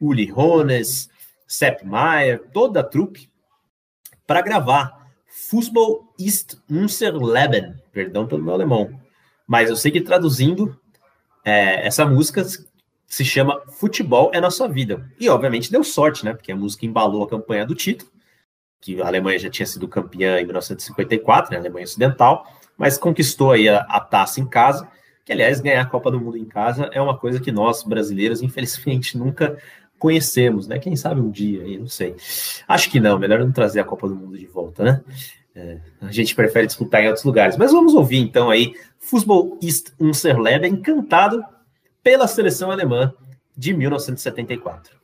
Uli 0.00 0.30
Hones, 0.32 1.08
Sepp 1.46 1.84
Maier, 1.84 2.42
toda 2.52 2.80
a 2.80 2.84
trupe, 2.84 3.30
para 4.26 4.42
gravar 4.42 5.06
Fußball 5.26 6.14
ist 6.18 6.60
unser 6.68 7.14
Leben, 7.14 7.74
perdão 7.92 8.26
pelo 8.26 8.42
meu 8.42 8.54
alemão, 8.54 9.00
mas 9.46 9.70
eu 9.70 9.76
sei 9.76 9.92
que 9.92 10.00
traduzindo 10.00 10.78
é, 11.44 11.86
essa 11.86 12.04
música 12.04 12.42
se 13.06 13.24
chama 13.24 13.60
Futebol 13.68 14.30
é 14.34 14.40
Nossa 14.40 14.68
Vida. 14.68 15.08
E, 15.18 15.28
obviamente, 15.28 15.70
deu 15.70 15.84
sorte, 15.84 16.24
né? 16.24 16.34
Porque 16.34 16.50
a 16.50 16.56
música 16.56 16.84
embalou 16.84 17.22
a 17.22 17.28
campanha 17.28 17.64
do 17.64 17.74
título, 17.74 18.10
que 18.80 19.00
a 19.00 19.06
Alemanha 19.06 19.38
já 19.38 19.48
tinha 19.48 19.66
sido 19.66 19.86
campeã 19.86 20.40
em 20.40 20.44
1954, 20.44 21.52
né? 21.52 21.58
Alemanha 21.58 21.84
Ocidental, 21.84 22.46
mas 22.76 22.98
conquistou 22.98 23.52
aí 23.52 23.68
a, 23.68 23.78
a 23.78 24.00
taça 24.00 24.40
em 24.40 24.46
casa, 24.46 24.88
que, 25.24 25.32
aliás, 25.32 25.60
ganhar 25.60 25.82
a 25.82 25.86
Copa 25.86 26.10
do 26.10 26.20
Mundo 26.20 26.36
em 26.36 26.44
casa 26.44 26.90
é 26.92 27.00
uma 27.00 27.16
coisa 27.16 27.40
que 27.40 27.52
nós, 27.52 27.82
brasileiros, 27.82 28.42
infelizmente, 28.42 29.16
nunca 29.18 29.56
conhecemos, 29.98 30.66
né? 30.66 30.78
Quem 30.78 30.94
sabe 30.94 31.20
um 31.20 31.30
dia 31.30 31.62
aí, 31.62 31.78
não 31.78 31.88
sei. 31.88 32.16
Acho 32.68 32.90
que 32.90 33.00
não, 33.00 33.18
melhor 33.18 33.38
não 33.40 33.52
trazer 33.52 33.80
a 33.80 33.84
Copa 33.84 34.08
do 34.08 34.14
Mundo 34.14 34.36
de 34.36 34.46
volta, 34.46 34.84
né? 34.84 35.04
É, 35.54 35.78
a 36.02 36.12
gente 36.12 36.34
prefere 36.34 36.66
disputar 36.66 37.02
em 37.02 37.06
outros 37.06 37.24
lugares. 37.24 37.56
Mas 37.56 37.72
vamos 37.72 37.94
ouvir 37.94 38.18
então 38.18 38.50
aí 38.50 38.74
Fußball 38.98 39.58
ist 39.62 39.94
unser 39.98 40.38
Leben, 40.38 40.76
cantado 40.76 41.42
pela 42.06 42.28
seleção 42.28 42.70
alemã 42.70 43.12
de 43.56 43.74
1974. 43.74 44.95